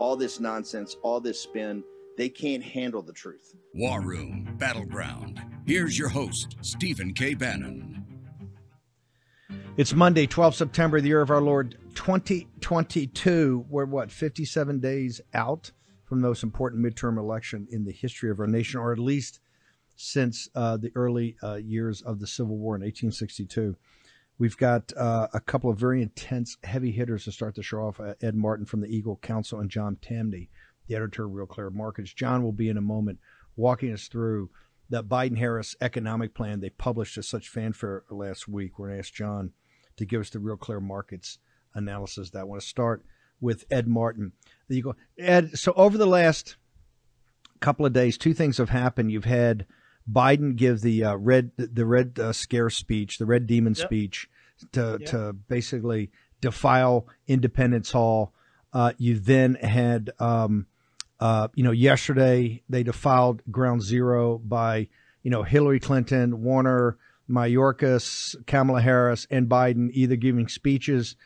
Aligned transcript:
All 0.00 0.16
this 0.16 0.40
nonsense, 0.40 0.96
all 1.02 1.20
this 1.20 1.38
spin, 1.38 1.84
they 2.16 2.30
can't 2.30 2.62
handle 2.62 3.02
the 3.02 3.12
truth. 3.12 3.54
War 3.74 4.00
Room 4.00 4.56
Battleground. 4.58 5.42
Here's 5.66 5.98
your 5.98 6.08
host, 6.08 6.56
Stephen 6.62 7.12
K. 7.12 7.34
Bannon. 7.34 8.02
It's 9.76 9.92
Monday, 9.92 10.26
12 10.26 10.54
September, 10.54 11.02
the 11.02 11.08
year 11.08 11.20
of 11.20 11.30
our 11.30 11.42
Lord 11.42 11.76
2022. 11.96 13.66
We're 13.68 13.84
what, 13.84 14.10
57 14.10 14.80
days 14.80 15.20
out 15.34 15.70
from 16.06 16.22
the 16.22 16.28
most 16.28 16.42
important 16.42 16.82
midterm 16.82 17.18
election 17.18 17.68
in 17.70 17.84
the 17.84 17.92
history 17.92 18.30
of 18.30 18.40
our 18.40 18.46
nation, 18.46 18.80
or 18.80 18.92
at 18.92 18.98
least 18.98 19.40
since 19.96 20.48
uh, 20.54 20.78
the 20.78 20.92
early 20.94 21.36
uh, 21.42 21.56
years 21.56 22.00
of 22.00 22.20
the 22.20 22.26
Civil 22.26 22.56
War 22.56 22.74
in 22.74 22.80
1862. 22.80 23.76
We've 24.40 24.56
got 24.56 24.90
uh, 24.96 25.28
a 25.34 25.40
couple 25.40 25.68
of 25.68 25.76
very 25.76 26.00
intense, 26.00 26.56
heavy 26.64 26.92
hitters 26.92 27.24
to 27.24 27.32
start 27.32 27.56
the 27.56 27.62
show 27.62 27.80
off. 27.80 28.00
Uh, 28.00 28.14
Ed 28.22 28.34
Martin 28.34 28.64
from 28.64 28.80
the 28.80 28.88
Eagle 28.88 29.16
Council 29.16 29.60
and 29.60 29.68
John 29.68 29.98
Tamny, 30.00 30.48
the 30.86 30.96
editor 30.96 31.26
of 31.26 31.32
Real 31.32 31.44
Clear 31.44 31.68
Markets. 31.68 32.14
John 32.14 32.42
will 32.42 32.50
be 32.50 32.70
in 32.70 32.78
a 32.78 32.80
moment 32.80 33.18
walking 33.54 33.92
us 33.92 34.08
through 34.08 34.48
that 34.88 35.08
Biden 35.08 35.36
Harris 35.36 35.76
economic 35.82 36.32
plan 36.32 36.60
they 36.60 36.70
published 36.70 37.16
to 37.16 37.22
such 37.22 37.50
fanfare 37.50 38.04
last 38.08 38.48
week. 38.48 38.78
We're 38.78 38.86
going 38.86 38.96
to 38.96 39.00
ask 39.00 39.12
John 39.12 39.52
to 39.98 40.06
give 40.06 40.22
us 40.22 40.30
the 40.30 40.38
Real 40.38 40.56
Clear 40.56 40.80
Markets 40.80 41.38
analysis. 41.74 42.30
That 42.30 42.40
I 42.40 42.44
want 42.44 42.62
to 42.62 42.66
start 42.66 43.04
with 43.42 43.66
Ed 43.70 43.88
Martin. 43.88 44.32
You 44.68 44.82
go, 44.82 44.96
Ed. 45.18 45.58
So 45.58 45.74
over 45.76 45.98
the 45.98 46.06
last 46.06 46.56
couple 47.60 47.84
of 47.84 47.92
days, 47.92 48.16
two 48.16 48.32
things 48.32 48.56
have 48.56 48.70
happened. 48.70 49.12
You've 49.12 49.26
had 49.26 49.66
Biden 50.10 50.56
give 50.56 50.80
the 50.80 51.04
uh, 51.04 51.14
red 51.16 51.52
the 51.56 51.86
red 51.86 52.18
uh, 52.18 52.32
scare 52.32 52.70
speech, 52.70 53.18
the 53.18 53.26
red 53.26 53.46
demon 53.46 53.74
yep. 53.76 53.86
speech, 53.86 54.28
to 54.72 54.98
yep. 55.00 55.10
to 55.10 55.32
basically 55.32 56.10
defile 56.40 57.06
Independence 57.26 57.90
Hall. 57.90 58.32
Uh, 58.72 58.92
you 58.98 59.18
then 59.18 59.56
had, 59.56 60.10
um, 60.20 60.66
uh, 61.18 61.48
you 61.54 61.64
know, 61.64 61.72
yesterday 61.72 62.62
they 62.68 62.82
defiled 62.82 63.42
Ground 63.50 63.82
Zero 63.82 64.38
by, 64.38 64.88
you 65.22 65.30
know, 65.30 65.42
Hillary 65.42 65.80
Clinton, 65.80 66.42
Warner, 66.42 66.96
Mayorkas, 67.28 68.36
Kamala 68.46 68.80
Harris, 68.80 69.26
and 69.30 69.48
Biden 69.48 69.90
either 69.92 70.16
giving 70.16 70.48
speeches 70.48 71.16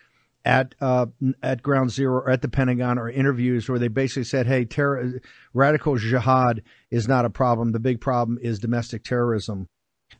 at 0.45 0.75
uh, 0.81 1.07
at 1.43 1.63
Ground 1.63 1.91
Zero 1.91 2.17
or 2.17 2.31
at 2.31 2.43
the 2.43 2.49
Pentagon 2.49 2.99
or 2.99 3.09
interviews 3.09 3.69
where 3.69 3.79
they 3.79 3.89
basically 3.89 4.25
said, 4.25 4.47
"Hey, 4.47 4.65
terror, 4.65 5.21
radical 5.53 5.97
jihad 5.97 6.63
is 6.91 7.09
not 7.09 7.25
a 7.25 7.31
problem. 7.31 7.73
The 7.73 7.81
big 7.81 8.01
problem 8.01 8.39
is 8.41 8.59
domestic 8.59 9.05
terrorism." 9.05 9.67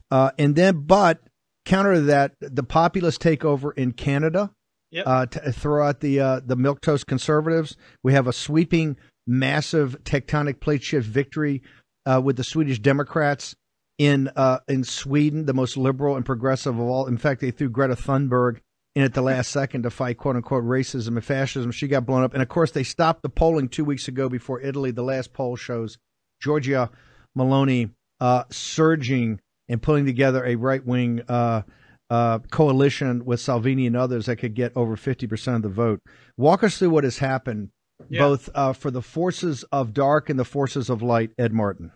Uh, 0.09 0.31
and 0.37 0.55
then, 0.55 0.81
but 0.85 1.21
counter 1.65 1.95
to 1.95 2.01
that, 2.01 2.33
the 2.39 2.63
populist 2.63 3.21
takeover 3.21 3.71
in 3.75 3.91
Canada. 3.91 4.51
Yep. 4.91 5.07
Uh, 5.07 5.25
throw 5.51 5.85
out 5.85 5.99
the 5.99 6.19
uh, 6.21 6.39
the 6.45 6.55
milk 6.55 6.79
toast 6.79 7.05
conservatives, 7.05 7.75
we 8.01 8.13
have 8.13 8.27
a 8.27 8.33
sweeping, 8.33 8.95
massive 9.27 9.97
tectonic 10.03 10.61
plate 10.61 10.83
shift 10.83 11.05
victory 11.05 11.63
uh, 12.05 12.21
with 12.23 12.37
the 12.37 12.45
Swedish 12.45 12.79
Democrats 12.79 13.55
in 13.97 14.29
uh, 14.35 14.59
in 14.69 14.83
Sweden, 14.83 15.47
the 15.47 15.53
most 15.53 15.75
liberal 15.75 16.15
and 16.15 16.25
progressive 16.25 16.79
of 16.79 16.85
all. 16.85 17.07
In 17.07 17.17
fact, 17.17 17.41
they 17.41 17.51
threw 17.51 17.69
Greta 17.69 17.95
Thunberg 17.95 18.59
in 18.95 19.03
at 19.03 19.13
the 19.13 19.21
last 19.21 19.51
second 19.51 19.83
to 19.83 19.89
fight 19.89 20.17
quote 20.17 20.37
unquote 20.37 20.63
racism 20.63 21.09
and 21.09 21.23
fascism. 21.23 21.71
She 21.71 21.87
got 21.87 22.05
blown 22.05 22.23
up. 22.23 22.33
And 22.33 22.41
of 22.41 22.49
course, 22.49 22.71
they 22.71 22.83
stopped 22.83 23.21
the 23.21 23.29
polling 23.29 23.67
two 23.67 23.85
weeks 23.85 24.07
ago 24.07 24.29
before 24.29 24.61
Italy. 24.61 24.91
The 24.91 25.03
last 25.03 25.33
poll 25.33 25.55
shows 25.55 25.97
Giorgia 26.43 26.89
Meloni 27.37 27.91
uh, 28.19 28.45
surging 28.49 29.41
and 29.67 29.81
putting 29.81 30.05
together 30.05 30.45
a 30.45 30.55
right 30.55 30.85
wing 30.85 31.21
uh, 31.27 31.63
uh, 32.09 32.39
coalition 32.51 33.25
with 33.25 33.41
Salvini 33.41 33.87
and 33.87 33.97
others 33.97 34.27
that 34.27 34.37
could 34.37 34.53
get 34.53 34.71
over 34.75 34.95
50% 34.95 35.55
of 35.55 35.61
the 35.63 35.69
vote. 35.69 35.99
Walk 36.37 36.63
us 36.63 36.77
through 36.77 36.91
what 36.91 37.03
has 37.03 37.17
happened, 37.17 37.69
yeah. 38.09 38.21
both 38.21 38.49
uh, 38.53 38.73
for 38.73 38.91
the 38.91 39.01
forces 39.01 39.63
of 39.71 39.93
dark 39.93 40.29
and 40.29 40.39
the 40.39 40.45
forces 40.45 40.89
of 40.89 41.01
light, 41.01 41.31
Ed 41.37 41.51
Martin. 41.51 41.91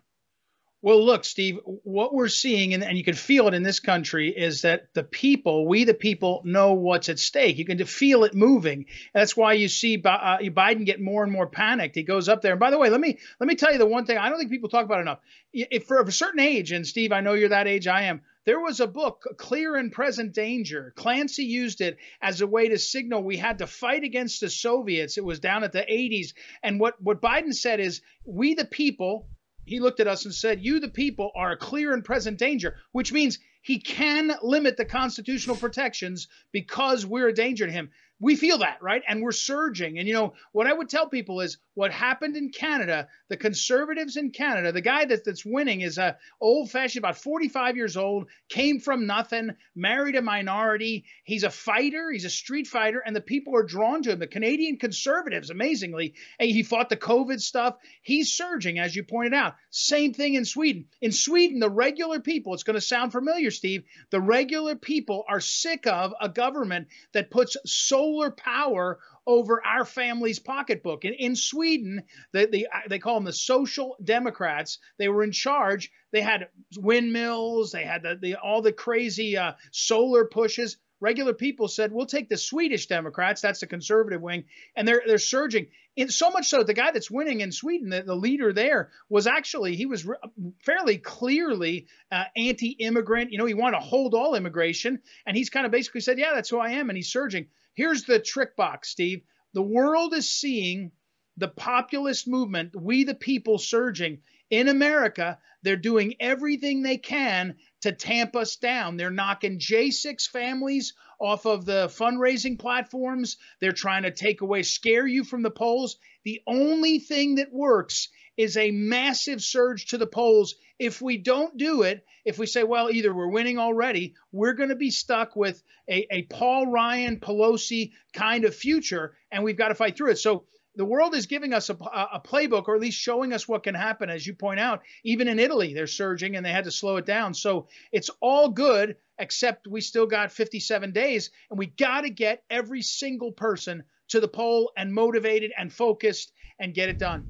Well, 0.82 1.06
look, 1.06 1.26
Steve, 1.26 1.60
what 1.66 2.14
we're 2.14 2.30
seeing, 2.30 2.74
and, 2.74 2.82
and, 2.84 2.98
you 2.98 3.04
can 3.04 3.14
feel 3.14 3.50
it 3.50 3.54
in 3.54 3.64
this 3.64 3.82
country, 3.82 4.30
is 4.30 4.62
that 4.62 4.88
the 4.94 5.04
people, 5.04 5.68
we 5.68 5.84
the 5.84 5.94
people, 5.94 6.42
know 6.46 6.72
what's 6.74 7.10
at 7.10 7.20
stake. 7.20 7.58
You 7.58 7.66
can 7.66 7.84
feel 7.86 8.24
it 8.24 8.34
moving. 8.34 8.86
That's 9.14 9.36
why 9.36 9.54
you 9.54 9.68
see 9.68 9.98
uh, 9.98 10.38
Biden 10.38 10.86
get 10.86 11.02
more 11.02 11.24
and 11.24 11.34
more 11.34 11.48
panicked. 11.48 11.96
He 11.96 12.04
goes 12.04 12.30
up 12.30 12.42
there. 12.42 12.54
And 12.54 12.62
by 12.62 12.72
the 12.72 12.78
way, 12.78 12.90
let 12.90 13.02
me 13.02 13.18
let 13.42 13.48
me 13.48 13.56
tell 13.56 13.74
you 13.74 13.78
the 13.78 13.86
one 13.86 14.06
thing 14.06 14.18
I 14.18 14.30
don't 14.30 14.38
think 14.38 14.52
people 14.52 14.70
talk 14.70 14.86
about 14.86 15.02
enough. 15.02 15.20
If 15.52 15.84
for 15.84 16.00
a 16.00 16.12
certain 16.14 16.40
age, 16.40 16.72
and 16.72 16.88
Steve, 16.88 17.12
I 17.12 17.20
know 17.20 17.34
you're 17.34 17.50
that 17.50 17.68
age, 17.68 17.86
I 17.88 18.04
am. 18.04 18.22
There 18.46 18.62
was 18.62 18.80
a 18.80 18.88
book, 18.88 19.36
Clear 19.38 19.76
and 19.76 19.92
Present 19.92 20.34
Danger. 20.34 20.94
Clancy 20.96 21.44
used 21.44 21.82
it 21.82 21.98
as 22.22 22.40
a 22.40 22.48
way 22.48 22.70
to 22.70 22.80
signal 22.80 23.22
we 23.22 23.36
had 23.36 23.58
to 23.58 23.68
fight 23.68 24.04
against 24.04 24.40
the 24.40 24.50
Soviets. 24.50 25.18
It 25.18 25.26
was 25.26 25.42
down 25.42 25.66
at 25.66 25.74
the 25.74 25.82
80s. 25.82 26.34
And 26.64 26.80
what, 26.80 27.00
what 27.02 27.22
Biden 27.22 27.54
said 27.54 27.82
is, 27.82 28.02
we 28.26 28.54
the 28.54 28.66
people, 28.66 29.28
he 29.66 29.80
looked 29.80 30.00
at 30.00 30.08
us 30.08 30.26
and 30.26 30.34
said, 30.34 30.64
You, 30.64 30.80
the 30.80 30.90
people, 30.90 31.32
are 31.36 31.52
a 31.52 31.58
clear 31.58 31.94
and 31.94 32.04
present 32.04 32.38
danger, 32.38 32.76
which 32.92 33.14
means 33.14 33.40
he 33.62 33.80
can 33.80 34.32
limit 34.42 34.78
the 34.78 34.86
constitutional 34.86 35.56
protections 35.56 36.28
because 36.52 37.06
we're 37.06 37.28
a 37.28 37.34
danger 37.34 37.66
to 37.66 37.72
him 37.72 37.90
we 38.20 38.36
feel 38.36 38.60
that, 38.60 38.82
right? 38.82 39.02
And 39.08 39.22
we're 39.22 39.32
surging. 39.32 39.98
And 39.98 40.08
you 40.08 40.14
know, 40.14 40.34
what 40.52 40.68
I 40.68 40.74
would 40.74 40.90
tell 40.90 41.08
people 41.08 41.42
is 41.42 41.58
what 41.74 41.92
happened 41.92 42.36
in 42.36 42.50
Canada, 42.50 43.08
the 43.30 43.38
conservatives 43.38 44.18
in 44.18 44.32
Canada, 44.32 44.72
the 44.72 44.82
guy 44.82 45.06
that, 45.06 45.24
that's 45.24 45.46
winning 45.46 45.82
is 45.82 45.98
a 45.98 46.18
old 46.42 46.70
fashioned, 46.70 47.04
about 47.04 47.18
45 47.18 47.78
years 47.78 47.96
old, 47.96 48.28
came 48.50 48.80
from 48.80 49.08
nothing, 49.08 49.52
married 49.76 50.16
a 50.16 50.22
minority. 50.22 51.06
He's 51.24 51.44
a 51.44 51.50
fighter, 51.50 52.12
he's 52.12 52.26
a 52.26 52.30
street 52.30 52.68
fighter, 52.68 53.02
and 53.06 53.16
the 53.16 53.22
people 53.22 53.56
are 53.56 53.64
drawn 53.64 54.02
to 54.04 54.12
him. 54.12 54.20
The 54.20 54.28
Canadian 54.28 54.78
conservatives, 54.78 55.50
amazingly, 55.50 56.16
he 56.40 56.64
fought 56.64 56.90
the 56.90 56.98
COVID 56.98 57.40
stuff. 57.40 57.78
He's 58.02 58.36
surging, 58.36 58.80
as 58.80 58.96
you 58.96 59.04
pointed 59.04 59.34
out. 59.34 59.56
Same 59.70 60.14
thing 60.14 60.34
in 60.34 60.44
Sweden. 60.44 60.86
In 61.02 61.14
Sweden, 61.14 61.60
the 61.60 61.70
regular 61.70 62.20
people, 62.20 62.54
it's 62.54 62.64
going 62.64 62.76
to 62.76 62.82
sound 62.82 63.14
familiar, 63.14 63.52
Steve, 63.52 63.84
the 64.10 64.20
regular 64.20 64.76
people 64.76 65.24
are 65.30 65.40
sick 65.40 65.88
of 65.88 66.14
a 66.20 66.28
government 66.28 66.90
that 67.14 67.32
puts 67.32 67.56
so 67.66 68.09
solar 68.10 68.32
power 68.32 69.00
over 69.26 69.62
our 69.66 69.86
family's 69.86 70.40
pocketbook. 70.40 71.06
And 71.06 71.16
in 71.18 71.36
Sweden, 71.36 72.04
the, 72.32 72.48
the, 72.48 72.68
they 72.90 73.00
call 73.00 73.16
them 73.16 73.26
the 73.26 73.34
social 73.34 73.96
democrats. 74.04 74.80
They 74.98 75.08
were 75.08 75.24
in 75.24 75.32
charge. 75.32 75.92
They 76.12 76.22
had 76.22 76.48
windmills. 76.78 77.72
They 77.72 77.84
had 77.84 78.04
the, 78.04 78.18
the 78.20 78.36
all 78.36 78.62
the 78.62 78.74
crazy 78.74 79.38
uh, 79.38 79.54
solar 79.72 80.26
pushes. 80.26 80.78
Regular 81.02 81.34
people 81.34 81.70
said, 81.70 81.94
"We'll 81.94 82.08
take 82.08 82.28
the 82.28 82.36
Swedish 82.36 82.88
Democrats. 82.88 83.40
That's 83.40 83.62
the 83.62 83.68
conservative 83.68 84.22
wing, 84.22 84.44
and 84.76 84.86
they're 84.86 85.02
they're 85.08 85.18
surging. 85.18 85.68
In, 85.96 86.10
so 86.10 86.30
much 86.30 86.50
so, 86.50 86.64
the 86.64 86.74
guy 86.74 86.92
that's 86.92 87.10
winning 87.10 87.40
in 87.40 87.54
Sweden, 87.54 87.90
the, 87.90 88.04
the 88.04 88.16
leader 88.16 88.52
there, 88.52 88.90
was 89.08 89.26
actually 89.26 89.78
he 89.78 89.86
was 89.86 90.06
re- 90.06 90.18
fairly 90.62 90.98
clearly 90.98 91.88
uh, 92.12 92.26
anti-immigrant. 92.36 93.32
You 93.32 93.38
know, 93.38 93.46
he 93.46 93.54
wanted 93.54 93.78
to 93.78 93.86
hold 93.86 94.14
all 94.14 94.36
immigration, 94.36 95.00
and 95.26 95.38
he's 95.38 95.50
kind 95.50 95.66
of 95.66 95.72
basically 95.72 96.02
said, 96.02 96.20
"Yeah, 96.20 96.34
that's 96.36 96.50
who 96.50 96.60
I 96.60 96.72
am," 96.72 96.90
and 96.90 96.98
he's 96.98 97.14
surging. 97.14 97.48
Here's 97.76 98.04
the 98.04 98.20
trick 98.20 98.56
box, 98.56 98.90
Steve. 98.90 99.22
The 99.54 99.62
world 99.62 100.14
is 100.14 100.30
seeing 100.30 100.92
the 101.38 101.48
populist 101.48 102.28
movement, 102.28 102.76
we 102.76 103.04
the 103.04 103.16
people 103.16 103.58
surging 103.58 104.22
in 104.50 104.68
America. 104.68 105.40
They're 105.64 105.78
doing 105.78 106.16
everything 106.20 106.82
they 106.82 106.98
can 106.98 107.56
to 107.82 107.92
tamp 107.92 108.36
us 108.36 108.56
down. 108.58 108.98
They're 108.98 109.12
knocking 109.12 109.60
J6 109.60 110.28
families 110.30 110.94
off 111.20 111.46
of 111.46 111.66
the 111.66 111.88
fundraising 111.88 112.58
platforms. 112.60 113.38
They're 113.60 113.72
trying 113.72 114.04
to 114.04 114.12
take 114.12 114.42
away, 114.42 114.64
scare 114.64 115.08
you 115.08 115.24
from 115.24 115.44
the 115.44 115.52
polls. 115.52 115.98
The 116.24 116.42
only 116.48 117.00
thing 117.00 117.36
that 117.36 117.54
works 117.54 118.10
is 118.38 118.56
a 118.56 118.72
massive 118.72 119.42
surge 119.42 119.88
to 119.88 119.98
the 119.98 120.08
polls. 120.08 120.56
If 120.80 121.02
we 121.02 121.18
don't 121.18 121.58
do 121.58 121.82
it, 121.82 122.06
if 122.24 122.38
we 122.38 122.46
say, 122.46 122.64
well, 122.64 122.90
either 122.90 123.14
we're 123.14 123.28
winning 123.28 123.58
already, 123.58 124.14
we're 124.32 124.54
going 124.54 124.70
to 124.70 124.76
be 124.76 124.92
stuck 124.92 125.36
with 125.36 125.62
a, 125.90 126.08
a 126.10 126.22
Paul 126.24 126.68
Ryan, 126.68 127.20
Pelosi 127.20 127.92
kind 128.14 128.46
of 128.46 128.56
future, 128.56 129.18
and 129.30 129.44
we've 129.44 129.58
got 129.58 129.70
to 129.70 129.76
fight 129.76 129.98
through 129.98 130.12
it. 130.12 130.20
So 130.20 130.46
the 130.80 130.86
world 130.86 131.14
is 131.14 131.26
giving 131.26 131.52
us 131.52 131.70
a, 131.70 131.74
a, 131.74 132.22
playbook, 132.24 132.70
or 132.70 132.76
at 132.76 132.80
least 132.80 132.98
showing 132.98 133.34
us 133.34 133.50
what 133.50 133.64
can 133.64 133.76
happen. 133.76 134.10
As 134.10 134.26
you 134.26 134.34
point 134.34 134.62
out, 134.62 134.82
even 135.04 135.28
in 135.28 135.38
Italy, 135.38 135.74
they're 135.74 135.88
surging 135.88 136.38
and 136.38 136.46
they 136.46 136.54
had 136.54 136.64
to 136.64 136.72
slow 136.72 136.96
it 136.96 137.06
down. 137.06 137.34
So 137.34 137.68
it's 137.92 138.10
all 138.22 138.48
good, 138.48 138.96
except 139.18 139.68
we 139.68 139.82
still 139.82 140.06
got 140.06 140.32
57 140.32 140.94
days, 140.94 141.32
and 141.50 141.60
we 141.60 141.66
got 141.66 142.02
to 142.06 142.10
get 142.10 142.44
every 142.50 142.82
single 142.82 143.34
person 143.34 143.84
to 144.08 144.22
the 144.22 144.30
poll 144.30 144.72
and 144.78 144.94
motivated 144.94 145.52
and 145.58 145.72
focused 145.72 146.32
and 146.62 146.74
get 146.74 146.88
it 146.88 146.98
done. 146.98 147.28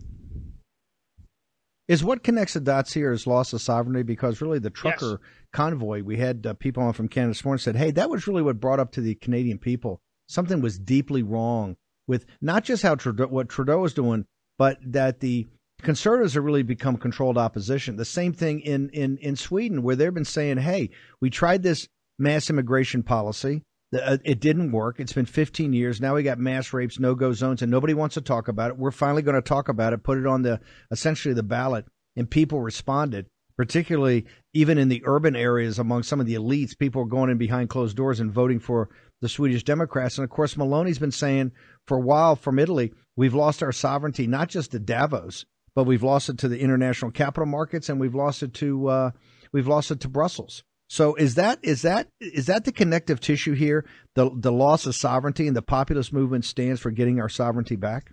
Is 1.88 2.04
what 2.04 2.24
connects 2.24 2.54
the 2.54 2.60
dots 2.60 2.94
here 2.94 3.12
is 3.12 3.25
loss 3.25 3.51
of 3.51 3.63
sovereignty 3.63 4.04
because 4.04 4.42
really 4.42 4.60
the 4.60 4.69
trucker 4.69 5.19
Yes. 5.24 5.31
convoy, 5.54 6.04
we 6.04 6.18
had 6.18 6.46
uh, 6.46 6.54
people 6.54 6.84
on 6.84 6.94
from 6.94 7.07
Canada 7.07 7.31
this 7.31 7.44
morning 7.44 7.57
said, 7.57 7.78
hey, 7.78 7.90
that 7.90 8.12
was 8.12 8.28
really 8.28 8.44
what 8.44 8.60
brought 8.60 8.80
up 8.80 8.92
to 8.92 9.01
the 9.01 9.16
Canadian 9.16 9.57
people. 9.57 10.04
Something 10.28 10.62
was 10.62 10.78
deeply 10.78 11.24
wrong 11.24 11.78
with 12.10 12.26
not 12.42 12.64
just 12.64 12.82
how 12.82 12.96
Trudeau, 12.96 13.28
what 13.28 13.50
Trudeau 13.50 13.86
is 13.86 13.94
doing, 13.94 14.26
but 14.58 14.80
that 14.84 15.20
the 15.20 15.48
conservatives 15.84 16.34
have 16.34 16.44
really 16.44 16.64
become 16.64 16.98
controlled 16.98 17.38
opposition. 17.38 17.98
The 17.98 18.04
same 18.04 18.34
thing 18.34 18.62
in, 18.62 18.90
in, 18.90 19.18
in 19.18 19.36
Sweden, 19.36 19.84
where 19.84 19.96
they've 19.96 20.14
been 20.14 20.26
saying, 20.26 20.58
hey, 20.58 20.90
we 21.22 21.30
tried 21.30 21.62
this 21.62 21.88
mass 22.18 22.50
immigration 22.50 23.04
policy. 23.04 23.62
Uh, 23.94 24.18
It 24.26 24.40
didn't 24.40 24.72
work. 24.72 25.00
It's 25.00 25.14
been 25.14 25.28
15 25.28 25.72
years. 25.72 26.02
Now 26.02 26.16
we 26.16 26.24
got 26.24 26.40
mass 26.40 26.74
rapes, 26.74 27.00
no 27.00 27.14
go 27.14 27.32
zones, 27.32 27.62
and 27.62 27.72
nobody 27.72 27.94
wants 27.94 28.16
to 28.16 28.22
talk 28.22 28.48
about 28.48 28.72
it. 28.72 28.78
We're 28.78 28.90
finally 28.90 29.22
going 29.22 29.36
to 29.36 29.42
talk 29.42 29.70
about 29.70 29.94
it, 29.94 30.04
put 30.04 30.18
it 30.18 30.26
on 30.26 30.42
the 30.42 30.60
essentially 30.90 31.36
the 31.36 31.44
ballot, 31.44 31.86
and 32.16 32.30
people 32.30 32.60
responded. 32.60 33.28
Particularly, 33.56 34.26
even 34.54 34.78
in 34.78 34.88
the 34.88 35.04
urban 35.06 35.36
areas, 35.36 35.78
among 35.80 36.04
some 36.04 36.22
of 36.22 36.26
the 36.26 36.36
elites, 36.36 36.78
people 36.80 37.02
are 37.02 37.06
going 37.06 37.30
in 37.30 37.38
behind 37.38 37.70
closed 37.70 37.98
doors 37.98 38.20
and 38.22 38.32
voting 38.32 38.58
for 38.58 38.90
the 39.21 39.30
Swedish 39.30 39.63
Democrats. 39.63 40.18
And 40.18 40.24
of 40.24 40.30
course, 40.30 40.56
Meloni's 40.56 41.00
been 41.00 41.12
saying 41.12 41.51
for 41.86 41.98
a 41.98 42.01
while 42.01 42.36
from 42.36 42.60
Italy, 42.60 42.94
we've 43.16 43.33
lost 43.33 43.63
our 43.63 43.71
sovereignty 43.71 44.27
not 44.27 44.50
just 44.50 44.71
to 44.71 44.80
Davos, 44.80 45.45
but 45.75 45.83
we've 45.83 46.04
lost 46.04 46.30
it 46.30 46.38
to 46.39 46.48
the 46.48 46.60
international 46.60 47.12
capital 47.12 47.45
markets, 47.45 47.89
and 47.89 48.00
we've 48.00 48.16
lost 48.16 48.44
it 48.44 48.54
to 48.56 48.88
uh, 48.88 49.12
we've 49.51 49.68
lost 49.68 49.92
it 49.92 50.00
to 50.01 50.10
Brussels. 50.10 50.63
So 50.89 51.13
is 51.16 51.36
that 51.36 51.60
is 51.62 51.83
that 51.83 52.10
is 52.19 52.48
that 52.48 52.66
the 52.66 52.71
connective 52.71 53.19
tissue 53.19 53.54
here? 53.54 53.86
The 54.16 54.31
the 54.33 54.51
loss 54.51 54.86
of 54.86 54.95
sovereignty 54.95 55.48
and 55.48 55.56
the 55.56 55.62
populist 55.62 56.12
movement 56.12 56.45
stands 56.45 56.80
for 56.81 56.89
getting 56.89 57.19
our 57.19 57.30
sovereignty 57.30 57.75
back. 57.75 58.12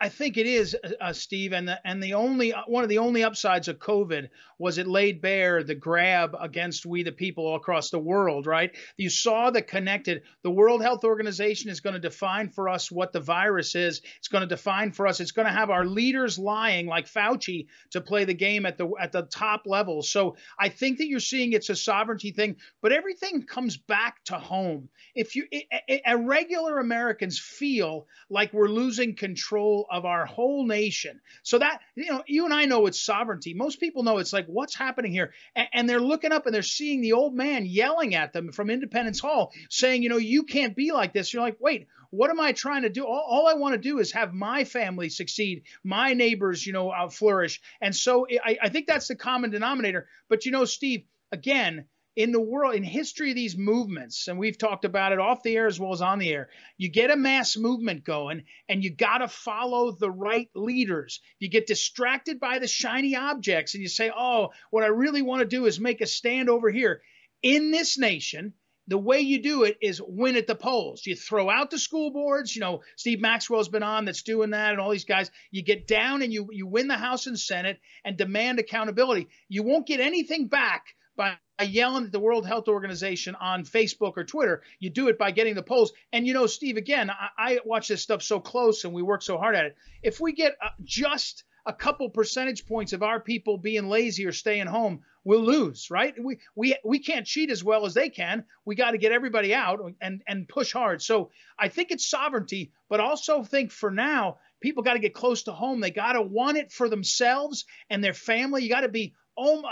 I 0.00 0.08
think 0.08 0.38
it 0.38 0.46
is, 0.46 0.76
uh, 1.00 1.12
Steve, 1.12 1.52
and 1.52 1.68
the 1.68 1.78
and 1.86 2.02
the 2.02 2.14
only 2.14 2.54
one 2.66 2.84
of 2.84 2.88
the 2.88 2.98
only 2.98 3.22
upsides 3.22 3.68
of 3.68 3.78
COVID 3.78 4.28
was 4.58 4.78
it 4.78 4.86
laid 4.86 5.20
bare 5.20 5.62
the 5.62 5.74
grab 5.74 6.34
against 6.40 6.86
we 6.86 7.02
the 7.02 7.12
people 7.12 7.54
across 7.54 7.90
the 7.90 7.98
world. 7.98 8.46
Right? 8.46 8.74
You 8.96 9.10
saw 9.10 9.50
the 9.50 9.62
connected. 9.62 10.22
The 10.42 10.50
World 10.50 10.82
Health 10.82 11.04
Organization 11.04 11.70
is 11.70 11.80
going 11.80 11.94
to 11.94 12.00
define 12.00 12.48
for 12.48 12.68
us 12.68 12.90
what 12.90 13.12
the 13.12 13.20
virus 13.20 13.74
is. 13.74 14.00
It's 14.18 14.28
going 14.28 14.42
to 14.42 14.46
define 14.46 14.92
for 14.92 15.06
us. 15.06 15.20
It's 15.20 15.32
going 15.32 15.46
to 15.46 15.52
have 15.52 15.70
our 15.70 15.84
leaders 15.84 16.38
lying 16.38 16.86
like 16.86 17.06
Fauci 17.06 17.66
to 17.90 18.00
play 18.00 18.24
the 18.24 18.34
game 18.34 18.64
at 18.64 18.78
the 18.78 18.90
at 18.98 19.12
the 19.12 19.22
top 19.22 19.62
level. 19.66 20.02
So 20.02 20.36
I 20.58 20.70
think 20.70 20.98
that 20.98 21.08
you're 21.08 21.20
seeing 21.20 21.52
it's 21.52 21.68
a 21.68 21.76
sovereignty 21.76 22.30
thing, 22.30 22.56
but 22.80 22.92
everything 22.92 23.42
comes 23.42 23.76
back 23.76 24.24
to 24.24 24.38
home. 24.38 24.88
If 25.14 25.36
you 25.36 25.46
a, 25.52 26.02
a 26.06 26.16
regular 26.16 26.78
Americans 26.78 27.38
feel 27.38 28.06
like 28.30 28.52
we're 28.52 28.68
losing 28.68 29.14
control 29.14 29.73
of 29.90 30.04
our 30.04 30.26
whole 30.26 30.66
nation. 30.66 31.20
So 31.42 31.58
that 31.58 31.80
you 31.94 32.10
know, 32.10 32.22
you 32.26 32.44
and 32.44 32.54
I 32.54 32.64
know 32.64 32.86
it's 32.86 33.00
sovereignty. 33.00 33.54
Most 33.54 33.80
people 33.80 34.02
know 34.02 34.18
it's 34.18 34.32
like 34.32 34.46
what's 34.46 34.74
happening 34.74 35.12
here, 35.12 35.32
and, 35.54 35.68
and, 35.72 35.88
they're 35.88 36.00
looking 36.00 36.32
up 36.32 36.46
and 36.46 36.54
they're 36.54 36.62
seeing 36.62 37.00
the 37.00 37.12
old 37.12 37.34
man 37.34 37.66
yelling 37.66 38.14
at 38.14 38.32
them 38.32 38.52
from 38.52 38.70
Independence 38.70 39.20
Hall, 39.20 39.52
saying, 39.68 40.02
you 40.02 40.08
know, 40.08 40.16
you 40.16 40.44
can't 40.44 40.74
be 40.74 40.92
like 40.92 41.12
this. 41.12 41.32
You're 41.32 41.42
like, 41.42 41.58
wait, 41.60 41.88
what 42.10 42.30
am 42.30 42.40
I 42.40 42.52
trying 42.52 42.82
to 42.82 42.90
do? 42.90 43.04
All, 43.04 43.26
all 43.28 43.46
I 43.46 43.54
want 43.54 43.74
to 43.74 43.80
do 43.80 43.98
is 43.98 44.12
have 44.12 44.32
my 44.32 44.64
family 44.64 45.08
succeed, 45.08 45.64
my 45.82 46.14
neighbors, 46.14 46.66
you 46.66 46.72
know, 46.72 46.90
uh, 46.90 47.08
flourish. 47.08 47.60
And 47.80 47.94
so 47.94 48.26
I, 48.44 48.58
I 48.62 48.68
think 48.68 48.86
that's 48.86 49.08
the 49.08 49.16
common 49.16 49.50
denominator. 49.50 50.06
But 50.28 50.46
you 50.46 50.52
know, 50.52 50.64
Steve, 50.64 51.04
again 51.32 51.86
in 52.16 52.30
the 52.30 52.40
world, 52.40 52.76
in 52.76 52.84
history 52.84 53.30
of 53.30 53.36
these 53.36 53.56
movements, 53.56 54.28
and 54.28 54.38
we've 54.38 54.56
talked 54.56 54.84
about 54.84 55.12
it 55.12 55.18
off 55.18 55.42
the 55.42 55.56
air 55.56 55.66
as 55.66 55.80
well 55.80 55.92
as 55.92 56.00
on 56.00 56.20
the 56.20 56.30
air, 56.30 56.48
you 56.76 56.88
get 56.88 57.10
a 57.10 57.16
mass 57.16 57.56
movement 57.56 58.04
going 58.04 58.44
and 58.68 58.84
you 58.84 58.90
got 58.90 59.18
to 59.18 59.28
follow 59.28 59.90
the 59.90 60.10
right 60.10 60.48
leaders. 60.54 61.20
You 61.40 61.48
get 61.48 61.66
distracted 61.66 62.38
by 62.38 62.60
the 62.60 62.68
shiny 62.68 63.16
objects 63.16 63.74
and 63.74 63.82
you 63.82 63.88
say, 63.88 64.12
oh, 64.16 64.50
what 64.70 64.84
I 64.84 64.88
really 64.88 65.22
want 65.22 65.40
to 65.40 65.46
do 65.46 65.66
is 65.66 65.80
make 65.80 66.00
a 66.00 66.06
stand 66.06 66.48
over 66.48 66.70
here. 66.70 67.02
In 67.42 67.72
this 67.72 67.98
nation, 67.98 68.54
the 68.86 68.98
way 68.98 69.20
you 69.20 69.42
do 69.42 69.64
it 69.64 69.78
is 69.80 70.00
win 70.00 70.36
at 70.36 70.46
the 70.46 70.54
polls. 70.54 71.04
You 71.04 71.16
throw 71.16 71.50
out 71.50 71.70
the 71.70 71.78
school 71.78 72.12
boards. 72.12 72.54
You 72.54 72.60
know, 72.60 72.82
Steve 72.96 73.20
Maxwell's 73.20 73.68
been 73.68 73.82
on 73.82 74.04
that's 74.04 74.22
doing 74.22 74.50
that, 74.50 74.72
and 74.72 74.80
all 74.80 74.90
these 74.90 75.06
guys. 75.06 75.30
You 75.50 75.62
get 75.62 75.86
down 75.86 76.20
and 76.20 76.32
you 76.32 76.48
you 76.52 76.66
win 76.66 76.88
the 76.88 76.96
House 76.96 77.26
and 77.26 77.38
Senate 77.38 77.80
and 78.04 78.18
demand 78.18 78.58
accountability. 78.58 79.28
You 79.48 79.62
won't 79.62 79.86
get 79.86 80.00
anything 80.00 80.48
back 80.48 80.84
by 81.16 81.36
yelling 81.62 82.04
at 82.04 82.12
the 82.12 82.20
World 82.20 82.46
Health 82.46 82.68
Organization 82.68 83.34
on 83.36 83.64
Facebook 83.64 84.14
or 84.16 84.24
Twitter. 84.24 84.62
You 84.78 84.90
do 84.90 85.08
it 85.08 85.18
by 85.18 85.30
getting 85.30 85.54
the 85.54 85.62
polls. 85.62 85.92
And 86.12 86.26
you 86.26 86.34
know, 86.34 86.46
Steve, 86.46 86.76
again, 86.76 87.10
I, 87.10 87.28
I 87.38 87.58
watch 87.64 87.88
this 87.88 88.02
stuff 88.02 88.22
so 88.22 88.40
close 88.40 88.84
and 88.84 88.92
we 88.92 89.02
work 89.02 89.22
so 89.22 89.38
hard 89.38 89.54
at 89.54 89.66
it. 89.66 89.76
If 90.02 90.20
we 90.20 90.32
get 90.32 90.56
uh, 90.62 90.70
just 90.82 91.44
a 91.66 91.72
couple 91.72 92.10
percentage 92.10 92.66
points 92.66 92.92
of 92.92 93.02
our 93.02 93.20
people 93.20 93.56
being 93.56 93.88
lazy 93.88 94.26
or 94.26 94.32
staying 94.32 94.66
home, 94.66 95.00
we'll 95.24 95.40
lose, 95.40 95.90
right? 95.90 96.14
We 96.22 96.38
we 96.54 96.76
we 96.84 96.98
can't 96.98 97.26
cheat 97.26 97.50
as 97.50 97.64
well 97.64 97.86
as 97.86 97.94
they 97.94 98.10
can. 98.10 98.44
We 98.64 98.74
got 98.74 98.90
to 98.90 98.98
get 98.98 99.12
everybody 99.12 99.54
out 99.54 99.80
and 100.00 100.22
and 100.26 100.48
push 100.48 100.72
hard. 100.72 101.00
So 101.02 101.30
I 101.58 101.68
think 101.68 101.90
it's 101.90 102.06
sovereignty, 102.06 102.72
but 102.88 103.00
also 103.00 103.42
think 103.42 103.72
for 103.72 103.90
now 103.90 104.38
people 104.60 104.82
got 104.82 104.94
to 104.94 104.98
get 104.98 105.14
close 105.14 105.44
to 105.44 105.52
home. 105.52 105.80
They 105.80 105.90
got 105.90 106.12
to 106.12 106.22
want 106.22 106.58
it 106.58 106.72
for 106.72 106.88
themselves 106.88 107.64
and 107.88 108.04
their 108.04 108.14
family. 108.14 108.62
You 108.62 108.68
got 108.68 108.82
to 108.82 108.88
be 108.88 109.14
oh, 109.36 109.62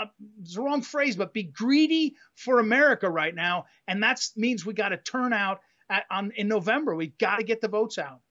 it's 0.41 0.55
the 0.55 0.61
wrong 0.61 0.81
phrase, 0.81 1.15
but 1.15 1.33
be 1.33 1.43
greedy 1.43 2.15
for 2.35 2.59
America 2.59 3.09
right 3.09 3.33
now, 3.33 3.65
and 3.87 4.03
that 4.03 4.19
means 4.35 4.65
we 4.65 4.73
got 4.73 4.89
to 4.89 4.97
turn 4.97 5.33
out 5.33 5.59
at, 5.89 6.03
on 6.11 6.31
in 6.35 6.47
November. 6.47 6.95
We've 6.95 7.17
got 7.17 7.37
to 7.37 7.43
get 7.43 7.61
the 7.61 7.67
votes 7.67 7.97
out. 7.97 8.21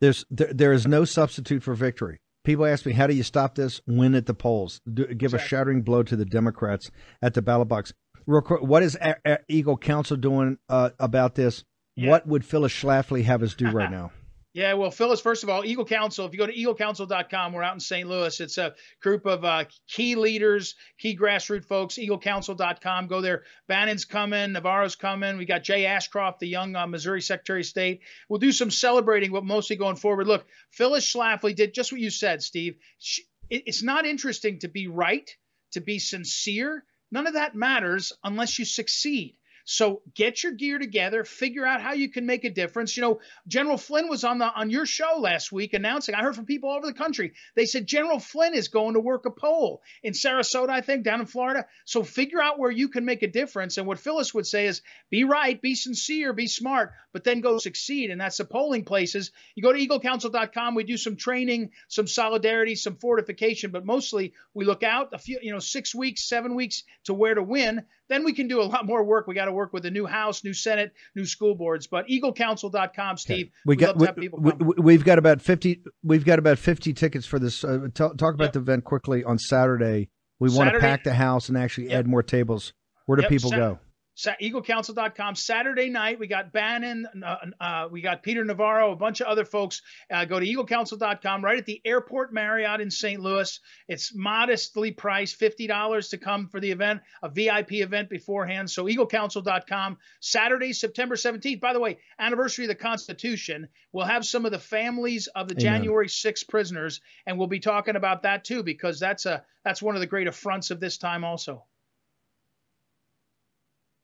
There's 0.00 0.24
there, 0.30 0.52
there 0.52 0.72
is 0.72 0.86
no 0.86 1.04
substitute 1.04 1.62
for 1.62 1.74
victory. 1.74 2.20
People 2.44 2.66
ask 2.66 2.86
me, 2.86 2.92
how 2.92 3.08
do 3.08 3.14
you 3.14 3.24
stop 3.24 3.56
this? 3.56 3.80
Win 3.88 4.14
at 4.14 4.26
the 4.26 4.34
polls. 4.34 4.80
Do, 4.86 5.06
give 5.06 5.34
exactly. 5.34 5.44
a 5.44 5.48
shattering 5.48 5.82
blow 5.82 6.02
to 6.04 6.14
the 6.14 6.24
Democrats 6.24 6.90
at 7.20 7.34
the 7.34 7.42
ballot 7.42 7.66
box. 7.68 7.92
Real 8.26 8.40
quick, 8.40 8.62
what 8.62 8.82
is 8.84 8.96
a- 9.00 9.16
a- 9.24 9.38
Eagle 9.48 9.76
Council 9.76 10.16
doing 10.16 10.58
uh, 10.68 10.90
about 11.00 11.34
this? 11.34 11.64
Yeah. 11.96 12.10
What 12.10 12.26
would 12.26 12.44
Phyllis 12.44 12.72
Schlafly 12.72 13.24
have 13.24 13.42
us 13.42 13.54
do 13.54 13.70
right 13.70 13.90
now? 13.90 14.12
Yeah, 14.56 14.72
well, 14.72 14.90
Phyllis, 14.90 15.20
first 15.20 15.42
of 15.42 15.50
all, 15.50 15.66
Eagle 15.66 15.84
Council, 15.84 16.24
if 16.24 16.32
you 16.32 16.38
go 16.38 16.46
to 16.46 16.54
eaglecouncil.com, 16.54 17.52
we're 17.52 17.62
out 17.62 17.74
in 17.74 17.80
St. 17.80 18.08
Louis. 18.08 18.40
It's 18.40 18.56
a 18.56 18.74
group 19.02 19.26
of 19.26 19.44
uh, 19.44 19.64
key 19.86 20.14
leaders, 20.14 20.76
key 20.96 21.14
grassroots 21.14 21.66
folks, 21.66 21.96
eaglecouncil.com. 21.96 23.06
Go 23.06 23.20
there. 23.20 23.42
Bannon's 23.68 24.06
coming, 24.06 24.52
Navarro's 24.52 24.96
coming. 24.96 25.36
We 25.36 25.44
got 25.44 25.62
Jay 25.62 25.84
Ashcroft, 25.84 26.40
the 26.40 26.48
young 26.48 26.74
uh, 26.74 26.86
Missouri 26.86 27.20
Secretary 27.20 27.60
of 27.60 27.66
State. 27.66 28.00
We'll 28.30 28.38
do 28.38 28.50
some 28.50 28.70
celebrating, 28.70 29.30
but 29.30 29.44
mostly 29.44 29.76
going 29.76 29.96
forward. 29.96 30.26
Look, 30.26 30.46
Phyllis 30.70 31.04
Schlafly 31.04 31.54
did 31.54 31.74
just 31.74 31.92
what 31.92 32.00
you 32.00 32.08
said, 32.08 32.42
Steve. 32.42 32.76
She, 32.96 33.24
it, 33.50 33.64
it's 33.66 33.82
not 33.82 34.06
interesting 34.06 34.60
to 34.60 34.68
be 34.68 34.88
right, 34.88 35.30
to 35.72 35.82
be 35.82 35.98
sincere. 35.98 36.82
None 37.12 37.26
of 37.26 37.34
that 37.34 37.54
matters 37.54 38.14
unless 38.24 38.58
you 38.58 38.64
succeed. 38.64 39.36
So 39.68 40.00
get 40.14 40.44
your 40.44 40.52
gear 40.52 40.78
together, 40.78 41.24
figure 41.24 41.66
out 41.66 41.82
how 41.82 41.92
you 41.92 42.08
can 42.08 42.24
make 42.24 42.44
a 42.44 42.50
difference. 42.50 42.96
You 42.96 43.02
know, 43.02 43.20
General 43.48 43.76
Flynn 43.76 44.08
was 44.08 44.22
on 44.22 44.38
the 44.38 44.46
on 44.46 44.70
your 44.70 44.86
show 44.86 45.18
last 45.18 45.50
week 45.50 45.74
announcing. 45.74 46.14
I 46.14 46.22
heard 46.22 46.36
from 46.36 46.46
people 46.46 46.70
all 46.70 46.76
over 46.76 46.86
the 46.86 46.94
country. 46.94 47.32
They 47.56 47.66
said 47.66 47.84
General 47.84 48.20
Flynn 48.20 48.54
is 48.54 48.68
going 48.68 48.94
to 48.94 49.00
work 49.00 49.26
a 49.26 49.30
poll 49.30 49.82
in 50.04 50.12
Sarasota, 50.12 50.70
I 50.70 50.82
think, 50.82 51.02
down 51.02 51.18
in 51.18 51.26
Florida. 51.26 51.66
So 51.84 52.04
figure 52.04 52.40
out 52.40 52.60
where 52.60 52.70
you 52.70 52.88
can 52.88 53.04
make 53.04 53.24
a 53.24 53.26
difference. 53.26 53.76
And 53.76 53.88
what 53.88 53.98
Phyllis 53.98 54.32
would 54.32 54.46
say 54.46 54.66
is 54.66 54.82
be 55.10 55.24
right, 55.24 55.60
be 55.60 55.74
sincere, 55.74 56.32
be 56.32 56.46
smart, 56.46 56.92
but 57.12 57.24
then 57.24 57.40
go 57.40 57.58
succeed. 57.58 58.10
And 58.10 58.20
that's 58.20 58.36
the 58.36 58.44
polling 58.44 58.84
places. 58.84 59.32
You 59.56 59.64
go 59.64 59.72
to 59.72 59.78
eaglecouncil.com, 59.80 60.76
we 60.76 60.84
do 60.84 60.96
some 60.96 61.16
training, 61.16 61.72
some 61.88 62.06
solidarity, 62.06 62.76
some 62.76 62.98
fortification, 62.98 63.72
but 63.72 63.84
mostly 63.84 64.32
we 64.54 64.64
look 64.64 64.84
out 64.84 65.08
a 65.12 65.18
few, 65.18 65.40
you 65.42 65.52
know, 65.52 65.58
six 65.58 65.92
weeks, 65.92 66.22
seven 66.28 66.54
weeks 66.54 66.84
to 67.06 67.14
where 67.14 67.34
to 67.34 67.42
win. 67.42 67.84
Then 68.08 68.24
we 68.24 68.32
can 68.32 68.48
do 68.48 68.60
a 68.60 68.64
lot 68.64 68.86
more 68.86 69.04
work. 69.04 69.26
We 69.26 69.34
got 69.34 69.46
to 69.46 69.52
work 69.52 69.72
with 69.72 69.84
a 69.86 69.90
new 69.90 70.06
House, 70.06 70.44
new 70.44 70.54
Senate, 70.54 70.92
new 71.14 71.24
school 71.24 71.54
boards. 71.54 71.86
But 71.86 72.06
EagleCouncil.com, 72.08 73.16
Steve. 73.16 73.46
Okay. 73.46 73.52
We 73.64 73.76
got 73.76 73.96
we, 73.96 74.92
have 74.94 75.04
got 75.04 75.18
about 75.18 75.42
fifty. 75.42 75.82
We've 76.02 76.24
got 76.24 76.38
about 76.38 76.58
fifty 76.58 76.92
tickets 76.92 77.26
for 77.26 77.38
this. 77.38 77.64
Uh, 77.64 77.88
t- 77.92 78.04
talk 78.16 78.34
about 78.34 78.46
yep. 78.46 78.52
the 78.52 78.60
event 78.60 78.84
quickly 78.84 79.24
on 79.24 79.38
Saturday. 79.38 80.08
We 80.38 80.48
Saturday, 80.48 80.70
want 80.70 80.74
to 80.74 80.80
pack 80.80 81.04
the 81.04 81.14
house 81.14 81.48
and 81.48 81.58
actually 81.58 81.88
yep. 81.88 82.00
add 82.00 82.06
more 82.06 82.22
tables. 82.22 82.72
Where 83.06 83.16
do 83.16 83.22
yep. 83.22 83.30
people 83.30 83.50
Sa- 83.50 83.56
go? 83.56 83.78
eaglecouncil.com. 84.16 85.34
Saturday 85.34 85.90
night, 85.90 86.18
we 86.18 86.26
got 86.26 86.52
Bannon, 86.52 87.06
uh, 87.24 87.36
uh, 87.60 87.88
we 87.90 88.00
got 88.00 88.22
Peter 88.22 88.44
Navarro, 88.44 88.92
a 88.92 88.96
bunch 88.96 89.20
of 89.20 89.26
other 89.26 89.44
folks. 89.44 89.82
Uh, 90.10 90.24
go 90.24 90.40
to 90.40 90.46
eaglecouncil.com 90.46 91.44
right 91.44 91.58
at 91.58 91.66
the 91.66 91.80
Airport 91.84 92.32
Marriott 92.32 92.80
in 92.80 92.90
St. 92.90 93.20
Louis. 93.20 93.60
It's 93.88 94.14
modestly 94.14 94.92
priced, 94.92 95.38
$50 95.38 96.10
to 96.10 96.18
come 96.18 96.48
for 96.48 96.60
the 96.60 96.70
event, 96.70 97.02
a 97.22 97.28
VIP 97.28 97.74
event 97.74 98.08
beforehand. 98.08 98.70
So 98.70 98.84
eaglecouncil.com. 98.84 99.98
Saturday, 100.20 100.72
September 100.72 101.16
17th. 101.16 101.60
By 101.60 101.72
the 101.72 101.80
way, 101.80 101.98
anniversary 102.18 102.64
of 102.64 102.70
the 102.70 102.74
Constitution. 102.74 103.68
We'll 103.92 104.06
have 104.06 104.24
some 104.24 104.46
of 104.46 104.52
the 104.52 104.58
families 104.58 105.26
of 105.28 105.48
the 105.48 105.54
Amen. 105.54 105.60
January 105.60 106.08
6 106.08 106.42
prisoners, 106.44 107.00
and 107.26 107.38
we'll 107.38 107.48
be 107.48 107.60
talking 107.60 107.96
about 107.96 108.22
that 108.22 108.44
too, 108.44 108.62
because 108.62 108.98
that's 108.98 109.26
a 109.26 109.44
that's 109.64 109.82
one 109.82 109.96
of 109.96 110.00
the 110.00 110.06
great 110.06 110.28
affronts 110.28 110.70
of 110.70 110.80
this 110.80 110.96
time 110.96 111.24
also. 111.24 111.64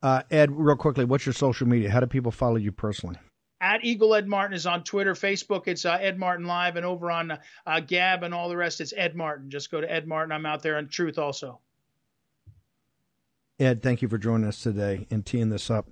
Uh, 0.02 0.22
Ed, 0.30 0.50
real 0.50 0.76
quickly, 0.76 1.04
what's 1.04 1.24
your 1.24 1.32
social 1.32 1.66
media? 1.66 1.90
How 1.90 2.00
do 2.00 2.06
people 2.06 2.32
follow 2.32 2.56
you 2.56 2.72
personally? 2.72 3.16
at 3.62 3.84
Eagle 3.84 4.16
Ed 4.16 4.26
Martin 4.26 4.54
is 4.54 4.66
on 4.66 4.82
Twitter, 4.82 5.14
Facebook. 5.14 5.68
It's 5.68 5.84
uh, 5.84 5.92
Ed 5.92 6.18
Martin 6.18 6.46
Live, 6.46 6.74
and 6.74 6.84
over 6.84 7.10
on 7.10 7.38
uh, 7.64 7.80
Gab 7.80 8.24
and 8.24 8.34
all 8.34 8.48
the 8.48 8.56
rest, 8.56 8.80
it's 8.80 8.92
Ed 8.94 9.14
Martin. 9.14 9.48
Just 9.48 9.70
go 9.70 9.80
to 9.80 9.90
Ed 9.90 10.06
Martin. 10.06 10.32
I'm 10.32 10.44
out 10.44 10.62
there 10.62 10.76
on 10.76 10.88
Truth 10.88 11.16
also. 11.16 11.60
Ed, 13.60 13.80
thank 13.80 14.02
you 14.02 14.08
for 14.08 14.18
joining 14.18 14.48
us 14.48 14.60
today 14.60 15.06
and 15.10 15.24
teeing 15.24 15.48
this 15.48 15.70
up. 15.70 15.88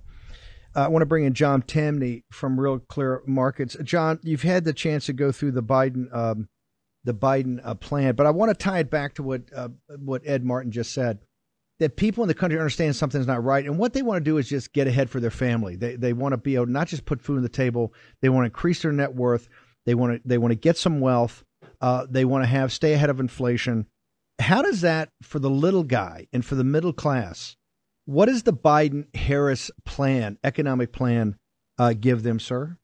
Uh, 0.75 0.81
I 0.81 0.87
want 0.89 1.01
to 1.01 1.05
bring 1.05 1.23
in 1.23 1.33
John 1.33 1.61
Tamny 1.61 2.25
from 2.29 2.59
Real 2.59 2.79
Clear 2.79 3.23
Markets. 3.25 3.77
John, 3.83 4.19
you've 4.21 4.43
had 4.43 4.65
the 4.65 4.73
chance 4.73 5.05
to 5.05 5.13
go 5.13 5.31
through 5.31 5.51
the 5.51 5.63
Biden 5.63 6.13
um, 6.13 6.49
the 7.03 7.13
Biden 7.13 7.59
uh, 7.63 7.73
plan, 7.73 8.15
but 8.15 8.27
I 8.27 8.31
want 8.31 8.49
to 8.49 8.63
tie 8.63 8.79
it 8.79 8.89
back 8.89 9.15
to 9.15 9.23
what 9.23 9.43
uh, 9.55 9.69
what 9.97 10.21
Ed 10.25 10.43
Martin 10.43 10.71
just 10.71 10.93
said. 10.93 11.19
That 11.81 11.97
people 11.97 12.23
in 12.23 12.27
the 12.27 12.35
country 12.35 12.59
understand 12.59 12.95
something's 12.95 13.25
not 13.25 13.43
right, 13.43 13.65
and 13.65 13.79
what 13.79 13.93
they 13.93 14.03
want 14.03 14.23
to 14.23 14.29
do 14.29 14.37
is 14.37 14.47
just 14.47 14.71
get 14.71 14.85
ahead 14.85 15.09
for 15.09 15.19
their 15.19 15.31
family. 15.31 15.75
They 15.75 15.95
they 15.95 16.13
want 16.13 16.33
to 16.33 16.37
be 16.37 16.53
able 16.53 16.67
to 16.67 16.71
not 16.71 16.87
just 16.87 17.05
put 17.05 17.21
food 17.21 17.37
on 17.37 17.43
the 17.43 17.49
table. 17.49 17.91
They 18.21 18.29
want 18.29 18.43
to 18.43 18.49
increase 18.49 18.83
their 18.83 18.91
net 18.91 19.15
worth. 19.15 19.49
They 19.87 19.95
want 19.95 20.13
to 20.13 20.21
they 20.23 20.37
want 20.37 20.51
to 20.51 20.55
get 20.55 20.77
some 20.77 20.99
wealth. 20.99 21.43
Uh, 21.81 22.05
they 22.07 22.23
want 22.23 22.43
to 22.43 22.47
have 22.47 22.71
stay 22.71 22.93
ahead 22.93 23.09
of 23.09 23.19
inflation. 23.19 23.87
How 24.39 24.61
does 24.61 24.81
that 24.81 25.09
for 25.23 25.39
the 25.39 25.49
little 25.49 25.83
guy 25.83 26.27
and 26.31 26.45
for 26.45 26.53
the 26.53 26.63
middle 26.63 26.93
class? 26.93 27.55
What 28.05 28.27
does 28.27 28.43
the 28.43 28.53
Biden 28.53 29.13
Harris 29.15 29.71
plan, 29.83 30.37
economic 30.43 30.91
plan, 30.91 31.35
uh, 31.79 31.93
give 31.93 32.23
them, 32.23 32.39
sir? 32.39 32.77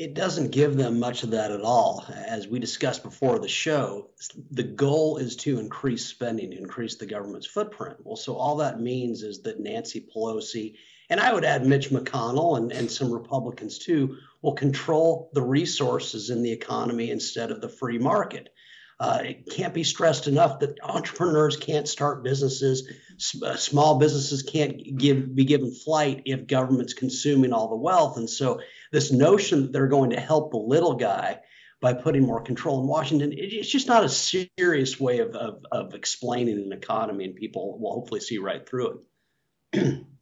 It 0.00 0.14
doesn't 0.14 0.52
give 0.52 0.78
them 0.78 0.98
much 0.98 1.24
of 1.24 1.32
that 1.32 1.50
at 1.50 1.60
all. 1.60 2.06
As 2.08 2.48
we 2.48 2.58
discussed 2.58 3.02
before 3.02 3.38
the 3.38 3.48
show, 3.48 4.08
the 4.50 4.62
goal 4.62 5.18
is 5.18 5.36
to 5.36 5.58
increase 5.58 6.06
spending, 6.06 6.54
increase 6.54 6.94
the 6.94 7.04
government's 7.04 7.46
footprint. 7.46 7.98
Well, 8.02 8.16
so 8.16 8.34
all 8.34 8.56
that 8.56 8.80
means 8.80 9.22
is 9.22 9.42
that 9.42 9.60
Nancy 9.60 10.00
Pelosi, 10.00 10.76
and 11.10 11.20
I 11.20 11.34
would 11.34 11.44
add 11.44 11.66
Mitch 11.66 11.90
McConnell 11.90 12.56
and, 12.56 12.72
and 12.72 12.90
some 12.90 13.12
Republicans 13.12 13.76
too, 13.76 14.16
will 14.40 14.54
control 14.54 15.30
the 15.34 15.42
resources 15.42 16.30
in 16.30 16.40
the 16.40 16.52
economy 16.52 17.10
instead 17.10 17.50
of 17.50 17.60
the 17.60 17.68
free 17.68 17.98
market. 17.98 18.48
Uh, 19.00 19.22
it 19.24 19.50
can't 19.50 19.72
be 19.72 19.82
stressed 19.82 20.26
enough 20.26 20.58
that 20.58 20.78
entrepreneurs 20.82 21.56
can't 21.56 21.88
start 21.88 22.22
businesses, 22.22 22.86
uh, 23.42 23.56
small 23.56 23.98
businesses 23.98 24.42
can't 24.42 24.98
give 24.98 25.34
be 25.34 25.46
given 25.46 25.74
flight 25.74 26.20
if 26.26 26.46
government's 26.46 26.92
consuming 26.92 27.54
all 27.54 27.70
the 27.70 27.76
wealth. 27.76 28.18
And 28.18 28.28
so, 28.28 28.60
this 28.92 29.10
notion 29.10 29.62
that 29.62 29.72
they're 29.72 29.86
going 29.86 30.10
to 30.10 30.20
help 30.20 30.50
the 30.50 30.58
little 30.58 30.96
guy 30.96 31.40
by 31.80 31.94
putting 31.94 32.26
more 32.26 32.42
control 32.42 32.82
in 32.82 32.86
Washington, 32.86 33.32
it's 33.34 33.70
just 33.70 33.88
not 33.88 34.04
a 34.04 34.08
serious 34.10 35.00
way 35.00 35.20
of, 35.20 35.34
of, 35.34 35.64
of 35.72 35.94
explaining 35.94 36.58
an 36.58 36.72
economy, 36.74 37.24
and 37.24 37.34
people 37.34 37.78
will 37.78 37.94
hopefully 37.94 38.20
see 38.20 38.36
right 38.36 38.68
through 38.68 39.00
it. 39.72 40.06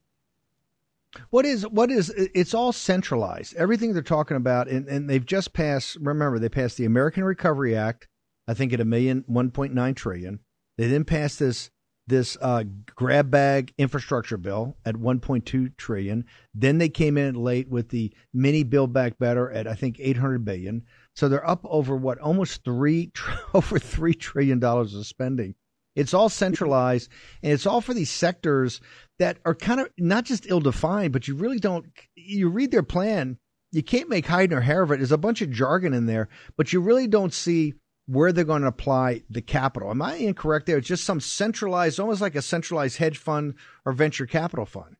What 1.30 1.46
is 1.46 1.66
what 1.66 1.90
is 1.90 2.10
it's 2.10 2.52
all 2.52 2.70
centralized. 2.70 3.56
Everything 3.56 3.92
they're 3.94 4.02
talking 4.02 4.36
about, 4.36 4.68
and, 4.68 4.86
and 4.88 5.08
they've 5.08 5.24
just 5.24 5.54
passed. 5.54 5.96
Remember, 5.96 6.38
they 6.38 6.50
passed 6.50 6.76
the 6.76 6.84
American 6.84 7.24
Recovery 7.24 7.74
Act, 7.74 8.08
I 8.48 8.54
think 8.54 8.72
at 8.72 8.80
a 8.80 8.84
million, 8.84 9.24
1.9 9.30 9.94
trillion. 9.94 10.40
They 10.78 10.88
then 10.88 11.04
passed 11.04 11.38
this 11.38 11.70
this 12.06 12.38
uh, 12.40 12.64
grab 12.96 13.30
bag 13.30 13.74
infrastructure 13.76 14.38
bill 14.38 14.78
at 14.86 14.94
1.2 14.94 15.76
trillion. 15.76 16.24
Then 16.54 16.78
they 16.78 16.88
came 16.88 17.18
in 17.18 17.34
late 17.34 17.68
with 17.68 17.90
the 17.90 18.14
mini 18.32 18.62
build 18.62 18.94
back 18.94 19.18
better 19.18 19.50
at 19.50 19.66
I 19.66 19.74
think 19.74 19.98
800 20.00 20.42
billion. 20.42 20.84
So 21.14 21.28
they're 21.28 21.48
up 21.48 21.60
over 21.64 21.94
what 21.94 22.18
almost 22.18 22.64
three 22.64 23.12
over 23.54 23.78
three 23.78 24.14
trillion 24.14 24.58
dollars 24.58 24.94
of 24.94 25.06
spending. 25.06 25.54
It's 25.94 26.14
all 26.14 26.28
centralized, 26.28 27.10
and 27.42 27.52
it's 27.52 27.66
all 27.66 27.80
for 27.80 27.92
these 27.92 28.10
sectors 28.10 28.80
that 29.18 29.38
are 29.44 29.54
kind 29.54 29.80
of 29.80 29.90
not 29.98 30.24
just 30.24 30.46
ill 30.46 30.60
defined, 30.60 31.12
but 31.12 31.28
you 31.28 31.34
really 31.34 31.58
don't. 31.58 31.86
You 32.14 32.48
read 32.48 32.70
their 32.70 32.84
plan, 32.84 33.36
you 33.72 33.82
can't 33.82 34.08
make 34.08 34.26
hide 34.26 34.50
nor 34.50 34.60
hair 34.60 34.82
of 34.82 34.92
it. 34.92 34.98
There's 34.98 35.12
a 35.12 35.18
bunch 35.18 35.42
of 35.42 35.50
jargon 35.50 35.92
in 35.92 36.06
there, 36.06 36.28
but 36.56 36.72
you 36.72 36.80
really 36.80 37.08
don't 37.08 37.34
see 37.34 37.74
where 38.08 38.32
they're 38.32 38.42
going 38.44 38.62
to 38.62 38.68
apply 38.68 39.22
the 39.28 39.42
capital. 39.42 39.90
Am 39.90 40.00
I 40.00 40.14
incorrect 40.14 40.66
there? 40.66 40.78
It's 40.78 40.88
just 40.88 41.04
some 41.04 41.20
centralized, 41.20 42.00
almost 42.00 42.22
like 42.22 42.34
a 42.34 42.42
centralized 42.42 42.96
hedge 42.96 43.18
fund 43.18 43.54
or 43.84 43.92
venture 43.92 44.26
capital 44.26 44.64
fund. 44.64 44.96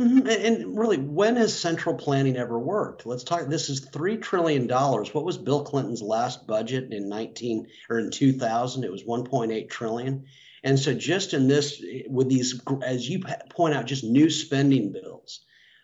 Mm-hmm. 0.00 0.26
And 0.28 0.78
really, 0.78 0.98
when 0.98 1.36
has 1.36 1.58
central 1.58 1.94
planning 1.94 2.36
ever 2.36 2.58
worked? 2.58 3.06
Let's 3.06 3.24
talk. 3.24 3.48
This 3.48 3.68
is 3.68 3.88
three 3.92 4.16
trillion 4.16 4.66
dollars. 4.66 5.14
What 5.14 5.24
was 5.24 5.38
Bill 5.38 5.64
Clinton's 5.64 6.02
last 6.02 6.46
budget 6.46 6.92
in 6.92 7.08
nineteen 7.08 7.66
or 7.88 7.98
in 7.98 8.10
two 8.10 8.32
thousand? 8.32 8.84
It 8.84 8.92
was 8.92 9.04
one 9.04 9.24
point 9.24 9.52
eight 9.52 9.70
trillion. 9.70 10.26
And 10.62 10.78
so, 10.78 10.94
just 10.94 11.34
in 11.34 11.46
this, 11.46 11.82
with 12.08 12.28
these, 12.28 12.60
as 12.84 13.08
you 13.08 13.22
point 13.50 13.74
out, 13.74 13.86
just 13.86 14.04
new 14.04 14.28
spending 14.28 14.92
bills, 14.92 15.40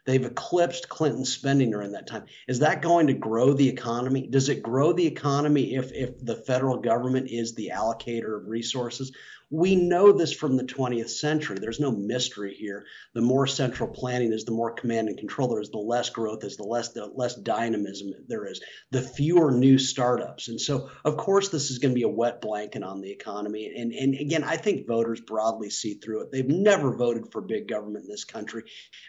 They've 0.07 0.25
eclipsed 0.25 0.89
Clinton's 0.89 1.33
spending 1.33 1.71
during 1.71 1.93
that 1.93 2.07
time. 2.07 2.27
Is 2.47 2.59
that 2.59 2.83
going 2.83 3.07
to 3.07 3.15
grow 3.15 3.55
the 3.55 3.69
economy? 3.69 4.27
Does 4.27 4.51
it 4.51 4.63
grow 4.63 4.93
the 4.93 5.07
economy 5.07 5.75
if, 5.75 5.93
if 5.93 6.21
the 6.21 6.37
federal 6.37 6.79
government 6.79 7.31
is 7.31 7.55
the 7.55 7.73
allocator 7.75 8.37
of 8.37 8.49
resources? 8.49 9.13
We 9.51 9.77
know 9.77 10.11
this 10.11 10.33
from 10.33 10.57
the 10.57 10.65
20th 10.65 11.11
century. 11.11 11.59
There's 11.61 11.79
no 11.79 11.93
mystery 11.93 12.55
here. 12.55 12.87
The 13.15 13.21
more 13.21 13.47
central 13.47 13.89
planning 13.89 14.33
is, 14.33 14.45
the 14.45 14.53
more 14.53 14.73
command 14.73 15.09
and 15.09 15.17
control 15.17 15.49
there 15.49 15.61
is, 15.61 15.71
the 15.71 15.79
less 15.79 16.11
growth 16.11 16.45
is, 16.45 16.57
the 16.57 16.65
less 16.65 16.93
the 16.93 17.07
less 17.07 17.35
dynamism 17.35 18.13
there 18.27 18.47
is, 18.47 18.61
the 18.91 19.01
fewer 19.01 19.53
new 19.53 19.79
startups. 19.79 20.49
And 20.49 20.61
so, 20.61 20.91
of 21.05 21.17
course, 21.17 21.51
this 21.51 21.71
is 21.71 21.79
going 21.79 21.93
to 21.93 21.99
be 21.99 22.03
a 22.03 22.09
wet 22.09 22.41
blanket 22.41 22.83
on 22.83 23.01
the 23.01 23.13
economy. 23.13 23.73
And 23.77 23.93
and 23.93 24.15
again, 24.15 24.45
I 24.45 24.57
think 24.57 24.87
voters 24.87 25.21
broadly 25.21 25.71
see 25.71 25.95
through 25.95 26.23
it. 26.23 26.33
They've 26.33 26.49
never 26.49 26.97
voted 26.97 27.31
for 27.31 27.41
big 27.41 27.69
government 27.69 28.07
in 28.07 28.11
this 28.11 28.25
country 28.25 28.65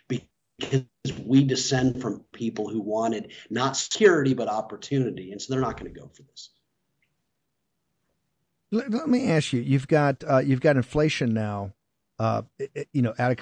because 0.07 0.27
we 1.25 1.43
descend 1.43 2.01
from 2.01 2.23
people 2.31 2.69
who 2.69 2.81
wanted 2.81 3.33
not 3.49 3.75
security 3.75 4.33
but 4.33 4.47
opportunity, 4.47 5.31
and 5.31 5.41
so 5.41 5.53
they're 5.53 5.61
not 5.61 5.79
going 5.79 5.93
to 5.93 5.99
go 5.99 6.07
for 6.07 6.23
this. 6.23 6.49
Let, 8.71 8.89
let 8.91 9.09
me 9.09 9.29
ask 9.29 9.53
you: 9.53 9.61
You've 9.61 9.87
got 9.87 10.23
uh, 10.27 10.39
you've 10.39 10.61
got 10.61 10.77
inflation 10.77 11.33
now. 11.33 11.73
Uh, 12.17 12.43
you 12.93 13.01
know, 13.01 13.13
uh, 13.19 13.33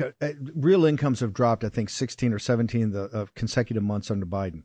real 0.56 0.86
incomes 0.86 1.20
have 1.20 1.34
dropped. 1.34 1.64
I 1.64 1.70
think 1.70 1.90
sixteen 1.90 2.34
or 2.34 2.40
seventeen 2.40 2.92
the, 2.92 3.04
uh, 3.06 3.26
consecutive 3.36 3.84
months 3.84 4.10
under 4.10 4.26
Biden. 4.26 4.64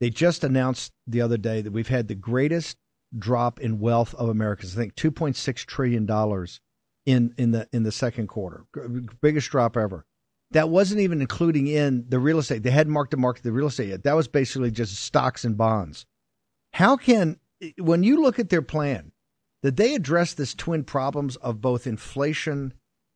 They 0.00 0.10
just 0.10 0.44
announced 0.44 0.92
the 1.06 1.22
other 1.22 1.38
day 1.38 1.62
that 1.62 1.72
we've 1.72 1.88
had 1.88 2.08
the 2.08 2.14
greatest 2.14 2.76
drop 3.16 3.60
in 3.60 3.78
wealth 3.78 4.14
of 4.16 4.28
Americans. 4.28 4.76
I 4.76 4.80
think 4.80 4.96
two 4.96 5.12
point 5.12 5.36
six 5.36 5.64
trillion 5.64 6.04
dollars 6.04 6.60
in 7.06 7.32
in 7.38 7.52
the 7.52 7.68
in 7.72 7.84
the 7.84 7.92
second 7.92 8.26
quarter, 8.26 8.64
biggest 9.20 9.50
drop 9.50 9.76
ever 9.76 10.04
that 10.52 10.68
wasn't 10.68 11.00
even 11.00 11.20
including 11.20 11.66
in 11.66 12.04
the 12.08 12.18
real 12.18 12.38
estate. 12.38 12.62
They 12.62 12.70
hadn't 12.70 12.92
marked 12.92 13.10
to 13.10 13.16
market 13.16 13.42
the 13.42 13.52
real 13.52 13.66
estate 13.66 13.88
yet. 13.88 14.04
That 14.04 14.16
was 14.16 14.28
basically 14.28 14.70
just 14.70 14.96
stocks 14.96 15.44
and 15.44 15.56
bonds. 15.56 16.06
How 16.72 16.96
can, 16.96 17.38
when 17.78 18.02
you 18.02 18.22
look 18.22 18.38
at 18.38 18.50
their 18.50 18.62
plan, 18.62 19.12
did 19.62 19.76
they 19.76 19.94
address 19.94 20.34
this 20.34 20.54
twin 20.54 20.84
problems 20.84 21.36
of 21.36 21.60
both 21.60 21.86
inflation 21.86 22.74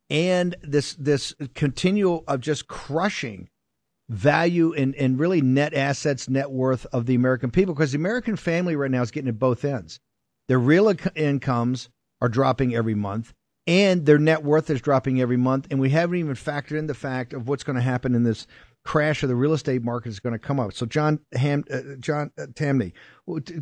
and 0.08 0.56
this 0.62 0.94
this 0.94 1.34
continual 1.54 2.24
of 2.26 2.40
just 2.40 2.66
crushing 2.66 3.48
value 4.08 4.74
and, 4.74 4.96
and 4.96 5.20
really 5.20 5.40
net 5.40 5.72
assets, 5.74 6.28
net 6.28 6.50
worth 6.50 6.86
of 6.86 7.06
the 7.06 7.14
American 7.14 7.50
people? 7.50 7.74
Because 7.74 7.92
the 7.92 7.98
American 7.98 8.34
family 8.34 8.74
right 8.74 8.90
now 8.90 9.02
is 9.02 9.12
getting 9.12 9.28
at 9.28 9.38
both 9.38 9.64
ends. 9.64 10.00
Their 10.48 10.58
real 10.58 10.92
incomes 11.14 11.88
are 12.20 12.28
dropping 12.28 12.74
every 12.74 12.96
month 12.96 13.34
and 13.66 14.06
their 14.06 14.18
net 14.18 14.42
worth 14.42 14.70
is 14.70 14.80
dropping 14.80 15.20
every 15.20 15.36
month. 15.36 15.68
And 15.70 15.80
we 15.80 15.90
haven't 15.90 16.18
even 16.18 16.34
factored 16.34 16.78
in 16.78 16.86
the 16.86 16.94
fact 16.94 17.32
of 17.32 17.48
what's 17.48 17.64
going 17.64 17.76
to 17.76 17.82
happen 17.82 18.14
in 18.14 18.22
this 18.22 18.46
crash 18.84 19.22
of 19.22 19.28
the 19.28 19.36
real 19.36 19.52
estate 19.52 19.82
market 19.82 20.08
is 20.08 20.20
going 20.20 20.32
to 20.32 20.38
come 20.38 20.58
up. 20.58 20.72
So, 20.72 20.86
John 20.86 21.20
Ham, 21.32 21.64
uh, 21.70 21.96
John 21.98 22.30
uh, 22.38 22.46
Tamny, 22.54 22.94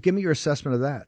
give 0.01 0.15
me 0.15 0.23
your 0.23 0.33
assessment 0.33 0.75
of 0.75 0.81
that. 0.83 1.07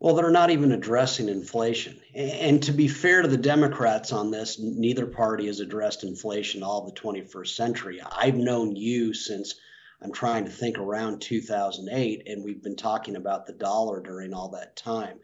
Well, 0.00 0.14
they're 0.14 0.30
not 0.30 0.50
even 0.50 0.70
addressing 0.70 1.28
inflation. 1.28 2.00
And 2.14 2.62
to 2.62 2.72
be 2.72 2.86
fair 2.86 3.22
to 3.22 3.28
the 3.28 3.36
Democrats 3.36 4.12
on 4.12 4.30
this, 4.30 4.56
neither 4.60 5.06
party 5.06 5.46
has 5.46 5.58
addressed 5.58 6.04
inflation 6.04 6.62
all 6.62 6.86
the 6.86 6.92
21st 6.92 7.48
century. 7.48 8.00
I've 8.00 8.36
known 8.36 8.76
you 8.76 9.12
since 9.12 9.56
I'm 10.00 10.12
trying 10.12 10.44
to 10.44 10.52
think 10.52 10.78
around 10.78 11.20
2008, 11.20 12.28
and 12.28 12.44
we've 12.44 12.62
been 12.62 12.76
talking 12.76 13.16
about 13.16 13.46
the 13.46 13.52
dollar 13.52 14.00
during 14.00 14.32
all 14.32 14.50
that 14.50 14.76
time. 14.76 15.18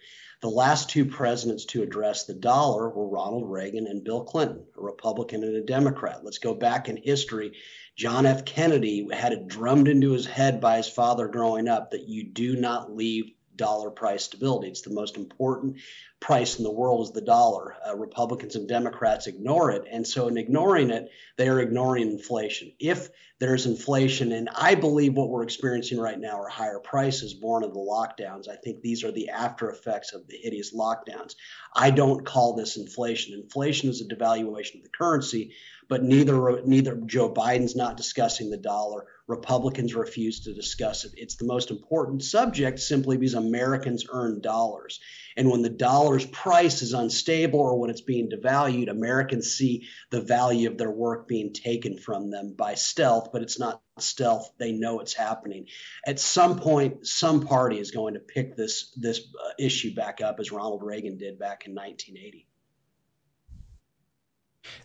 The 0.44 0.50
last 0.50 0.90
two 0.90 1.06
presidents 1.06 1.64
to 1.64 1.82
address 1.82 2.24
the 2.24 2.34
dollar 2.34 2.90
were 2.90 3.08
Ronald 3.08 3.50
Reagan 3.50 3.86
and 3.86 4.04
Bill 4.04 4.24
Clinton, 4.24 4.66
a 4.76 4.82
Republican 4.82 5.42
and 5.42 5.56
a 5.56 5.62
Democrat. 5.62 6.22
Let's 6.22 6.36
go 6.36 6.52
back 6.52 6.86
in 6.86 6.98
history. 6.98 7.52
John 7.96 8.26
F. 8.26 8.44
Kennedy 8.44 9.08
had 9.10 9.32
it 9.32 9.48
drummed 9.48 9.88
into 9.88 10.10
his 10.10 10.26
head 10.26 10.60
by 10.60 10.76
his 10.76 10.86
father 10.86 11.28
growing 11.28 11.66
up 11.66 11.92
that 11.92 12.10
you 12.10 12.24
do 12.24 12.56
not 12.56 12.94
leave 12.94 13.30
dollar 13.56 13.90
price 13.90 14.24
stability. 14.24 14.68
It's 14.68 14.82
the 14.82 14.94
most 14.94 15.16
important 15.16 15.78
price 16.20 16.56
in 16.58 16.64
the 16.64 16.72
world 16.72 17.06
is 17.06 17.12
the 17.12 17.20
dollar. 17.20 17.76
Uh, 17.86 17.94
Republicans 17.96 18.56
and 18.56 18.68
Democrats 18.68 19.26
ignore 19.26 19.70
it. 19.70 19.84
And 19.90 20.06
so, 20.06 20.28
in 20.28 20.36
ignoring 20.36 20.90
it, 20.90 21.10
they 21.36 21.48
are 21.48 21.60
ignoring 21.60 22.10
inflation. 22.10 22.72
If 22.78 23.08
there's 23.40 23.66
inflation, 23.66 24.32
and 24.32 24.48
I 24.54 24.74
believe 24.74 25.14
what 25.14 25.28
we're 25.28 25.42
experiencing 25.42 25.98
right 25.98 26.18
now 26.18 26.40
are 26.40 26.48
higher 26.48 26.78
prices 26.78 27.34
born 27.34 27.64
of 27.64 27.74
the 27.74 27.80
lockdowns. 27.80 28.48
I 28.48 28.56
think 28.56 28.80
these 28.80 29.04
are 29.04 29.10
the 29.10 29.30
after 29.30 29.68
effects 29.70 30.12
of 30.12 30.26
the 30.28 30.36
hideous 30.36 30.74
lockdowns. 30.74 31.34
I 31.74 31.90
don't 31.90 32.24
call 32.24 32.54
this 32.54 32.76
inflation. 32.76 33.34
Inflation 33.34 33.90
is 33.90 34.00
a 34.00 34.04
devaluation 34.06 34.76
of 34.76 34.84
the 34.84 34.96
currency, 34.96 35.54
but 35.88 36.02
neither 36.02 36.62
neither 36.64 36.96
Joe 37.04 37.32
Biden's 37.32 37.76
not 37.76 37.96
discussing 37.96 38.50
the 38.50 38.56
dollar. 38.56 39.06
Republicans 39.26 39.94
refuse 39.94 40.40
to 40.40 40.54
discuss 40.54 41.04
it. 41.04 41.12
It's 41.16 41.36
the 41.36 41.46
most 41.46 41.70
important 41.70 42.22
subject 42.22 42.78
simply 42.78 43.16
because 43.16 43.34
Americans 43.34 44.06
earn 44.10 44.40
dollars. 44.40 45.00
And 45.36 45.50
when 45.50 45.62
the 45.62 45.70
dollar's 45.70 46.26
price 46.26 46.82
is 46.82 46.92
unstable 46.92 47.58
or 47.58 47.78
when 47.78 47.90
it's 47.90 48.02
being 48.02 48.30
devalued, 48.30 48.90
Americans 48.90 49.54
see 49.54 49.88
the 50.10 50.20
value 50.20 50.70
of 50.70 50.78
their 50.78 50.90
work 50.90 51.26
being 51.26 51.52
taken 51.52 51.98
from 51.98 52.30
them 52.30 52.54
by 52.56 52.74
stealth, 52.74 53.30
but 53.32 53.42
it's 53.42 53.58
not 53.58 53.80
stealth. 53.98 54.50
They 54.58 54.72
know 54.72 55.00
it's 55.00 55.14
happening. 55.14 55.66
At 56.06 56.20
some 56.20 56.58
point, 56.58 57.06
some 57.06 57.46
party 57.46 57.78
is 57.78 57.90
going 57.90 58.14
to 58.14 58.20
pick 58.20 58.56
this 58.56 58.92
this 58.96 59.20
uh, 59.20 59.50
issue 59.58 59.94
back 59.94 60.20
up 60.20 60.38
as 60.38 60.52
Ronald 60.52 60.82
Reagan 60.82 61.16
did 61.16 61.38
back 61.38 61.66
in 61.66 61.74
1980. 61.74 62.46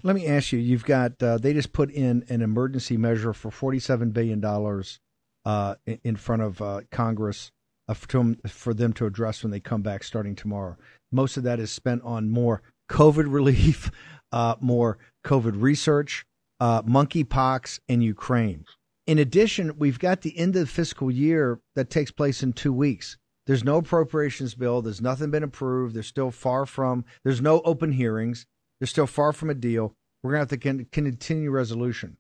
Let 0.04 0.16
me 0.16 0.28
ask 0.28 0.52
you: 0.52 0.60
You've 0.60 0.86
got 0.86 1.22
uh, 1.22 1.38
they 1.38 1.54
just 1.54 1.74
put 1.74 1.92
in 1.92 2.26
an 2.30 2.42
emergency 2.42 2.98
measure 2.98 3.34
for 3.34 3.52
forty-seven 3.52 4.12
billion 4.12 4.40
dollars 4.40 5.00
uh, 5.46 5.76
in 6.04 6.16
front 6.16 6.42
of 6.42 6.62
uh, 6.62 6.82
Congress 6.92 7.52
uh, 7.88 7.94
for, 7.94 8.74
them 8.74 8.94
to 8.94 9.06
address 9.06 9.44
when 9.44 9.52
they 9.52 9.60
come 9.60 9.82
back 9.82 10.04
starting 10.04 10.36
tomorrow. 10.36 10.78
Most 11.12 11.38
of 11.38 11.44
that 11.44 11.60
is 11.60 11.72
spent 11.72 12.04
on 12.04 12.30
more 12.30 12.62
COVID 12.92 13.26
relief, 13.34 13.90
uh, 14.32 14.56
more 14.60 14.98
COVID 15.26 15.62
research, 15.62 16.26
uh, 16.60 16.84
monkeypox, 16.84 17.80
and 17.90 18.04
Ukraine. 18.04 18.66
In 19.08 19.18
addition, 19.18 19.78
we've 19.80 19.98
got 19.98 20.22
the 20.22 20.38
end 20.38 20.56
of 20.56 20.62
the 20.62 20.68
fiscal 20.68 21.10
year 21.10 21.60
that 21.76 21.90
takes 21.90 22.12
place 22.12 22.44
in 22.44 22.54
two 22.54 22.72
weeks. 22.72 23.18
There's 23.48 23.64
no 23.64 23.78
appropriations 23.78 24.54
bill. 24.54 24.84
There's 24.84 25.02
nothing 25.02 25.32
been 25.32 25.42
approved. 25.42 25.96
There's 25.96 26.06
still 26.06 26.30
far 26.30 26.68
from. 26.68 27.06
There's 27.24 27.42
no 27.42 27.62
open 27.62 27.94
hearings. 27.94 28.46
They're 28.80 28.88
still 28.88 29.08
far 29.08 29.34
from 29.34 29.50
a 29.50 29.56
deal. 29.56 29.94
We're 30.24 30.32
going 30.32 30.48
to 30.48 30.54
have 30.54 30.62
to 30.62 30.86
continue 30.86 31.52
resolution. 31.52 32.18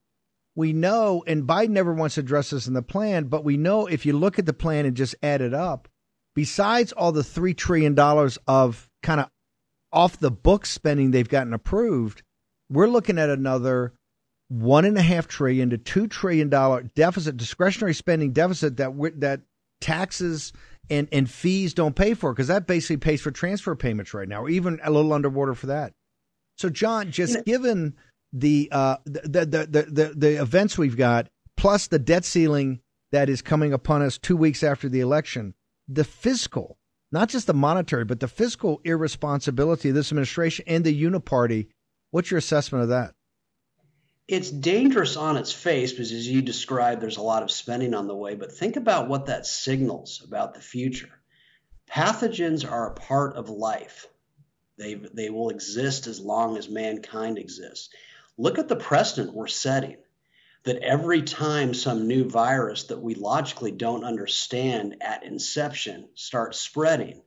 We 0.55 0.73
know, 0.73 1.23
and 1.27 1.47
Biden 1.47 1.69
never 1.69 1.93
wants 1.93 2.15
to 2.15 2.21
address 2.21 2.49
this 2.49 2.67
in 2.67 2.73
the 2.73 2.81
plan, 2.81 3.25
but 3.25 3.43
we 3.43 3.57
know 3.57 3.87
if 3.87 4.05
you 4.05 4.13
look 4.13 4.39
at 4.39 4.45
the 4.45 4.53
plan 4.53 4.85
and 4.85 4.95
just 4.95 5.15
add 5.23 5.41
it 5.41 5.53
up, 5.53 5.87
besides 6.35 6.91
all 6.91 7.11
the 7.11 7.21
$3 7.21 7.55
trillion 7.55 7.97
of 8.47 8.89
kind 9.03 9.21
of 9.21 9.29
off 9.91 10.19
the 10.19 10.31
book 10.31 10.65
spending 10.65 11.11
they've 11.11 11.29
gotten 11.29 11.53
approved, 11.53 12.23
we're 12.69 12.87
looking 12.87 13.17
at 13.17 13.29
another 13.29 13.93
one 14.49 14.83
and 14.85 14.97
a 14.97 15.01
half 15.01 15.27
trillion 15.27 15.69
to 15.69 15.77
two 15.77 16.07
trillion 16.07 16.49
dollar 16.49 16.83
deficit, 16.95 17.37
discretionary 17.37 17.93
spending 17.93 18.33
deficit 18.33 18.77
that 18.77 18.91
that 19.17 19.41
taxes 19.79 20.51
and 20.89 21.07
and 21.11 21.29
fees 21.29 21.73
don't 21.73 21.95
pay 21.95 22.13
for 22.13 22.33
because 22.33 22.47
that 22.47 22.67
basically 22.67 22.97
pays 22.97 23.21
for 23.21 23.31
transfer 23.31 23.75
payments 23.75 24.13
right 24.13 24.27
now, 24.27 24.43
or 24.43 24.49
even 24.49 24.79
a 24.83 24.91
little 24.91 25.13
underwater 25.13 25.53
for 25.53 25.67
that. 25.67 25.93
So, 26.59 26.69
John, 26.69 27.09
just 27.09 27.31
you 27.31 27.37
know, 27.37 27.43
given 27.45 27.95
the, 28.33 28.67
uh, 28.69 28.97
the, 29.05 29.45
the, 29.45 29.45
the, 29.45 29.83
the, 29.83 30.13
the 30.13 30.41
events 30.41 30.77
we've 30.77 30.97
got, 30.97 31.29
plus 31.55 31.87
the 31.87 31.99
debt 31.99 32.25
ceiling 32.25 32.81
that 33.13 33.29
is 33.29 33.41
coming 33.41 33.71
upon 33.71 34.01
us 34.01 34.17
two 34.17 34.35
weeks 34.35 34.61
after 34.61 34.89
the 34.89 34.99
election, 34.99 35.53
the 35.87 36.03
fiscal, 36.03 36.77
not 37.13 37.29
just 37.29 37.47
the 37.47 37.53
monetary, 37.53 38.03
but 38.03 38.19
the 38.19 38.27
fiscal 38.27 38.81
irresponsibility 38.83 39.87
of 39.87 39.95
this 39.95 40.11
administration 40.11 40.65
and 40.67 40.83
the 40.83 41.01
uniparty. 41.01 41.67
What's 42.11 42.29
your 42.29 42.39
assessment 42.39 42.83
of 42.83 42.89
that? 42.89 43.13
It's 44.27 44.51
dangerous 44.51 45.15
on 45.15 45.37
its 45.37 45.53
face 45.53 45.93
because, 45.93 46.11
as 46.11 46.27
you 46.27 46.41
described, 46.41 47.01
there's 47.01 47.15
a 47.15 47.21
lot 47.21 47.41
of 47.41 47.51
spending 47.51 47.93
on 47.93 48.07
the 48.07 48.15
way. 48.15 48.35
But 48.35 48.51
think 48.51 48.75
about 48.75 49.07
what 49.07 49.27
that 49.27 49.45
signals 49.45 50.21
about 50.27 50.55
the 50.55 50.61
future. 50.61 51.21
Pathogens 51.89 52.69
are 52.69 52.91
a 52.91 52.95
part 52.95 53.37
of 53.37 53.49
life. 53.49 54.07
They, 54.79 54.93
they 54.95 55.29
will 55.29 55.49
exist 55.49 56.07
as 56.07 56.21
long 56.21 56.57
as 56.57 56.69
mankind 56.69 57.37
exists. 57.37 57.89
Look 58.37 58.57
at 58.57 58.69
the 58.69 58.77
precedent 58.77 59.33
we're 59.33 59.47
setting 59.47 59.97
that 60.63 60.81
every 60.81 61.21
time 61.21 61.73
some 61.73 62.07
new 62.07 62.29
virus 62.29 62.85
that 62.85 63.01
we 63.01 63.13
logically 63.13 63.71
don't 63.71 64.05
understand 64.05 64.95
at 65.01 65.23
inception 65.23 66.07
starts 66.15 66.59
spreading, 66.59 67.21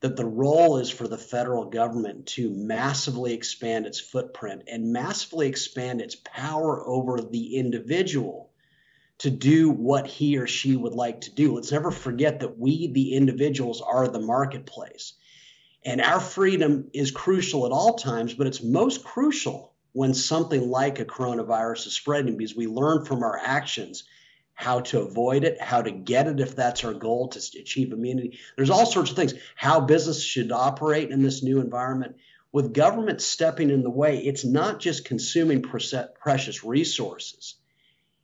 that 0.00 0.16
the 0.16 0.24
role 0.24 0.78
is 0.78 0.88
for 0.88 1.06
the 1.06 1.18
federal 1.18 1.66
government 1.66 2.26
to 2.26 2.50
massively 2.50 3.34
expand 3.34 3.84
its 3.84 4.00
footprint 4.00 4.62
and 4.66 4.92
massively 4.92 5.48
expand 5.48 6.00
its 6.00 6.14
power 6.14 6.86
over 6.86 7.20
the 7.20 7.56
individual 7.56 8.50
to 9.18 9.30
do 9.30 9.68
what 9.68 10.06
he 10.06 10.38
or 10.38 10.46
she 10.46 10.76
would 10.76 10.94
like 10.94 11.20
to 11.22 11.34
do. 11.34 11.54
Let's 11.54 11.72
never 11.72 11.90
forget 11.90 12.40
that 12.40 12.58
we, 12.58 12.86
the 12.86 13.14
individuals, 13.14 13.82
are 13.82 14.08
the 14.08 14.20
marketplace. 14.20 15.14
And 15.84 16.00
our 16.00 16.20
freedom 16.20 16.90
is 16.92 17.10
crucial 17.10 17.66
at 17.66 17.72
all 17.72 17.94
times, 17.94 18.34
but 18.34 18.46
it's 18.46 18.62
most 18.62 19.04
crucial 19.04 19.74
when 19.92 20.14
something 20.14 20.68
like 20.68 20.98
a 20.98 21.04
coronavirus 21.04 21.86
is 21.86 21.92
spreading 21.94 22.36
because 22.36 22.54
we 22.54 22.66
learn 22.66 23.04
from 23.04 23.22
our 23.22 23.38
actions 23.38 24.04
how 24.54 24.80
to 24.80 25.00
avoid 25.00 25.44
it, 25.44 25.60
how 25.62 25.80
to 25.80 25.90
get 25.90 26.26
it 26.26 26.40
if 26.40 26.56
that's 26.56 26.84
our 26.84 26.92
goal 26.92 27.28
to 27.28 27.38
achieve 27.60 27.92
immunity. 27.92 28.38
There's 28.56 28.70
all 28.70 28.86
sorts 28.86 29.10
of 29.10 29.16
things. 29.16 29.34
How 29.54 29.80
business 29.80 30.22
should 30.22 30.50
operate 30.50 31.10
in 31.10 31.22
this 31.22 31.42
new 31.42 31.60
environment. 31.60 32.16
With 32.50 32.74
government 32.74 33.20
stepping 33.20 33.70
in 33.70 33.82
the 33.82 33.90
way, 33.90 34.18
it's 34.18 34.44
not 34.44 34.80
just 34.80 35.04
consuming 35.04 35.62
precious 35.62 36.64
resources, 36.64 37.54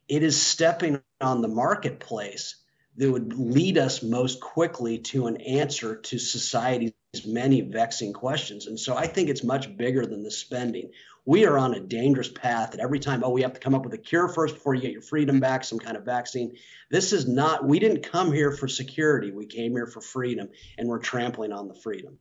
it 0.08 0.22
is 0.22 0.40
stepping 0.40 1.00
on 1.20 1.40
the 1.40 1.48
marketplace 1.48 2.56
that 2.96 3.10
would 3.10 3.34
lead 3.34 3.78
us 3.78 4.02
most 4.02 4.40
quickly 4.40 4.98
to 4.98 5.26
an 5.26 5.36
answer 5.38 5.96
to 5.96 6.18
society's 6.18 6.92
many 7.26 7.60
vexing 7.60 8.12
questions. 8.12 8.66
And 8.66 8.78
so 8.78 8.96
I 8.96 9.06
think 9.06 9.28
it's 9.28 9.44
much 9.44 9.76
bigger 9.76 10.06
than 10.06 10.22
the 10.22 10.30
spending. 10.30 10.90
We 11.24 11.46
are 11.46 11.56
on 11.56 11.74
a 11.74 11.80
dangerous 11.80 12.28
path 12.28 12.72
that 12.72 12.80
every 12.80 12.98
time, 12.98 13.22
oh, 13.24 13.30
we 13.30 13.42
have 13.42 13.54
to 13.54 13.60
come 13.60 13.74
up 13.74 13.84
with 13.84 13.94
a 13.94 13.98
cure 13.98 14.28
first 14.28 14.54
before 14.54 14.74
you 14.74 14.82
get 14.82 14.92
your 14.92 15.02
freedom 15.02 15.40
back, 15.40 15.64
some 15.64 15.78
kind 15.78 15.96
of 15.96 16.04
vaccine. 16.04 16.56
This 16.90 17.12
is 17.12 17.26
not, 17.26 17.66
we 17.66 17.78
didn't 17.78 18.02
come 18.02 18.32
here 18.32 18.52
for 18.52 18.68
security. 18.68 19.30
We 19.30 19.46
came 19.46 19.72
here 19.72 19.86
for 19.86 20.00
freedom, 20.00 20.50
and 20.76 20.88
we're 20.88 20.98
trampling 20.98 21.52
on 21.52 21.68
the 21.68 21.74
freedom. 21.74 22.18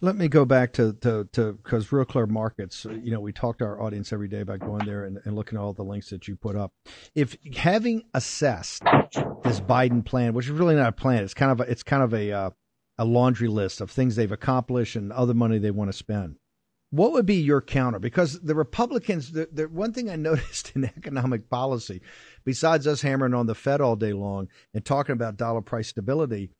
Let 0.00 0.16
me 0.16 0.28
go 0.28 0.44
back 0.44 0.72
to 0.74 0.92
to 0.94 1.28
because 1.62 1.92
Real 1.92 2.04
Clear 2.04 2.26
Markets. 2.26 2.84
You 2.84 3.10
know, 3.10 3.20
we 3.20 3.32
talk 3.32 3.58
to 3.58 3.64
our 3.64 3.80
audience 3.80 4.12
every 4.12 4.28
day 4.28 4.40
about 4.40 4.60
going 4.60 4.86
there 4.86 5.04
and, 5.04 5.18
and 5.24 5.34
looking 5.34 5.58
at 5.58 5.62
all 5.62 5.72
the 5.72 5.84
links 5.84 6.10
that 6.10 6.28
you 6.28 6.36
put 6.36 6.56
up. 6.56 6.72
If 7.14 7.36
having 7.56 8.04
assessed 8.14 8.82
this 9.44 9.60
Biden 9.60 10.04
plan, 10.04 10.34
which 10.34 10.46
is 10.46 10.52
really 10.52 10.74
not 10.74 10.88
a 10.88 10.92
plan, 10.92 11.24
it's 11.24 11.34
kind 11.34 11.52
of 11.52 11.60
a, 11.60 11.70
it's 11.70 11.82
kind 11.82 12.02
of 12.02 12.14
a 12.14 12.32
uh, 12.32 12.50
a 12.98 13.04
laundry 13.04 13.48
list 13.48 13.80
of 13.80 13.90
things 13.90 14.16
they've 14.16 14.32
accomplished 14.32 14.96
and 14.96 15.12
other 15.12 15.34
money 15.34 15.58
they 15.58 15.70
want 15.70 15.90
to 15.90 15.96
spend. 15.96 16.36
What 16.90 17.12
would 17.12 17.26
be 17.26 17.36
your 17.36 17.60
counter? 17.60 17.98
Because 17.98 18.40
the 18.40 18.54
Republicans, 18.54 19.32
the, 19.32 19.48
the 19.52 19.68
one 19.68 19.92
thing 19.92 20.08
I 20.08 20.16
noticed 20.16 20.72
in 20.74 20.84
economic 20.84 21.48
policy, 21.50 22.00
besides 22.44 22.86
us 22.86 23.02
hammering 23.02 23.34
on 23.34 23.46
the 23.46 23.54
Fed 23.54 23.80
all 23.80 23.96
day 23.96 24.12
long 24.12 24.48
and 24.74 24.84
talking 24.84 25.12
about 25.12 25.36
dollar 25.36 25.60
price 25.60 25.88
stability, 25.88 26.50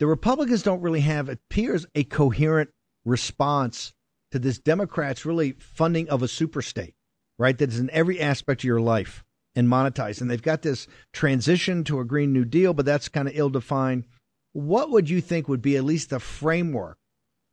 the 0.00 0.06
Republicans 0.06 0.62
don't 0.62 0.80
really 0.80 1.00
have, 1.00 1.28
it 1.28 1.38
appears, 1.50 1.86
a 1.94 2.04
coherent 2.04 2.70
response 3.04 3.92
to 4.32 4.38
this 4.38 4.58
Democrats 4.58 5.26
really 5.26 5.52
funding 5.52 6.08
of 6.08 6.22
a 6.22 6.28
super 6.28 6.62
state, 6.62 6.94
right? 7.38 7.56
That 7.56 7.68
is 7.68 7.78
in 7.78 7.90
every 7.90 8.18
aspect 8.18 8.62
of 8.62 8.64
your 8.64 8.80
life 8.80 9.22
and 9.54 9.68
monetized. 9.68 10.22
And 10.22 10.30
they've 10.30 10.40
got 10.40 10.62
this 10.62 10.86
transition 11.12 11.84
to 11.84 12.00
a 12.00 12.04
Green 12.04 12.32
New 12.32 12.46
Deal, 12.46 12.72
but 12.72 12.86
that's 12.86 13.08
kind 13.08 13.28
of 13.28 13.36
ill 13.36 13.50
defined. 13.50 14.06
What 14.52 14.90
would 14.90 15.10
you 15.10 15.20
think 15.20 15.48
would 15.48 15.62
be 15.62 15.76
at 15.76 15.84
least 15.84 16.10
the 16.10 16.18
framework 16.18 16.96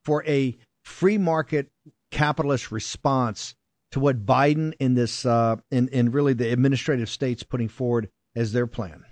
for 0.04 0.24
a 0.24 0.56
free 0.84 1.18
market 1.18 1.68
capitalist 2.10 2.72
response 2.72 3.54
to 3.92 4.00
what 4.00 4.24
Biden 4.24 4.72
in 4.80 4.94
this 4.94 5.26
uh, 5.26 5.56
in 5.70 5.88
in 5.88 6.12
really 6.12 6.32
the 6.32 6.50
administrative 6.50 7.10
states 7.10 7.42
putting 7.42 7.68
forward 7.68 8.08
as 8.34 8.52
their 8.52 8.66
plan? 8.66 9.04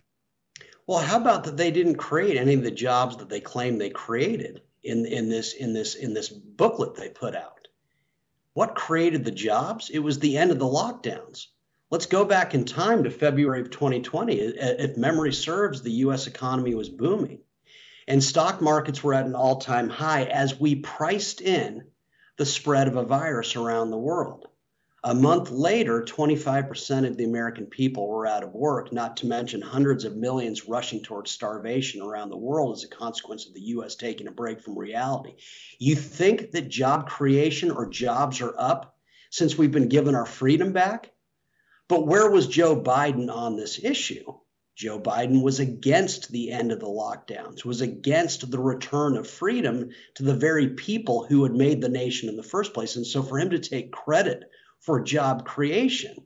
Well, 0.86 0.98
how 0.98 1.20
about 1.20 1.44
that 1.44 1.56
they 1.56 1.70
didn't 1.70 1.96
create 1.96 2.36
any 2.36 2.54
of 2.54 2.62
the 2.62 2.70
jobs 2.70 3.16
that 3.16 3.28
they 3.28 3.40
claim 3.40 3.78
they 3.78 3.90
created 3.90 4.62
in 4.82 5.04
in 5.06 5.28
this 5.28 5.52
in 5.52 5.72
this 5.72 5.94
in 5.94 6.14
this 6.14 6.28
booklet 6.28 6.94
they 6.94 7.08
put 7.08 7.34
out? 7.34 7.68
What 8.54 8.74
created 8.74 9.24
the 9.24 9.30
jobs? 9.30 9.90
It 9.90 9.98
was 9.98 10.18
the 10.18 10.38
end 10.38 10.50
of 10.50 10.58
the 10.58 10.64
lockdowns. 10.64 11.48
Let's 11.90 12.06
go 12.06 12.24
back 12.24 12.54
in 12.54 12.64
time 12.64 13.04
to 13.04 13.10
February 13.10 13.60
of 13.60 13.70
2020. 13.70 14.34
If 14.34 14.96
memory 14.96 15.32
serves, 15.32 15.82
the 15.82 15.92
US 15.92 16.26
economy 16.26 16.74
was 16.74 16.88
booming 16.88 17.40
and 18.08 18.22
stock 18.22 18.60
markets 18.60 19.02
were 19.02 19.14
at 19.14 19.26
an 19.26 19.34
all 19.34 19.56
time 19.56 19.88
high 19.88 20.24
as 20.24 20.58
we 20.58 20.76
priced 20.76 21.40
in 21.40 21.84
the 22.36 22.46
spread 22.46 22.88
of 22.88 22.96
a 22.96 23.04
virus 23.04 23.56
around 23.56 23.90
the 23.90 23.98
world. 23.98 24.48
A 25.06 25.14
month 25.14 25.52
later, 25.52 26.02
25% 26.02 27.06
of 27.06 27.16
the 27.16 27.22
American 27.22 27.66
people 27.66 28.08
were 28.08 28.26
out 28.26 28.42
of 28.42 28.52
work, 28.52 28.92
not 28.92 29.16
to 29.18 29.28
mention 29.28 29.62
hundreds 29.62 30.04
of 30.04 30.16
millions 30.16 30.66
rushing 30.66 31.00
towards 31.00 31.30
starvation 31.30 32.02
around 32.02 32.30
the 32.30 32.36
world 32.36 32.74
as 32.74 32.82
a 32.82 32.88
consequence 32.88 33.46
of 33.46 33.54
the 33.54 33.60
U.S. 33.66 33.94
taking 33.94 34.26
a 34.26 34.32
break 34.32 34.60
from 34.60 34.76
reality. 34.76 35.34
You 35.78 35.94
think 35.94 36.50
that 36.50 36.70
job 36.70 37.08
creation 37.08 37.70
or 37.70 37.88
jobs 37.88 38.40
are 38.40 38.56
up 38.58 38.96
since 39.30 39.56
we've 39.56 39.70
been 39.70 39.88
given 39.88 40.16
our 40.16 40.26
freedom 40.26 40.72
back? 40.72 41.12
But 41.86 42.08
where 42.08 42.28
was 42.28 42.48
Joe 42.48 42.74
Biden 42.74 43.32
on 43.32 43.54
this 43.54 43.78
issue? 43.80 44.34
Joe 44.74 44.98
Biden 44.98 45.40
was 45.40 45.60
against 45.60 46.32
the 46.32 46.50
end 46.50 46.72
of 46.72 46.80
the 46.80 46.86
lockdowns, 46.86 47.64
was 47.64 47.80
against 47.80 48.50
the 48.50 48.58
return 48.58 49.16
of 49.16 49.30
freedom 49.30 49.90
to 50.16 50.24
the 50.24 50.34
very 50.34 50.70
people 50.70 51.24
who 51.26 51.44
had 51.44 51.54
made 51.54 51.80
the 51.80 51.88
nation 51.88 52.28
in 52.28 52.36
the 52.36 52.42
first 52.42 52.74
place. 52.74 52.96
And 52.96 53.06
so 53.06 53.22
for 53.22 53.38
him 53.38 53.50
to 53.50 53.60
take 53.60 53.92
credit 53.92 54.50
for 54.80 55.00
job 55.00 55.44
creation 55.44 56.16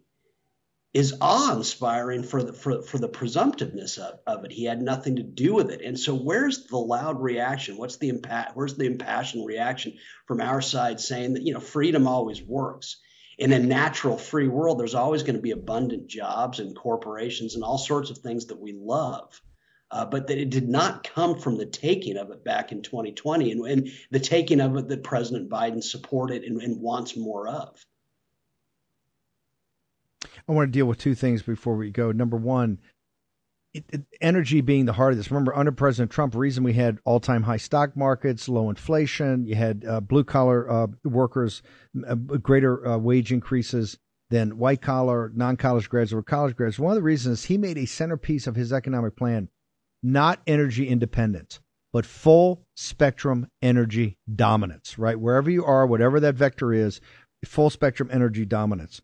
is 0.92 1.16
awe-inspiring 1.20 2.24
for 2.24 2.42
the 2.42 2.52
for, 2.52 2.82
for 2.82 2.98
the 2.98 3.08
presumptiveness 3.08 3.98
of, 3.98 4.18
of 4.26 4.44
it. 4.44 4.50
He 4.50 4.64
had 4.64 4.82
nothing 4.82 5.16
to 5.16 5.22
do 5.22 5.54
with 5.54 5.70
it. 5.70 5.82
And 5.82 5.98
so 5.98 6.14
where's 6.14 6.66
the 6.66 6.78
loud 6.78 7.20
reaction? 7.20 7.76
What's 7.76 7.98
the 7.98 8.08
impact? 8.08 8.56
Where's 8.56 8.74
the 8.74 8.86
impassioned 8.86 9.46
reaction 9.46 9.94
from 10.26 10.40
our 10.40 10.60
side 10.60 10.98
saying 10.98 11.34
that, 11.34 11.42
you 11.42 11.54
know, 11.54 11.60
freedom 11.60 12.08
always 12.08 12.42
works? 12.42 12.96
In 13.38 13.52
a 13.52 13.58
natural 13.58 14.18
free 14.18 14.48
world, 14.48 14.78
there's 14.78 14.96
always 14.96 15.22
going 15.22 15.36
to 15.36 15.42
be 15.42 15.52
abundant 15.52 16.08
jobs 16.08 16.58
and 16.58 16.76
corporations 16.76 17.54
and 17.54 17.64
all 17.64 17.78
sorts 17.78 18.10
of 18.10 18.18
things 18.18 18.46
that 18.46 18.60
we 18.60 18.72
love. 18.72 19.40
Uh, 19.92 20.04
but 20.04 20.28
that 20.28 20.38
it 20.38 20.50
did 20.50 20.68
not 20.68 21.02
come 21.02 21.36
from 21.36 21.56
the 21.56 21.66
taking 21.66 22.16
of 22.16 22.30
it 22.30 22.44
back 22.44 22.70
in 22.70 22.80
2020 22.80 23.50
and, 23.50 23.66
and 23.66 23.90
the 24.12 24.20
taking 24.20 24.60
of 24.60 24.76
it 24.76 24.88
that 24.88 25.02
President 25.02 25.48
Biden 25.48 25.82
supported 25.82 26.44
and, 26.44 26.62
and 26.62 26.80
wants 26.80 27.16
more 27.16 27.48
of. 27.48 27.84
I 30.50 30.52
want 30.52 30.72
to 30.72 30.76
deal 30.76 30.86
with 30.86 30.98
two 30.98 31.14
things 31.14 31.42
before 31.42 31.76
we 31.76 31.92
go. 31.92 32.10
Number 32.10 32.36
one, 32.36 32.80
it, 33.72 33.84
it, 33.90 34.02
energy 34.20 34.60
being 34.62 34.84
the 34.84 34.92
heart 34.92 35.12
of 35.12 35.16
this. 35.16 35.30
Remember, 35.30 35.54
under 35.54 35.70
President 35.70 36.10
Trump, 36.10 36.34
reason 36.34 36.64
we 36.64 36.72
had 36.72 36.98
all 37.04 37.20
time 37.20 37.44
high 37.44 37.56
stock 37.56 37.96
markets, 37.96 38.48
low 38.48 38.68
inflation, 38.68 39.46
you 39.46 39.54
had 39.54 39.84
uh, 39.86 40.00
blue 40.00 40.24
collar 40.24 40.68
uh, 40.68 40.86
workers, 41.04 41.62
uh, 42.04 42.16
greater 42.16 42.84
uh, 42.84 42.98
wage 42.98 43.32
increases 43.32 43.96
than 44.30 44.58
white 44.58 44.82
collar, 44.82 45.30
non 45.36 45.56
college 45.56 45.88
grads 45.88 46.12
or 46.12 46.20
college 46.20 46.56
grads. 46.56 46.80
One 46.80 46.90
of 46.90 46.96
the 46.96 47.02
reasons 47.02 47.44
he 47.44 47.56
made 47.56 47.78
a 47.78 47.86
centerpiece 47.86 48.48
of 48.48 48.56
his 48.56 48.72
economic 48.72 49.14
plan 49.14 49.48
not 50.02 50.40
energy 50.48 50.88
independence, 50.88 51.60
but 51.92 52.06
full 52.06 52.66
spectrum 52.74 53.46
energy 53.62 54.18
dominance, 54.34 54.98
right? 54.98 55.20
Wherever 55.20 55.48
you 55.48 55.64
are, 55.64 55.86
whatever 55.86 56.18
that 56.18 56.34
vector 56.34 56.72
is, 56.72 57.00
full 57.44 57.70
spectrum 57.70 58.08
energy 58.12 58.44
dominance. 58.44 59.00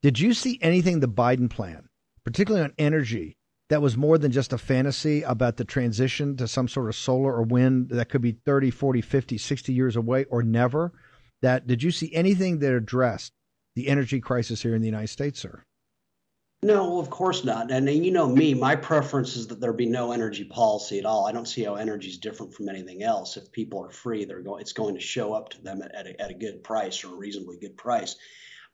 Did 0.00 0.20
you 0.20 0.32
see 0.32 0.58
anything 0.62 1.00
the 1.00 1.08
Biden 1.08 1.50
plan, 1.50 1.88
particularly 2.24 2.64
on 2.64 2.72
energy, 2.78 3.36
that 3.68 3.82
was 3.82 3.96
more 3.96 4.16
than 4.16 4.30
just 4.30 4.52
a 4.52 4.58
fantasy 4.58 5.22
about 5.22 5.56
the 5.56 5.64
transition 5.64 6.36
to 6.36 6.46
some 6.46 6.68
sort 6.68 6.88
of 6.88 6.94
solar 6.94 7.34
or 7.34 7.42
wind 7.42 7.90
that 7.90 8.08
could 8.08 8.22
be 8.22 8.32
30, 8.32 8.70
40, 8.70 9.00
50, 9.00 9.38
60 9.38 9.72
years 9.72 9.96
away 9.96 10.24
or 10.26 10.42
never? 10.42 10.92
That 11.42 11.66
did 11.66 11.82
you 11.82 11.90
see 11.90 12.14
anything 12.14 12.60
that 12.60 12.74
addressed 12.74 13.32
the 13.74 13.88
energy 13.88 14.20
crisis 14.20 14.62
here 14.62 14.74
in 14.74 14.82
the 14.82 14.88
United 14.88 15.08
States, 15.08 15.40
sir? 15.40 15.64
No, 16.62 16.98
of 16.98 17.10
course 17.10 17.44
not. 17.44 17.70
And 17.70 17.88
you 17.88 18.10
know 18.10 18.28
me, 18.28 18.54
my 18.54 18.74
preference 18.74 19.36
is 19.36 19.46
that 19.48 19.60
there 19.60 19.72
be 19.72 19.86
no 19.86 20.12
energy 20.12 20.44
policy 20.44 20.98
at 20.98 21.04
all. 21.04 21.26
I 21.26 21.32
don't 21.32 21.46
see 21.46 21.62
how 21.62 21.74
energy 21.74 22.08
is 22.08 22.18
different 22.18 22.54
from 22.54 22.68
anything 22.68 23.02
else. 23.02 23.36
If 23.36 23.52
people 23.52 23.84
are 23.84 23.90
free, 23.90 24.24
they're 24.24 24.42
going, 24.42 24.60
it's 24.60 24.72
going 24.72 24.94
to 24.94 25.00
show 25.00 25.32
up 25.32 25.50
to 25.50 25.62
them 25.62 25.82
at, 25.82 25.94
at, 25.94 26.06
a, 26.06 26.20
at 26.20 26.30
a 26.30 26.34
good 26.34 26.64
price 26.64 27.04
or 27.04 27.14
a 27.14 27.16
reasonably 27.16 27.58
good 27.58 27.76
price. 27.76 28.16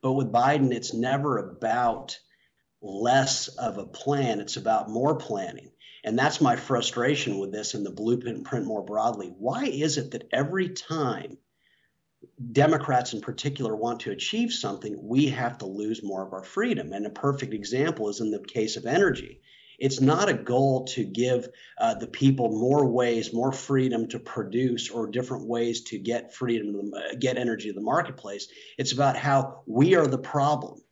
But 0.04 0.12
with 0.12 0.30
Biden, 0.30 0.70
it's 0.70 0.92
never 0.92 1.38
about 1.38 2.18
less 2.82 3.48
of 3.48 3.78
a 3.78 3.86
plan, 3.86 4.38
it's 4.38 4.58
about 4.58 4.90
more 4.90 5.16
planning. 5.16 5.70
And 6.04 6.18
that's 6.18 6.42
my 6.42 6.56
frustration 6.56 7.38
with 7.38 7.52
this 7.52 7.72
and 7.72 7.86
the 7.86 7.90
blueprint 7.90 8.66
more 8.66 8.84
broadly. 8.84 9.28
Why 9.38 9.64
is 9.64 9.96
it 9.96 10.10
that 10.10 10.28
every 10.30 10.68
time 10.68 11.38
Democrats 12.52 13.14
in 13.14 13.22
particular 13.22 13.74
want 13.74 14.00
to 14.00 14.10
achieve 14.10 14.52
something, 14.52 14.94
we 15.00 15.28
have 15.28 15.56
to 15.58 15.66
lose 15.66 16.02
more 16.02 16.26
of 16.26 16.34
our 16.34 16.44
freedom? 16.44 16.92
And 16.92 17.06
a 17.06 17.10
perfect 17.10 17.54
example 17.54 18.10
is 18.10 18.20
in 18.20 18.30
the 18.30 18.40
case 18.40 18.76
of 18.76 18.84
energy. 18.84 19.40
It's 19.78 20.00
not 20.00 20.28
a 20.28 20.34
goal 20.34 20.84
to 20.88 21.04
give 21.04 21.48
uh, 21.78 21.94
the 21.94 22.06
people 22.06 22.48
more 22.48 22.86
ways, 22.86 23.32
more 23.32 23.52
freedom 23.52 24.08
to 24.08 24.18
produce, 24.18 24.90
or 24.90 25.06
different 25.06 25.48
ways 25.48 25.82
to 25.84 25.98
get 25.98 26.34
freedom, 26.34 26.92
to 26.92 27.16
get 27.16 27.38
energy 27.38 27.68
to 27.68 27.74
the 27.74 27.80
marketplace. 27.80 28.48
It's 28.78 28.92
about 28.92 29.16
how 29.16 29.62
we 29.66 29.96
are 29.96 30.06
the 30.06 30.18
problem 30.18 30.83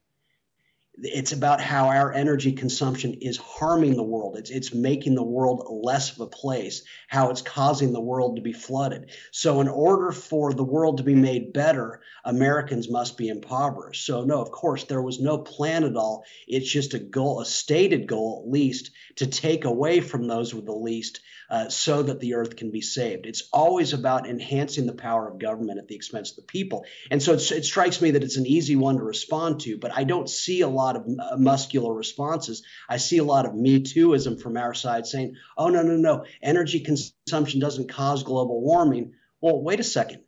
it's 0.99 1.33
about 1.33 1.61
how 1.61 1.89
our 1.89 2.13
energy 2.13 2.53
consumption 2.53 3.15
is 3.15 3.39
harming 3.39 3.97
the 3.97 4.03
world. 4.03 4.37
It's, 4.37 4.51
it's 4.51 4.75
making 4.75 5.15
the 5.15 5.23
world 5.23 5.67
less 5.83 6.13
of 6.13 6.21
a 6.21 6.27
place, 6.27 6.83
how 7.09 7.31
it's 7.31 7.41
causing 7.41 7.93
the 7.93 8.01
world 8.01 8.37
to 8.37 8.43
be 8.43 8.53
flooded. 8.53 9.11
So, 9.31 9.63
in 9.63 9.69
order 9.69 10.13
for 10.13 10.53
the 10.53 10.65
world 10.65 10.99
to 10.99 11.03
be 11.03 11.15
made 11.15 11.55
better, 11.55 12.03
Americans 12.25 12.91
must 12.91 13.17
be 13.17 13.29
impoverished. 13.29 14.05
So, 14.05 14.25
no, 14.25 14.43
of 14.43 14.51
course, 14.51 14.85
there 14.85 15.01
was 15.01 15.19
no 15.19 15.39
plan 15.39 15.85
at 15.85 15.97
all. 15.97 16.25
It's 16.47 16.71
just 16.71 16.93
a 16.93 16.99
goal, 16.99 17.41
a 17.41 17.47
stated 17.47 18.07
goal 18.07 18.43
at 18.45 18.53
least, 18.53 18.91
to 19.17 19.27
take 19.27 19.65
away 19.65 20.01
from 20.01 20.27
those 20.27 20.55
with 20.55 20.67
the 20.67 20.73
least 20.73 21.21
uh, 21.53 21.69
so 21.69 22.03
that 22.03 22.19
the 22.19 22.35
earth 22.35 22.57
can 22.57 22.71
be 22.71 22.81
saved. 22.81 23.27
It's 23.27 23.49
always 23.53 23.93
about 23.93 24.27
enhancing 24.27 24.87
the 24.87 24.95
power 24.95 25.29
of 25.29 25.39
government 25.39 25.79
at 25.79 25.87
the 25.87 25.95
expense 25.95 26.31
of 26.31 26.37
the 26.37 26.43
people. 26.43 26.87
And 27.11 27.23
so 27.23 27.35
it 27.35 27.65
strikes 27.65 28.01
me 28.01 28.13
that 28.13 28.25
it's 28.25 28.39
an 28.39 28.47
easy 28.47 28.75
one 28.75 28.97
to 28.97 29.03
respond 29.03 29.61
to, 29.61 29.77
but 29.77 29.93
I 29.95 30.05
don't 30.05 30.31
see 30.31 30.63
a 30.63 30.69
lot 30.69 30.82
of 30.91 31.07
uh, 31.07 31.37
muscular 31.37 31.93
responses. 31.95 32.63
I 32.89 32.99
see 32.99 33.19
a 33.19 33.25
lot 33.25 33.47
of 33.47 33.55
me 33.55 33.81
tooism 33.81 34.41
from 34.41 34.57
our 34.57 34.75
side 34.75 35.07
saying, 35.07 35.37
oh, 35.57 35.69
no, 35.69 35.83
no, 35.83 35.97
no, 35.97 36.25
energy 36.43 36.81
consumption 36.81 37.61
doesn't 37.61 37.89
cause 37.89 38.23
global 38.23 38.61
warming. 38.61 39.15
Well, 39.41 39.63
wait 39.63 39.81
a 39.81 39.85
second 39.85 40.23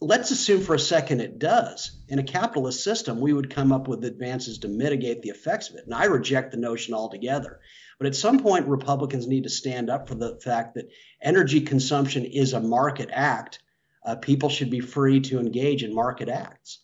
let's 0.00 0.30
assume 0.30 0.60
for 0.60 0.74
a 0.74 0.78
second 0.78 1.20
it 1.20 1.38
does. 1.38 1.98
In 2.08 2.18
a 2.18 2.24
capitalist 2.24 2.84
system, 2.84 3.20
we 3.20 3.32
would 3.32 3.54
come 3.54 3.72
up 3.72 3.88
with 3.88 4.04
advances 4.04 4.58
to 4.58 4.68
mitigate 4.68 5.22
the 5.22 5.30
effects 5.30 5.70
of 5.70 5.76
it. 5.76 5.84
And 5.86 5.94
I 5.94 6.04
reject 6.04 6.50
the 6.50 6.58
notion 6.58 6.94
altogether. 6.94 7.60
But 7.98 8.06
at 8.06 8.16
some 8.16 8.40
point, 8.40 8.66
Republicans 8.66 9.26
need 9.26 9.44
to 9.44 9.50
stand 9.50 9.90
up 9.90 10.08
for 10.08 10.14
the 10.14 10.38
fact 10.42 10.74
that 10.74 10.90
energy 11.22 11.62
consumption 11.62 12.24
is 12.24 12.52
a 12.52 12.60
market 12.60 13.10
act. 13.12 13.60
Uh, 14.04 14.16
people 14.16 14.48
should 14.48 14.70
be 14.70 14.80
free 14.80 15.20
to 15.20 15.38
engage 15.38 15.82
in 15.82 15.94
market 15.94 16.28
acts. 16.28 16.80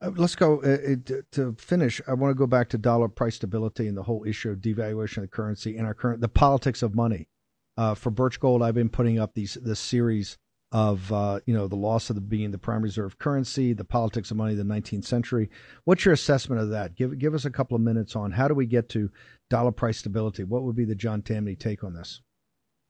Uh, 0.00 0.10
let's 0.16 0.34
go 0.34 0.60
uh, 0.60 0.96
to, 1.04 1.22
to, 1.32 1.54
finish. 1.58 2.00
I 2.06 2.14
want 2.14 2.30
to 2.30 2.38
go 2.38 2.46
back 2.46 2.68
to 2.70 2.78
dollar 2.78 3.08
price 3.08 3.36
stability 3.36 3.86
and 3.86 3.96
the 3.96 4.02
whole 4.02 4.24
issue 4.24 4.50
of 4.50 4.58
devaluation 4.58 5.18
of 5.18 5.22
the 5.24 5.28
currency 5.28 5.76
and 5.76 5.86
our 5.86 5.94
current 5.94 6.20
the 6.20 6.28
politics 6.28 6.82
of 6.82 6.94
money. 6.94 7.28
Uh, 7.76 7.94
for 7.94 8.10
Birch 8.10 8.40
Gold, 8.40 8.62
I've 8.62 8.74
been 8.74 8.88
putting 8.88 9.18
up 9.18 9.34
these 9.34 9.54
this 9.54 9.78
series 9.78 10.38
of 10.72 11.10
uh, 11.12 11.40
you 11.46 11.54
know 11.54 11.66
the 11.66 11.76
loss 11.76 12.10
of 12.10 12.16
the 12.16 12.20
being 12.20 12.50
the 12.50 12.58
prime 12.58 12.82
reserve 12.82 13.18
currency, 13.18 13.72
the 13.72 13.84
politics 13.84 14.30
of 14.30 14.36
money 14.36 14.54
the 14.54 14.62
19th 14.62 15.04
century. 15.04 15.50
What's 15.84 16.04
your 16.04 16.14
assessment 16.14 16.60
of 16.60 16.70
that? 16.70 16.94
Give 16.94 17.18
give 17.18 17.34
us 17.34 17.44
a 17.44 17.50
couple 17.50 17.76
of 17.76 17.80
minutes 17.80 18.16
on 18.16 18.32
how 18.32 18.48
do 18.48 18.54
we 18.54 18.66
get 18.66 18.88
to 18.90 19.10
dollar 19.48 19.72
price 19.72 19.98
stability? 19.98 20.44
What 20.44 20.64
would 20.64 20.76
be 20.76 20.84
the 20.84 20.94
John 20.94 21.22
Tamny 21.22 21.56
take 21.56 21.84
on 21.84 21.94
this? 21.94 22.20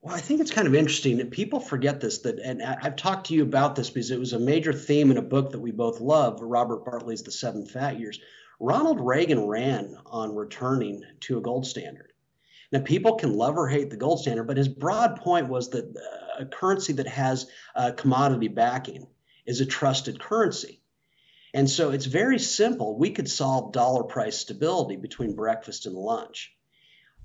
Well, 0.08 0.16
I 0.16 0.20
think 0.20 0.40
it's 0.40 0.50
kind 0.50 0.66
of 0.66 0.74
interesting 0.74 1.18
that 1.18 1.30
people 1.30 1.60
forget 1.60 2.00
this. 2.00 2.20
That, 2.20 2.38
and 2.38 2.62
I've 2.62 2.96
talked 2.96 3.26
to 3.26 3.34
you 3.34 3.42
about 3.42 3.76
this 3.76 3.90
because 3.90 4.10
it 4.10 4.18
was 4.18 4.32
a 4.32 4.38
major 4.38 4.72
theme 4.72 5.10
in 5.10 5.18
a 5.18 5.22
book 5.22 5.52
that 5.52 5.60
we 5.60 5.70
both 5.70 6.00
love, 6.00 6.40
Robert 6.40 6.82
Bartley's 6.86 7.22
*The 7.22 7.30
Seven 7.30 7.66
Fat 7.66 8.00
Years*. 8.00 8.18
Ronald 8.58 9.00
Reagan 9.02 9.46
ran 9.46 9.98
on 10.06 10.34
returning 10.34 11.04
to 11.20 11.36
a 11.36 11.42
gold 11.42 11.66
standard. 11.66 12.14
Now, 12.72 12.80
people 12.80 13.16
can 13.16 13.34
love 13.36 13.58
or 13.58 13.68
hate 13.68 13.90
the 13.90 13.98
gold 13.98 14.20
standard, 14.20 14.44
but 14.44 14.56
his 14.56 14.68
broad 14.68 15.16
point 15.16 15.48
was 15.48 15.68
that 15.70 15.84
uh, 15.84 16.42
a 16.42 16.46
currency 16.46 16.94
that 16.94 17.06
has 17.06 17.46
a 17.74 17.92
commodity 17.92 18.48
backing 18.48 19.08
is 19.44 19.60
a 19.60 19.66
trusted 19.66 20.18
currency. 20.18 20.80
And 21.52 21.68
so 21.68 21.90
it's 21.90 22.06
very 22.06 22.38
simple. 22.38 22.96
We 22.96 23.10
could 23.10 23.28
solve 23.28 23.72
dollar 23.72 24.04
price 24.04 24.38
stability 24.38 24.96
between 24.96 25.36
breakfast 25.36 25.84
and 25.84 25.94
lunch. 25.94 26.54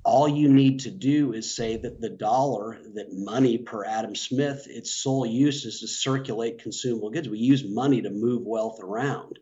All 0.03 0.27
you 0.27 0.49
need 0.49 0.81
to 0.81 0.91
do 0.91 1.31
is 1.33 1.55
say 1.55 1.77
that 1.77 2.01
the 2.01 2.09
dollar, 2.09 2.77
that 2.95 3.13
money 3.13 3.57
per 3.57 3.85
Adam 3.85 4.15
Smith, 4.15 4.67
its 4.69 4.91
sole 4.91 5.25
use 5.25 5.63
is 5.65 5.79
to 5.79 5.87
circulate 5.87 6.61
consumable 6.61 7.09
goods. 7.09 7.29
We 7.29 7.39
use 7.39 7.63
money 7.63 8.01
to 8.01 8.09
move 8.09 8.43
wealth 8.45 8.79
around. 8.81 9.39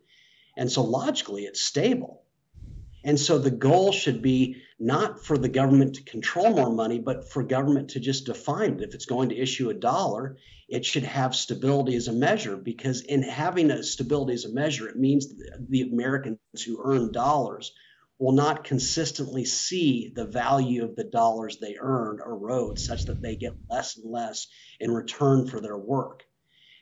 And 0.55 0.71
so 0.71 0.83
logically, 0.83 1.43
it's 1.43 1.61
stable. 1.61 2.21
And 3.03 3.19
so 3.19 3.39
the 3.39 3.49
goal 3.49 3.91
should 3.91 4.21
be 4.21 4.61
not 4.79 5.25
for 5.25 5.37
the 5.37 5.49
government 5.49 5.95
to 5.95 6.03
control 6.03 6.51
more 6.51 6.71
money, 6.71 6.99
but 6.99 7.31
for 7.31 7.41
government 7.41 7.91
to 7.91 7.99
just 7.99 8.25
define 8.25 8.75
it. 8.75 8.81
If 8.81 8.93
it's 8.93 9.05
going 9.05 9.29
to 9.29 9.37
issue 9.37 9.69
a 9.69 9.73
dollar, 9.73 10.37
it 10.69 10.85
should 10.85 11.03
have 11.03 11.35
stability 11.35 11.95
as 11.95 12.07
a 12.07 12.13
measure 12.13 12.55
because 12.55 13.01
in 13.01 13.23
having 13.23 13.71
a 13.71 13.83
stability 13.83 14.33
as 14.33 14.45
a 14.45 14.53
measure, 14.53 14.87
it 14.87 14.95
means 14.95 15.33
the 15.69 15.81
Americans 15.81 16.39
who 16.63 16.81
earn 16.83 17.11
dollars 17.11 17.71
will 18.21 18.31
not 18.33 18.63
consistently 18.63 19.43
see 19.43 20.13
the 20.15 20.25
value 20.25 20.83
of 20.83 20.95
the 20.95 21.03
dollars 21.03 21.57
they 21.57 21.75
earned 21.79 22.19
erode 22.23 22.77
such 22.77 23.05
that 23.05 23.19
they 23.19 23.35
get 23.35 23.57
less 23.67 23.97
and 23.97 24.11
less 24.11 24.47
in 24.79 24.91
return 24.91 25.47
for 25.47 25.59
their 25.59 25.77
work. 25.77 26.23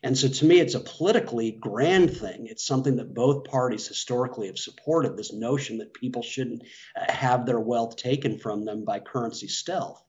And 0.04 0.18
so 0.18 0.28
to 0.28 0.46
me, 0.46 0.60
it's 0.60 0.76
a 0.76 0.82
politically 0.82 1.52
grand 1.52 2.16
thing. 2.16 2.48
It's 2.48 2.68
something 2.68 2.98
that 2.98 3.14
both 3.14 3.46
parties 3.46 3.88
historically 3.88 4.48
have 4.48 4.60
supported 4.60 5.16
this 5.16 5.32
notion 5.32 5.78
that 5.78 5.94
people 5.94 6.24
shouldn't 6.24 6.64
uh, 6.98 7.10
have 7.10 7.46
their 7.46 7.60
wealth 7.60 7.96
taken 7.96 8.38
from 8.38 8.66
them 8.66 8.84
by 8.84 9.00
currency 9.00 9.48
stealth. 9.48 10.04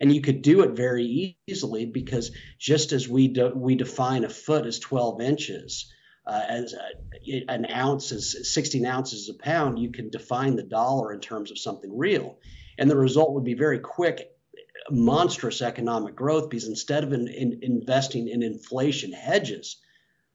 And 0.00 0.14
you 0.14 0.20
could 0.20 0.40
do 0.40 0.62
it 0.62 0.76
very 0.76 1.36
easily 1.48 1.86
because 1.86 2.30
just 2.60 2.92
as 2.92 3.08
we, 3.08 3.26
do, 3.26 3.52
we 3.56 3.74
define 3.74 4.22
a 4.22 4.28
foot 4.28 4.66
as 4.66 4.78
12 4.78 5.20
inches, 5.20 5.92
uh, 6.26 6.42
as 6.48 6.74
a, 6.74 7.44
an 7.48 7.66
ounce 7.70 8.12
is 8.12 8.52
16 8.52 8.84
ounces 8.84 9.28
a 9.28 9.34
pound, 9.34 9.78
you 9.78 9.90
can 9.90 10.10
define 10.10 10.56
the 10.56 10.62
dollar 10.62 11.12
in 11.12 11.20
terms 11.20 11.50
of 11.50 11.58
something 11.58 11.96
real. 11.96 12.38
And 12.78 12.90
the 12.90 12.96
result 12.96 13.32
would 13.32 13.44
be 13.44 13.54
very 13.54 13.78
quick 13.78 14.30
monstrous 14.90 15.62
economic 15.62 16.14
growth 16.14 16.48
because 16.50 16.68
instead 16.68 17.04
of 17.04 17.12
in, 17.12 17.28
in 17.28 17.58
investing 17.62 18.28
in 18.28 18.42
inflation 18.42 19.12
hedges, 19.12 19.76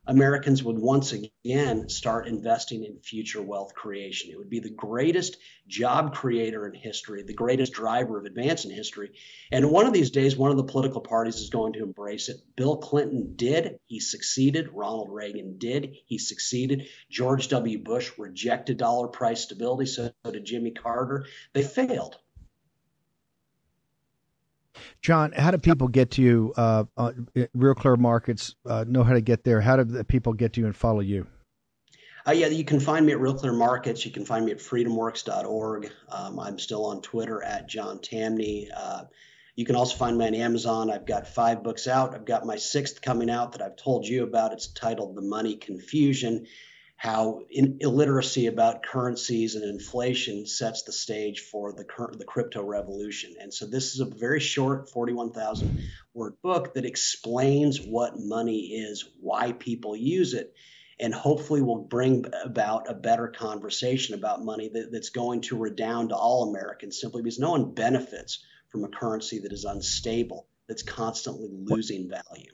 Americans 0.07 0.63
would 0.63 0.79
once 0.79 1.13
again 1.13 1.87
start 1.87 2.27
investing 2.27 2.83
in 2.83 2.99
future 2.99 3.41
wealth 3.41 3.73
creation. 3.75 4.31
It 4.31 4.37
would 4.37 4.49
be 4.49 4.59
the 4.59 4.71
greatest 4.71 5.37
job 5.67 6.15
creator 6.15 6.67
in 6.67 6.73
history, 6.73 7.21
the 7.23 7.33
greatest 7.33 7.73
driver 7.73 8.19
of 8.19 8.25
advance 8.25 8.65
in 8.65 8.71
history. 8.71 9.11
And 9.51 9.69
one 9.69 9.85
of 9.85 9.93
these 9.93 10.09
days, 10.09 10.35
one 10.35 10.49
of 10.49 10.57
the 10.57 10.63
political 10.63 11.01
parties 11.01 11.35
is 11.35 11.49
going 11.49 11.73
to 11.73 11.83
embrace 11.83 12.29
it. 12.29 12.37
Bill 12.55 12.77
Clinton 12.77 13.33
did. 13.35 13.77
He 13.85 13.99
succeeded. 13.99 14.69
Ronald 14.73 15.09
Reagan 15.11 15.57
did. 15.59 15.95
He 16.05 16.17
succeeded. 16.17 16.87
George 17.09 17.47
W. 17.49 17.77
Bush 17.77 18.11
rejected 18.17 18.77
dollar 18.77 19.07
price 19.07 19.41
stability. 19.41 19.85
So 19.85 20.11
did 20.25 20.45
Jimmy 20.45 20.71
Carter. 20.71 21.25
They 21.53 21.63
failed. 21.63 22.17
John, 25.01 25.31
how 25.31 25.51
do 25.51 25.57
people 25.57 25.88
get 25.88 26.12
to 26.12 26.21
you? 26.21 26.53
Uh, 26.55 26.86
uh, 26.97 27.12
Real 27.53 27.75
Clear 27.75 27.95
Markets 27.95 28.55
uh, 28.65 28.86
know 28.88 29.03
how 29.03 29.13
to 29.13 29.21
get 29.21 29.43
there. 29.43 29.62
How 29.62 29.77
do 29.77 29.84
the 29.84 30.03
people 30.03 30.34
get 30.34 30.53
to 30.53 30.62
you 30.62 30.65
and 30.65 30.75
follow 30.75 31.01
you? 31.01 31.27
Uh, 32.27 32.31
yeah, 32.31 32.47
you 32.47 32.63
can 32.63 32.79
find 32.79 33.05
me 33.05 33.13
at 33.13 33.19
Real 33.19 33.34
Clear 33.34 33.53
Markets. 33.53 34.05
You 34.05 34.12
can 34.12 34.25
find 34.25 34.45
me 34.45 34.51
at 34.51 34.60
freedomworks.org. 34.60 35.91
Um, 36.10 36.39
I'm 36.39 36.60
still 36.60 36.86
on 36.86 37.01
Twitter 37.01 37.43
at 37.43 37.67
John 37.67 37.99
Tamny. 37.99 38.69
Uh, 38.75 39.05
you 39.55 39.65
can 39.65 39.75
also 39.75 39.97
find 39.97 40.17
me 40.17 40.27
on 40.27 40.36
Amazon. 40.36 40.91
I've 40.91 41.05
got 41.05 41.27
five 41.27 41.63
books 41.63 41.88
out. 41.88 42.13
I've 42.13 42.25
got 42.25 42.45
my 42.45 42.57
sixth 42.57 43.01
coming 43.01 43.29
out 43.29 43.53
that 43.53 43.62
I've 43.62 43.75
told 43.75 44.05
you 44.05 44.23
about. 44.23 44.53
It's 44.53 44.67
titled 44.67 45.15
The 45.15 45.21
Money 45.21 45.55
Confusion 45.55 46.45
how 47.01 47.41
in, 47.49 47.77
illiteracy 47.79 48.45
about 48.45 48.83
currencies 48.83 49.55
and 49.55 49.63
inflation 49.63 50.45
sets 50.45 50.83
the 50.83 50.91
stage 50.91 51.39
for 51.39 51.73
the 51.73 51.83
current 51.83 52.19
the 52.19 52.25
crypto 52.25 52.63
revolution. 52.63 53.33
And 53.41 53.51
so 53.51 53.65
this 53.65 53.95
is 53.95 54.01
a 54.01 54.05
very 54.05 54.39
short 54.39 54.87
41,000 54.91 55.81
word 56.13 56.35
book 56.43 56.75
that 56.75 56.85
explains 56.85 57.81
what 57.81 58.19
money 58.19 58.67
is, 58.67 59.09
why 59.19 59.53
people 59.53 59.95
use 59.95 60.35
it, 60.35 60.53
and 60.99 61.11
hopefully 61.11 61.63
will 61.63 61.85
bring 61.85 62.25
about 62.45 62.87
a 62.87 62.93
better 62.93 63.29
conversation 63.29 64.13
about 64.13 64.45
money 64.45 64.69
that, 64.71 64.91
that's 64.91 65.09
going 65.09 65.41
to 65.41 65.57
redound 65.57 66.09
to 66.09 66.15
all 66.15 66.51
Americans 66.51 67.01
simply 67.01 67.23
because 67.23 67.39
no 67.39 67.49
one 67.49 67.73
benefits 67.73 68.45
from 68.69 68.83
a 68.83 68.89
currency 68.89 69.39
that 69.39 69.53
is 69.53 69.65
unstable, 69.65 70.45
that's 70.67 70.83
constantly 70.83 71.49
losing 71.51 72.07
value. 72.07 72.53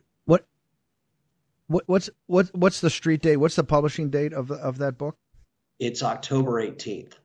What, 1.67 1.84
what's 1.88 2.10
what 2.27 2.47
what's 2.56 2.82
the 2.82 2.89
street 2.89 3.21
date? 3.21 3.38
What's 3.38 3.56
the 3.56 3.63
publishing 3.63 4.10
date 4.10 4.34
of 4.34 4.51
of 4.51 4.77
that 4.80 4.97
book? 4.97 5.17
It's 5.80 6.01
October 6.01 6.60
eighteenth. 6.60 7.17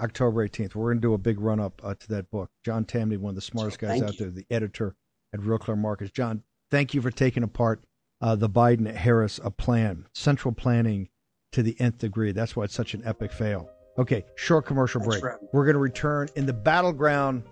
October 0.00 0.48
18th. 0.48 0.74
We're 0.74 0.86
going 0.86 0.98
to 0.98 1.00
do 1.00 1.14
a 1.14 1.18
big 1.18 1.40
run 1.40 1.60
up 1.60 1.80
uh, 1.84 1.94
to 1.94 2.08
that 2.08 2.28
book. 2.30 2.50
John 2.64 2.84
Tamny, 2.84 3.16
one 3.16 3.30
of 3.30 3.34
the 3.36 3.40
smartest 3.40 3.78
guys 3.78 4.02
out 4.02 4.18
you. 4.18 4.18
there, 4.18 4.30
the 4.30 4.46
editor 4.50 4.96
at 5.32 5.40
Real 5.40 5.58
Clear 5.58 5.76
Markets. 5.76 6.10
John, 6.10 6.42
thank 6.72 6.92
you 6.92 7.00
for 7.00 7.12
taking 7.12 7.44
apart 7.44 7.84
uh, 8.20 8.34
the 8.34 8.48
Biden 8.48 8.92
Harris 8.92 9.40
uh, 9.42 9.50
plan, 9.50 10.06
central 10.12 10.52
planning 10.52 11.08
to 11.52 11.62
the 11.62 11.76
nth 11.80 11.98
degree. 11.98 12.32
That's 12.32 12.56
why 12.56 12.64
it's 12.64 12.74
such 12.74 12.94
an 12.94 13.02
epic 13.04 13.32
fail. 13.32 13.68
Okay, 13.98 14.24
short 14.34 14.66
commercial 14.66 15.02
break. 15.02 15.22
We're 15.52 15.64
going 15.64 15.74
to 15.74 15.80
return 15.80 16.28
in 16.34 16.46
the 16.46 16.52
battleground 16.52 17.44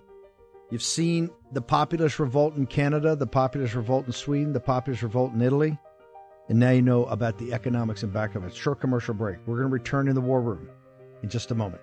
You've 0.71 0.83
seen 0.83 1.31
the 1.53 1.61
populist 1.61 2.21
revolt 2.21 2.57
in 2.57 2.67
Canada, 2.67 3.17
the 3.17 3.27
populist 3.27 3.75
revolt 3.75 4.07
in 4.07 4.13
Sweden, 4.13 4.53
the 4.53 4.61
populist 4.61 5.03
revolt 5.03 5.33
in 5.33 5.43
Italy, 5.43 5.77
and 6.49 6.61
now 6.61 6.71
you 6.71 6.81
know 6.83 7.07
about 7.07 7.39
the 7.39 7.53
economics 7.53 8.05
and 8.05 8.13
back 8.13 8.37
of 8.37 8.45
it. 8.45 8.55
Short 8.55 8.81
commercial 8.81 9.15
break. 9.15 9.39
We're 9.47 9.57
going 9.57 9.69
to 9.69 9.73
return 9.73 10.07
in 10.07 10.15
the 10.15 10.21
war 10.21 10.41
room 10.41 10.69
in 11.23 11.29
just 11.29 11.51
a 11.51 11.55
moment. 11.57 11.83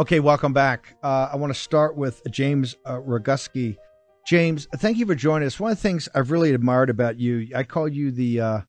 Okay, 0.00 0.18
welcome 0.18 0.54
back. 0.54 0.96
Uh, 1.02 1.28
I 1.30 1.36
want 1.36 1.52
to 1.52 1.60
start 1.60 1.94
with 1.94 2.22
James 2.30 2.74
uh, 2.86 3.00
Roguski. 3.00 3.76
James, 4.26 4.66
thank 4.76 4.96
you 4.96 5.04
for 5.04 5.14
joining 5.14 5.46
us. 5.46 5.60
One 5.60 5.72
of 5.72 5.76
the 5.76 5.82
things 5.82 6.08
I've 6.14 6.30
really 6.30 6.54
admired 6.54 6.88
about 6.88 7.20
you, 7.20 7.48
I 7.54 7.64
call 7.64 7.86
you 7.86 8.10
the 8.10 8.40
uh, 8.40 8.60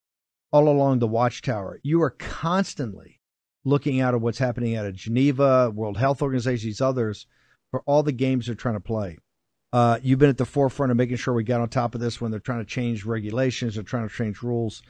all 0.51 0.67
along 0.67 0.99
the 0.99 1.07
watchtower. 1.07 1.79
You 1.83 2.01
are 2.01 2.09
constantly 2.09 3.21
looking 3.63 4.01
out 4.01 4.13
at 4.13 4.19
what's 4.19 4.39
happening 4.39 4.75
out 4.75 4.85
of 4.85 4.93
Geneva, 4.93 5.71
World 5.73 5.95
Health 5.95 6.21
Organization, 6.21 6.67
these 6.67 6.81
others, 6.81 7.27
for 7.69 7.79
all 7.85 8.03
the 8.03 8.11
games 8.11 8.47
they're 8.47 8.55
trying 8.55 8.75
to 8.75 8.81
play. 8.81 9.17
Uh, 9.71 9.99
you've 10.03 10.19
been 10.19 10.29
at 10.29 10.37
the 10.37 10.43
forefront 10.43 10.91
of 10.91 10.97
making 10.97 11.15
sure 11.15 11.33
we 11.33 11.45
got 11.45 11.61
on 11.61 11.69
top 11.69 11.95
of 11.95 12.01
this 12.01 12.19
when 12.19 12.31
they're 12.31 12.41
trying 12.41 12.59
to 12.59 12.65
change 12.65 13.05
regulations, 13.05 13.75
they're 13.75 13.83
trying 13.85 14.09
to 14.09 14.13
change 14.13 14.43
rules. 14.43 14.83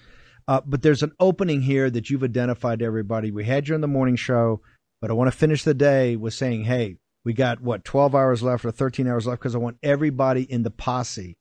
Uh, 0.48 0.60
but 0.66 0.82
there's 0.82 1.04
an 1.04 1.12
opening 1.20 1.62
here 1.62 1.92
that 1.92 2.10
you've 2.10 2.24
identified 2.24 2.80
to 2.80 2.86
everybody. 2.86 3.30
We 3.30 3.46
had 3.46 3.68
you 3.68 3.76
on 3.76 3.82
the 3.82 3.88
morning 3.88 4.16
show, 4.16 4.62
but 5.02 5.10
I 5.10 5.14
want 5.14 5.32
to 5.32 5.38
finish 5.38 5.64
the 5.64 5.74
day 5.74 6.16
with 6.16 6.34
saying, 6.34 6.66
hey, 6.66 6.98
we 7.26 7.34
got 7.34 7.62
what 7.62 7.84
12 7.84 8.16
hours 8.16 8.44
left 8.44 8.64
or 8.66 8.72
13 8.72 9.08
hours 9.08 9.28
left 9.28 9.42
because 9.42 9.56
I 9.56 9.60
want 9.60 9.78
everybody 9.84 10.44
in 10.44 10.64
the 10.64 10.72
posse 10.72 11.38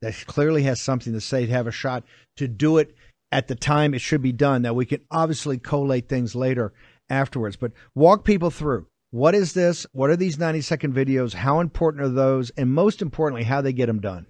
that 0.00 0.14
clearly 0.26 0.62
has 0.62 0.80
something 0.80 1.12
to 1.12 1.20
say 1.20 1.46
to 1.46 1.52
have 1.52 1.66
a 1.66 1.72
shot 1.72 2.04
to 2.36 2.46
do 2.46 2.78
it 2.78 2.94
at 3.32 3.48
the 3.48 3.54
time 3.54 3.94
it 3.94 4.00
should 4.00 4.22
be 4.22 4.32
done. 4.32 4.62
Now 4.62 4.74
we 4.74 4.86
can 4.86 5.00
obviously 5.10 5.58
collate 5.58 6.08
things 6.08 6.34
later 6.34 6.72
afterwards, 7.10 7.56
but 7.56 7.72
walk 7.94 8.24
people 8.24 8.50
through. 8.50 8.86
What 9.10 9.34
is 9.34 9.54
this? 9.54 9.86
What 9.92 10.10
are 10.10 10.16
these 10.16 10.38
90 10.38 10.60
second 10.60 10.94
videos? 10.94 11.32
How 11.32 11.60
important 11.60 12.04
are 12.04 12.10
those? 12.10 12.50
And 12.50 12.72
most 12.72 13.00
importantly, 13.00 13.44
how 13.44 13.62
they 13.62 13.72
get 13.72 13.86
them 13.86 14.00
done? 14.00 14.26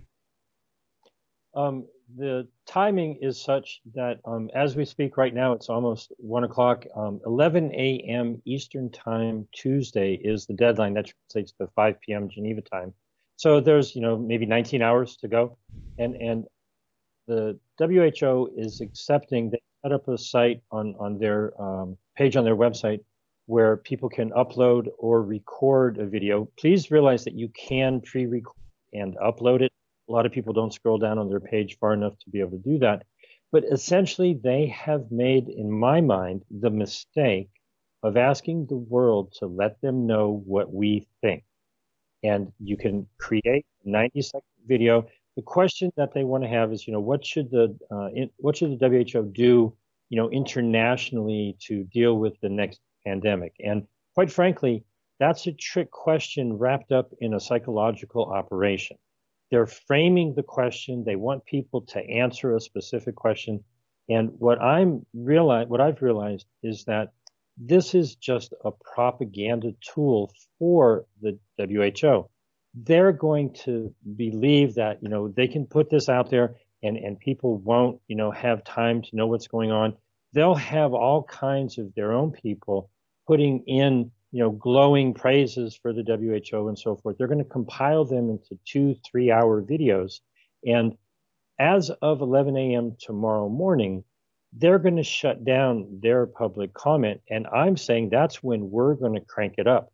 Um, 1.55 1.87
the 2.17 2.49
timing 2.68 3.18
is 3.22 3.42
such 3.42 3.81
that 3.94 4.20
um, 4.24 4.50
as 4.54 4.76
we 4.76 4.85
speak 4.85 5.16
right 5.16 5.35
now, 5.35 5.52
it's 5.52 5.68
almost 5.68 6.12
one 6.18 6.44
o'clock. 6.44 6.85
Um, 6.94 7.20
11 7.24 7.72
a.m. 7.72 8.40
Eastern 8.44 8.90
Time 8.90 9.48
Tuesday 9.52 10.14
is 10.14 10.46
the 10.46 10.54
deadline. 10.54 10.94
That 10.94 11.07
translates 11.07 11.52
to 11.52 11.66
5 11.74 12.00
p.m. 12.00 12.28
Geneva 12.28 12.61
time. 12.61 12.92
So 13.37 13.61
there's 13.61 13.96
you 13.96 14.02
know 14.02 14.18
maybe 14.18 14.46
19 14.46 14.83
hours 14.83 15.16
to 15.18 15.28
go, 15.28 15.57
and 15.98 16.14
and 16.16 16.44
the 17.26 17.59
WHO 17.78 18.50
is 18.57 18.81
accepting. 18.81 19.50
They 19.50 19.61
set 19.83 19.92
up 19.92 20.07
a 20.09 20.18
site 20.18 20.61
on 20.70 20.94
on 20.98 21.18
their 21.18 21.61
um, 21.61 21.96
page 22.16 22.37
on 22.37 22.44
their 22.44 22.57
website 22.57 23.00
where 23.46 23.78
people 23.78 24.11
can 24.11 24.31
upload 24.31 24.88
or 24.98 25.22
record 25.22 25.98
a 25.98 26.07
video. 26.07 26.48
Please 26.59 26.90
realize 26.90 27.24
that 27.24 27.33
you 27.33 27.48
can 27.48 27.98
pre-record 28.02 28.54
and 28.92 29.16
upload 29.16 29.62
it 29.62 29.72
a 30.09 30.12
lot 30.12 30.27
of 30.27 30.33
people 30.33 30.53
don't 30.53 30.73
scroll 30.73 30.99
down 30.99 31.18
on 31.18 31.29
their 31.29 31.40
page 31.40 31.77
far 31.79 31.92
enough 31.92 32.18
to 32.21 32.31
be 32.31 32.40
able 32.40 32.53
to 32.53 32.59
do 32.59 32.79
that. 32.79 33.05
But 33.51 33.64
essentially, 33.64 34.38
they 34.42 34.66
have 34.66 35.11
made, 35.11 35.49
in 35.49 35.71
my 35.71 36.01
mind, 36.01 36.44
the 36.51 36.71
mistake 36.71 37.51
of 38.03 38.16
asking 38.16 38.66
the 38.66 38.77
world 38.77 39.33
to 39.38 39.47
let 39.47 39.81
them 39.81 40.07
know 40.07 40.42
what 40.44 40.73
we 40.73 41.07
think. 41.23 41.44
And 42.23 42.53
you 42.59 42.77
can 42.77 43.07
create 43.18 43.44
a 43.85 43.88
90 43.88 44.23
second 44.23 44.42
video. 44.66 45.07
The 45.37 45.42
question 45.42 45.90
that 45.97 46.12
they 46.12 46.25
want 46.25 46.44
to 46.44 46.49
have 46.49 46.73
is, 46.73 46.87
you 46.87 46.92
know, 46.92 47.01
what 47.01 47.25
should 47.25 47.51
the 47.51 47.77
uh, 47.90 48.09
in, 48.14 48.31
what 48.37 48.57
should 48.57 48.79
the 48.79 48.88
WHO 48.88 49.31
do, 49.33 49.75
you 50.11 50.16
know, 50.16 50.29
internationally 50.31 51.57
to 51.66 51.85
deal 51.85 52.18
with 52.18 52.38
the 52.40 52.49
next 52.49 52.81
pandemic? 53.07 53.55
And 53.61 53.87
quite 54.14 54.33
frankly, 54.33 54.85
that's 55.21 55.47
a 55.47 55.53
trick 55.53 55.90
question 55.90 56.59
wrapped 56.59 56.92
up 56.92 57.12
in 57.21 57.35
a 57.35 57.40
psychological 57.40 58.25
operation. 58.27 58.97
They're 59.51 59.67
framing 59.67 60.35
the 60.35 60.43
question. 60.43 61.05
They 61.05 61.17
want 61.17 61.45
people 61.47 61.81
to 61.83 62.01
answer 62.01 62.55
a 62.55 62.61
specific 62.61 63.17
question. 63.17 63.65
And 64.09 64.31
what 64.39 64.61
I'm 64.61 65.05
realize, 65.15 65.69
what 65.69 65.81
I've 65.81 66.03
realized 66.03 66.47
is 66.63 66.85
that 66.85 67.13
this 67.57 67.95
is 67.95 68.15
just 68.15 68.55
a 68.65 68.71
propaganda 68.71 69.75
tool 69.81 70.33
for 70.59 71.07
the 71.21 71.39
WHO. 71.59 72.29
They're 72.75 73.13
going 73.13 73.53
to 73.65 73.93
believe 74.17 74.75
that 74.77 75.03
you 75.03 75.09
know 75.09 75.29
they 75.29 75.49
can 75.49 75.67
put 75.67 75.91
this 75.91 76.09
out 76.09 76.31
there 76.31 76.57
and 76.83 76.97
and 76.97 77.19
people 77.19 77.59
won't 77.59 78.01
you 78.07 78.17
know 78.17 78.31
have 78.31 78.63
time 78.65 79.03
to 79.03 79.17
know 79.17 79.27
what's 79.27 79.49
going 79.49 79.73
on. 79.73 79.97
They'll 80.33 80.55
have 80.55 80.93
all 80.93 81.25
kinds 81.25 81.79
of 81.79 81.95
their 81.95 82.13
own 82.13 82.31
people 82.31 82.91
putting 83.27 83.61
in 83.67 84.11
you 84.31 84.43
know, 84.43 84.51
glowing 84.51 85.14
praises 85.14 85.79
for 85.81 85.93
the 85.93 86.03
WHO 86.03 86.69
and 86.69 86.79
so 86.79 86.97
forth. 86.97 87.17
They're 87.17 87.29
going 87.29 87.43
to 87.43 87.45
compile 87.45 88.05
them 88.05 88.31
into 88.31 88.59
two, 88.67 88.95
three 89.11 89.31
hour 89.31 89.62
videos. 89.62 90.21
And 90.67 90.97
as 91.59 91.91
of 92.03 92.21
11 92.21 92.57
a.m. 92.57 92.97
tomorrow 93.01 93.49
morning, 93.49 94.05
they're 94.53 94.79
going 94.79 94.97
to 94.97 95.03
shut 95.03 95.45
down 95.45 96.01
their 96.03 96.27
public 96.27 96.73
comment. 96.75 97.21
And 97.31 97.47
I'm 97.47 97.77
saying 97.77 98.11
that's 98.11 98.43
when 98.43 98.71
we're 98.71 98.95
going 98.95 99.14
to 99.14 99.21
crank 99.21 99.55
it 99.59 99.67
up. 99.67 99.93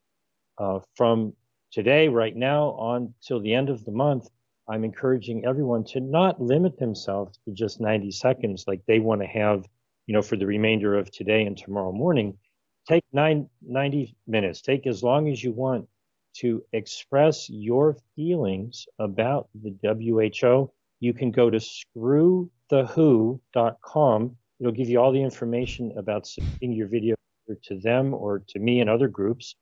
Uh, 0.59 0.81
from 0.95 1.33
today, 1.73 2.09
right 2.09 2.35
now, 2.35 2.67
on 2.71 3.15
till 3.27 3.41
the 3.41 3.55
end 3.55 3.69
of 3.69 3.85
the 3.85 3.93
month, 3.93 4.29
I'm 4.69 4.85
encouraging 4.85 5.45
everyone 5.45 5.85
to 5.87 6.01
not 6.01 6.41
limit 6.41 6.79
themselves 6.79 7.39
to 7.45 7.53
just 7.53 7.81
90 7.81 8.11
seconds 8.13 8.65
like 8.67 8.81
they 8.87 9.01
want 9.01 9.21
to 9.21 9.27
have, 9.27 9.65
you 10.07 10.15
know, 10.15 10.23
for 10.23 10.37
the 10.37 10.47
remainder 10.47 10.97
of 10.97 11.11
today 11.11 11.43
and 11.43 11.57
tomorrow 11.57 11.93
morning 11.93 12.39
take 12.87 13.05
nine, 13.13 13.49
90 13.63 14.15
minutes, 14.27 14.61
take 14.61 14.87
as 14.87 15.03
long 15.03 15.29
as 15.29 15.43
you 15.43 15.53
want 15.53 15.89
to 16.35 16.63
express 16.73 17.49
your 17.49 17.97
feelings 18.17 18.87
about 18.99 19.49
the 19.55 19.75
WHO. 19.83 20.71
You 21.01 21.15
can 21.15 21.31
go 21.31 21.49
to 21.51 21.59
screwthewho.com. 21.59 24.37
It'll 24.61 24.73
give 24.73 24.89
you 24.89 25.01
all 25.01 25.13
the 25.13 25.23
information 25.23 25.93
about 25.97 26.27
submitting 26.27 26.73
your 26.73 26.89
video 26.89 27.15
to 27.63 27.79
them 27.79 28.15
or 28.15 28.43
to 28.49 28.59
me 28.59 28.81
and 28.81 28.89
other 28.89 29.09
groups. 29.09 29.55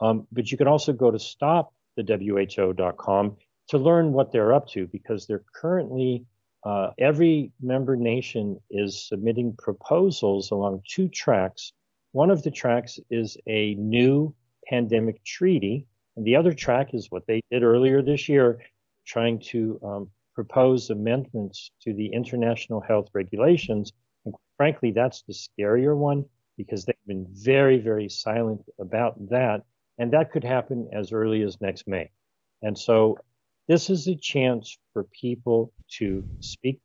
Um, 0.00 0.26
but 0.32 0.50
you 0.50 0.58
can 0.58 0.66
also 0.66 0.92
go 0.92 1.10
to 1.10 1.18
stopthewho.com 1.18 3.36
to 3.68 3.78
learn 3.78 4.12
what 4.12 4.32
they're 4.32 4.54
up 4.54 4.68
to 4.68 4.86
because 4.86 5.26
they're 5.26 5.44
currently 5.54 6.24
uh, 6.64 6.90
every 6.98 7.52
member 7.60 7.96
nation 7.96 8.58
is 8.70 9.08
submitting 9.08 9.54
proposals 9.56 10.50
along 10.50 10.82
two 10.88 11.08
tracks 11.08 11.72
one 12.12 12.30
of 12.30 12.42
the 12.42 12.50
tracks 12.50 12.98
is 13.10 13.36
a 13.46 13.74
new 13.74 14.34
pandemic 14.66 15.24
treaty, 15.24 15.86
and 16.16 16.26
the 16.26 16.36
other 16.36 16.52
track 16.52 16.94
is 16.94 17.10
what 17.10 17.26
they 17.26 17.40
did 17.50 17.62
earlier 17.62 18.02
this 18.02 18.28
year, 18.28 18.60
trying 19.06 19.40
to 19.40 19.80
um, 19.84 20.10
propose 20.34 20.90
amendments 20.90 21.70
to 21.82 21.92
the 21.92 22.06
international 22.06 22.80
health 22.80 23.08
regulations. 23.14 23.92
And 24.24 24.34
frankly, 24.56 24.92
that's 24.92 25.22
the 25.22 25.34
scarier 25.34 25.96
one 25.96 26.24
because 26.56 26.84
they've 26.84 26.96
been 27.06 27.26
very, 27.30 27.78
very 27.78 28.08
silent 28.08 28.62
about 28.78 29.14
that. 29.30 29.62
And 29.98 30.12
that 30.12 30.32
could 30.32 30.44
happen 30.44 30.88
as 30.92 31.12
early 31.12 31.42
as 31.42 31.60
next 31.60 31.86
May. 31.86 32.10
And 32.62 32.76
so 32.76 33.18
this 33.68 33.90
is 33.90 34.06
a 34.08 34.14
chance 34.14 34.76
for 34.92 35.04
people 35.04 35.72
to 35.98 36.24
speak, 36.40 36.80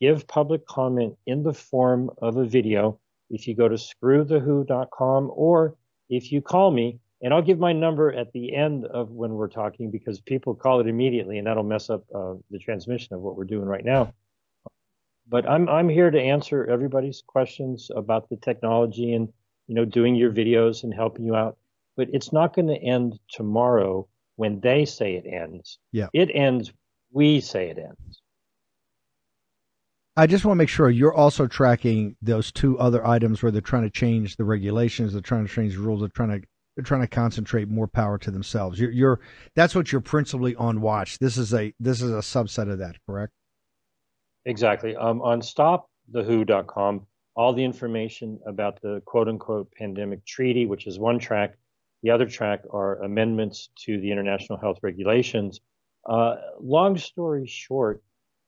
give 0.00 0.26
public 0.26 0.66
comment 0.66 1.16
in 1.26 1.42
the 1.42 1.52
form 1.52 2.10
of 2.18 2.36
a 2.36 2.44
video 2.44 3.00
if 3.34 3.46
you 3.48 3.54
go 3.54 3.68
to 3.68 3.76
screwthewho.com 3.76 5.30
or 5.34 5.76
if 6.08 6.30
you 6.32 6.40
call 6.40 6.70
me, 6.70 7.00
and 7.22 7.32
I'll 7.32 7.42
give 7.42 7.58
my 7.58 7.72
number 7.72 8.12
at 8.12 8.32
the 8.32 8.54
end 8.54 8.84
of 8.84 9.10
when 9.10 9.32
we're 9.32 9.48
talking 9.48 9.90
because 9.90 10.20
people 10.20 10.54
call 10.54 10.80
it 10.80 10.86
immediately 10.86 11.38
and 11.38 11.46
that'll 11.46 11.62
mess 11.62 11.88
up 11.88 12.04
uh, 12.14 12.34
the 12.50 12.58
transmission 12.58 13.14
of 13.14 13.20
what 13.20 13.36
we're 13.36 13.44
doing 13.44 13.66
right 13.66 13.84
now. 13.84 14.12
But 15.26 15.48
I'm 15.48 15.68
I'm 15.70 15.88
here 15.88 16.10
to 16.10 16.20
answer 16.20 16.66
everybody's 16.66 17.22
questions 17.26 17.90
about 17.96 18.28
the 18.28 18.36
technology 18.36 19.14
and 19.14 19.32
you 19.66 19.74
know 19.74 19.86
doing 19.86 20.14
your 20.14 20.30
videos 20.30 20.84
and 20.84 20.92
helping 20.92 21.24
you 21.24 21.34
out. 21.34 21.56
But 21.96 22.08
it's 22.12 22.32
not 22.32 22.54
going 22.54 22.68
to 22.68 22.76
end 22.76 23.18
tomorrow 23.30 24.06
when 24.36 24.60
they 24.60 24.84
say 24.84 25.14
it 25.14 25.24
ends. 25.26 25.78
Yeah. 25.92 26.08
It 26.12 26.30
ends. 26.34 26.72
We 27.12 27.40
say 27.40 27.70
it 27.70 27.78
ends. 27.78 28.20
I 30.16 30.26
just 30.28 30.44
want 30.44 30.56
to 30.56 30.58
make 30.58 30.68
sure 30.68 30.90
you're 30.90 31.14
also 31.14 31.46
tracking 31.46 32.16
those 32.22 32.52
two 32.52 32.78
other 32.78 33.04
items 33.04 33.42
where 33.42 33.50
they're 33.50 33.60
trying 33.60 33.82
to 33.82 33.90
change 33.90 34.36
the 34.36 34.44
regulations, 34.44 35.12
they're 35.12 35.20
trying 35.20 35.46
to 35.46 35.52
change 35.52 35.74
the 35.74 35.80
rules, 35.80 36.00
they're 36.00 36.08
trying 36.08 36.40
to 36.40 36.46
they're 36.76 36.84
trying 36.84 37.02
to 37.02 37.08
concentrate 37.08 37.68
more 37.68 37.86
power 37.86 38.18
to 38.18 38.30
themselves. 38.30 38.80
You're, 38.80 38.90
you're 38.90 39.20
that's 39.54 39.74
what 39.74 39.92
you're 39.92 40.00
principally 40.00 40.54
on 40.56 40.80
watch. 40.80 41.18
This 41.18 41.36
is 41.36 41.54
a 41.54 41.72
this 41.80 42.02
is 42.02 42.10
a 42.10 42.14
subset 42.14 42.70
of 42.70 42.78
that, 42.78 42.96
correct? 43.06 43.32
Exactly. 44.44 44.96
Um, 44.96 45.22
on 45.22 45.40
stopthewho.com, 45.40 47.06
all 47.36 47.52
the 47.52 47.64
information 47.64 48.38
about 48.46 48.80
the 48.82 49.02
quote 49.06 49.28
unquote 49.28 49.72
pandemic 49.72 50.24
treaty, 50.26 50.66
which 50.66 50.86
is 50.86 50.98
one 50.98 51.18
track. 51.18 51.56
The 52.02 52.10
other 52.10 52.26
track 52.26 52.60
are 52.70 53.02
amendments 53.02 53.70
to 53.86 53.98
the 54.00 54.12
international 54.12 54.58
health 54.58 54.78
regulations. 54.82 55.60
Uh, 56.06 56.36
long 56.60 56.98
story 56.98 57.46
short, 57.46 58.02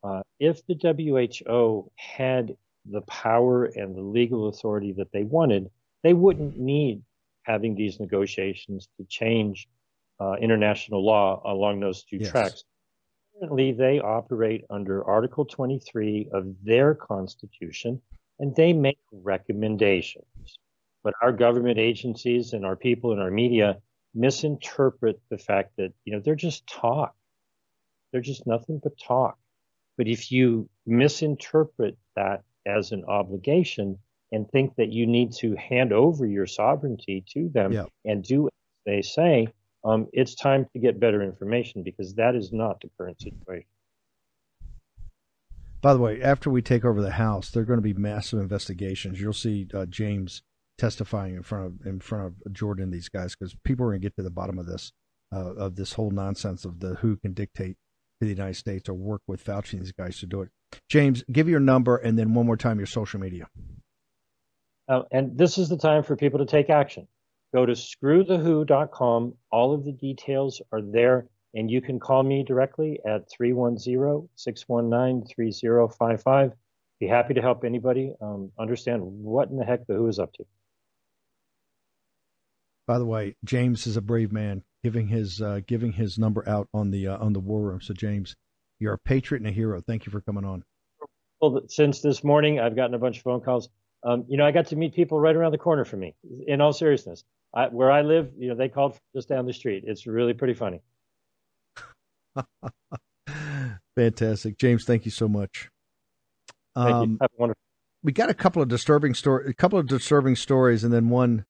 uh, 0.07 0.21
if 0.39 0.65
the 0.67 0.75
WHO 0.75 1.91
had 1.95 2.55
the 2.85 3.01
power 3.01 3.65
and 3.65 3.95
the 3.95 4.01
legal 4.01 4.47
authority 4.47 4.93
that 4.93 5.11
they 5.11 5.23
wanted, 5.23 5.69
they 6.03 6.13
wouldn't 6.13 6.57
need 6.57 7.01
having 7.43 7.75
these 7.75 7.99
negotiations 7.99 8.87
to 8.97 9.05
change 9.05 9.67
uh, 10.19 10.35
international 10.35 11.03
law 11.05 11.41
along 11.45 11.79
those 11.79 12.03
two 12.03 12.17
yes. 12.17 12.31
tracks. 12.31 12.63
Currently, 13.39 13.73
they 13.73 13.99
operate 13.99 14.63
under 14.69 15.03
Article 15.03 15.45
23 15.45 16.29
of 16.31 16.55
their 16.63 16.95
constitution, 16.95 18.01
and 18.39 18.55
they 18.55 18.73
make 18.73 18.99
recommendations. 19.11 20.25
But 21.03 21.13
our 21.21 21.31
government 21.31 21.79
agencies 21.79 22.53
and 22.53 22.65
our 22.65 22.75
people 22.75 23.11
and 23.11 23.21
our 23.21 23.31
media 23.31 23.77
misinterpret 24.15 25.19
the 25.29 25.37
fact 25.37 25.73
that 25.77 25.93
you 26.05 26.13
know 26.13 26.21
they're 26.23 26.35
just 26.35 26.65
talk. 26.65 27.13
They're 28.11 28.21
just 28.21 28.47
nothing 28.47 28.79
but 28.81 28.97
talk. 28.97 29.37
But 29.97 30.07
if 30.07 30.31
you 30.31 30.69
misinterpret 30.85 31.97
that 32.15 32.43
as 32.65 32.91
an 32.91 33.03
obligation 33.05 33.97
and 34.31 34.49
think 34.49 34.75
that 34.75 34.91
you 34.91 35.07
need 35.07 35.31
to 35.33 35.55
hand 35.55 35.93
over 35.93 36.25
your 36.25 36.45
sovereignty 36.45 37.23
to 37.33 37.49
them 37.49 37.71
yeah. 37.71 37.85
and 38.05 38.23
do 38.23 38.47
as 38.47 38.51
they 38.85 39.01
say, 39.01 39.47
um, 39.83 40.07
it's 40.11 40.35
time 40.35 40.67
to 40.73 40.79
get 40.79 40.99
better 40.99 41.23
information 41.23 41.83
because 41.83 42.13
that 42.15 42.35
is 42.35 42.51
not 42.51 42.81
the 42.81 42.89
current 42.97 43.19
situation. 43.21 43.69
By 45.81 45.93
the 45.93 45.99
way, 45.99 46.21
after 46.21 46.49
we 46.49 46.61
take 46.61 46.83
over 46.83 47.01
the 47.01 47.11
House, 47.11 47.51
there 47.51 47.61
are 47.61 47.65
going 47.65 47.77
to 47.77 47.83
be 47.83 47.93
massive 47.93 48.39
investigations. 48.39 49.21
You'll 49.21 49.33
see 49.33 49.67
uh, 49.73 49.85
James 49.85 50.41
testifying 50.77 51.35
in 51.35 51.43
front 51.43 51.65
of 51.65 51.87
in 51.87 51.99
front 51.99 52.25
of 52.25 52.53
Jordan. 52.53 52.91
These 52.91 53.09
guys, 53.09 53.35
because 53.35 53.55
people 53.63 53.85
are 53.85 53.89
going 53.89 54.01
to 54.01 54.05
get 54.05 54.15
to 54.17 54.23
the 54.23 54.29
bottom 54.31 54.57
of 54.57 54.65
this, 54.65 54.91
uh, 55.33 55.53
of 55.53 55.75
this 55.75 55.93
whole 55.93 56.11
nonsense 56.11 56.65
of 56.65 56.79
the 56.79 56.95
who 56.95 57.15
can 57.17 57.33
dictate 57.33 57.77
to 58.19 58.25
the 58.25 58.33
United 58.33 58.55
States 58.55 58.89
or 58.89 58.93
work 58.93 59.21
with 59.27 59.43
Fauci 59.43 59.73
and 59.73 59.81
these 59.81 59.91
guys 59.91 60.19
to 60.19 60.25
do 60.25 60.41
it. 60.41 60.49
James, 60.89 61.23
give 61.31 61.47
your 61.47 61.59
number 61.59 61.97
and 61.97 62.17
then 62.17 62.33
one 62.33 62.45
more 62.45 62.57
time 62.57 62.77
your 62.77 62.87
social 62.87 63.19
media. 63.19 63.47
Uh, 64.89 65.01
and 65.11 65.37
this 65.37 65.57
is 65.57 65.69
the 65.69 65.77
time 65.77 66.03
for 66.03 66.15
people 66.15 66.39
to 66.39 66.45
take 66.45 66.69
action. 66.69 67.07
Go 67.53 67.65
to 67.65 67.73
screwthewho.com. 67.73 69.33
All 69.51 69.73
of 69.73 69.85
the 69.85 69.91
details 69.91 70.61
are 70.71 70.81
there, 70.81 71.27
and 71.53 71.69
you 71.69 71.81
can 71.81 71.99
call 71.99 72.23
me 72.23 72.43
directly 72.43 72.99
at 73.05 73.29
310 73.29 74.29
619 74.35 75.27
3055. 75.27 76.51
Be 76.99 77.07
happy 77.07 77.33
to 77.35 77.41
help 77.41 77.63
anybody 77.63 78.13
um, 78.21 78.51
understand 78.57 79.01
what 79.03 79.49
in 79.49 79.57
the 79.57 79.65
heck 79.65 79.85
the 79.87 79.93
Who 79.93 80.07
is 80.07 80.19
up 80.19 80.33
to. 80.33 80.45
By 82.87 82.97
the 82.97 83.05
way, 83.05 83.35
James 83.43 83.85
is 83.85 83.97
a 83.97 84.01
brave 84.01 84.31
man, 84.31 84.63
giving 84.87 85.07
his 85.09 85.41
uh, 85.41 85.59
giving 85.67 85.91
his 85.91 86.17
number 86.17 86.47
out 86.47 86.69
on 86.73 86.91
the 86.91 87.09
uh, 87.09 87.17
on 87.17 87.33
the 87.33 87.41
war 87.41 87.61
room. 87.61 87.81
So, 87.81 87.93
James, 87.93 88.37
you're 88.79 88.93
a 88.93 88.97
patriot 88.97 89.41
and 89.41 89.49
a 89.49 89.51
hero. 89.51 89.81
Thank 89.85 90.05
you 90.05 90.13
for 90.13 90.21
coming 90.21 90.45
on. 90.45 90.63
Well, 91.41 91.59
since 91.67 91.99
this 91.99 92.23
morning, 92.23 92.61
I've 92.61 92.77
gotten 92.77 92.95
a 92.95 92.97
bunch 92.97 93.17
of 93.17 93.23
phone 93.23 93.41
calls. 93.41 93.67
Um, 94.03 94.23
you 94.29 94.37
know, 94.37 94.45
I 94.45 94.51
got 94.51 94.67
to 94.67 94.77
meet 94.77 94.95
people 94.95 95.19
right 95.19 95.35
around 95.35 95.51
the 95.51 95.57
corner 95.57 95.83
from 95.83 95.99
me. 95.99 96.15
In 96.47 96.61
all 96.61 96.71
seriousness, 96.71 97.25
I, 97.53 97.67
where 97.67 97.91
I 97.91 98.01
live, 98.01 98.31
you 98.37 98.47
know, 98.47 98.55
they 98.55 98.69
called 98.69 98.97
just 99.13 99.27
down 99.27 99.45
the 99.45 99.51
street. 99.51 99.83
It's 99.85 100.07
really 100.07 100.33
pretty 100.33 100.53
funny. 100.53 100.79
Fantastic, 103.97 104.57
James. 104.57 104.85
Thank 104.85 105.03
you 105.03 105.11
so 105.11 105.27
much. 105.27 105.69
Thank 106.77 106.95
um, 106.95 107.11
you. 107.11 107.17
Have 107.19 107.31
a 107.37 107.41
wonderful. 107.41 107.61
We 108.03 108.13
got 108.13 108.29
a 108.29 108.33
couple 108.33 108.61
of 108.61 108.69
disturbing 108.69 109.15
story, 109.15 109.49
a 109.49 109.53
couple 109.53 109.77
of 109.79 109.87
disturbing 109.87 110.37
stories, 110.37 110.85
and 110.85 110.93
then 110.93 111.09
one 111.09 111.43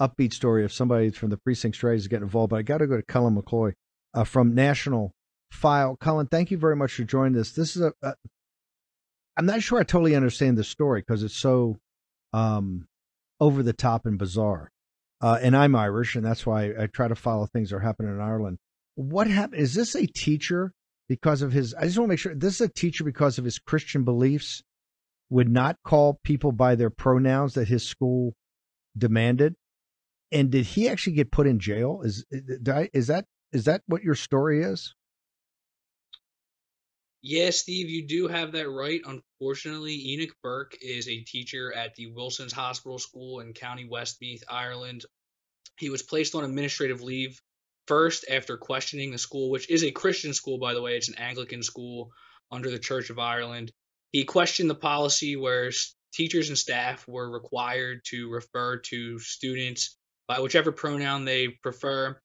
upbeat 0.00 0.32
story 0.32 0.64
of 0.64 0.72
somebody 0.72 1.10
from 1.10 1.30
the 1.30 1.36
precinct 1.36 1.76
strays 1.76 2.08
getting 2.08 2.24
involved. 2.24 2.50
But 2.50 2.56
I 2.56 2.62
got 2.62 2.78
to 2.78 2.86
go 2.86 2.96
to 2.96 3.02
Cullen 3.02 3.36
McCoy 3.36 3.72
uh, 4.14 4.24
from 4.24 4.54
National 4.54 5.12
File. 5.50 5.96
Cullen, 5.96 6.26
thank 6.26 6.50
you 6.50 6.58
very 6.58 6.76
much 6.76 6.94
for 6.94 7.04
joining 7.04 7.38
us. 7.38 7.52
This 7.52 7.76
is 7.76 7.82
a, 7.82 7.92
a 8.02 8.14
I'm 9.36 9.46
not 9.46 9.62
sure 9.62 9.80
I 9.80 9.84
totally 9.84 10.14
understand 10.14 10.56
the 10.56 10.64
story 10.64 11.00
because 11.00 11.22
it's 11.22 11.36
so 11.36 11.78
um, 12.32 12.86
over 13.40 13.62
the 13.62 13.72
top 13.72 14.06
and 14.06 14.18
bizarre. 14.18 14.70
Uh, 15.20 15.38
and 15.40 15.56
I'm 15.56 15.74
Irish, 15.74 16.16
and 16.16 16.24
that's 16.24 16.44
why 16.44 16.72
I 16.78 16.86
try 16.86 17.08
to 17.08 17.14
follow 17.14 17.46
things 17.46 17.70
that 17.70 17.76
are 17.76 17.80
happening 17.80 18.12
in 18.12 18.20
Ireland. 18.20 18.58
What 18.94 19.26
happened? 19.26 19.60
Is 19.60 19.74
this 19.74 19.94
a 19.94 20.06
teacher 20.06 20.72
because 21.08 21.42
of 21.42 21.52
his? 21.52 21.74
I 21.74 21.86
just 21.86 21.98
want 21.98 22.08
to 22.08 22.12
make 22.12 22.18
sure 22.18 22.34
this 22.34 22.54
is 22.56 22.60
a 22.60 22.68
teacher 22.68 23.04
because 23.04 23.38
of 23.38 23.44
his 23.44 23.58
Christian 23.58 24.04
beliefs. 24.04 24.62
Would 25.30 25.48
not 25.48 25.78
call 25.84 26.20
people 26.22 26.52
by 26.52 26.74
their 26.74 26.90
pronouns 26.90 27.54
that 27.54 27.66
his 27.66 27.88
school 27.88 28.34
demanded. 28.96 29.54
And 30.34 30.50
did 30.50 30.66
he 30.66 30.88
actually 30.88 31.12
get 31.14 31.30
put 31.30 31.46
in 31.46 31.60
jail? 31.60 32.02
Is 32.02 32.26
is 32.32 33.06
that 33.06 33.26
is 33.52 33.64
that 33.64 33.82
what 33.86 34.02
your 34.02 34.16
story 34.16 34.64
is? 34.64 34.94
Yeah, 37.22 37.50
Steve, 37.50 37.88
you 37.88 38.06
do 38.06 38.28
have 38.28 38.52
that 38.52 38.68
right. 38.68 39.00
Unfortunately, 39.06 39.94
Enoch 39.94 40.34
Burke 40.42 40.76
is 40.82 41.08
a 41.08 41.22
teacher 41.22 41.72
at 41.72 41.94
the 41.94 42.08
Wilson's 42.08 42.52
Hospital 42.52 42.98
School 42.98 43.40
in 43.40 43.54
County 43.54 43.86
Westmeath, 43.88 44.42
Ireland. 44.46 45.06
He 45.78 45.88
was 45.88 46.02
placed 46.02 46.34
on 46.34 46.44
administrative 46.44 47.00
leave 47.00 47.40
first 47.86 48.26
after 48.30 48.58
questioning 48.58 49.10
the 49.10 49.18
school, 49.18 49.50
which 49.50 49.70
is 49.70 49.84
a 49.84 49.90
Christian 49.90 50.34
school, 50.34 50.58
by 50.58 50.74
the 50.74 50.82
way. 50.82 50.96
It's 50.96 51.08
an 51.08 51.18
Anglican 51.18 51.62
school 51.62 52.10
under 52.50 52.70
the 52.70 52.78
Church 52.78 53.08
of 53.08 53.18
Ireland. 53.18 53.72
He 54.12 54.24
questioned 54.24 54.68
the 54.68 54.74
policy 54.74 55.36
where 55.36 55.70
teachers 56.12 56.48
and 56.48 56.58
staff 56.58 57.06
were 57.08 57.30
required 57.30 58.00
to 58.06 58.30
refer 58.30 58.78
to 58.78 59.18
students 59.18 59.96
by 60.26 60.40
whichever 60.40 60.72
pronoun 60.72 61.24
they 61.24 61.48
prefer 61.48 62.18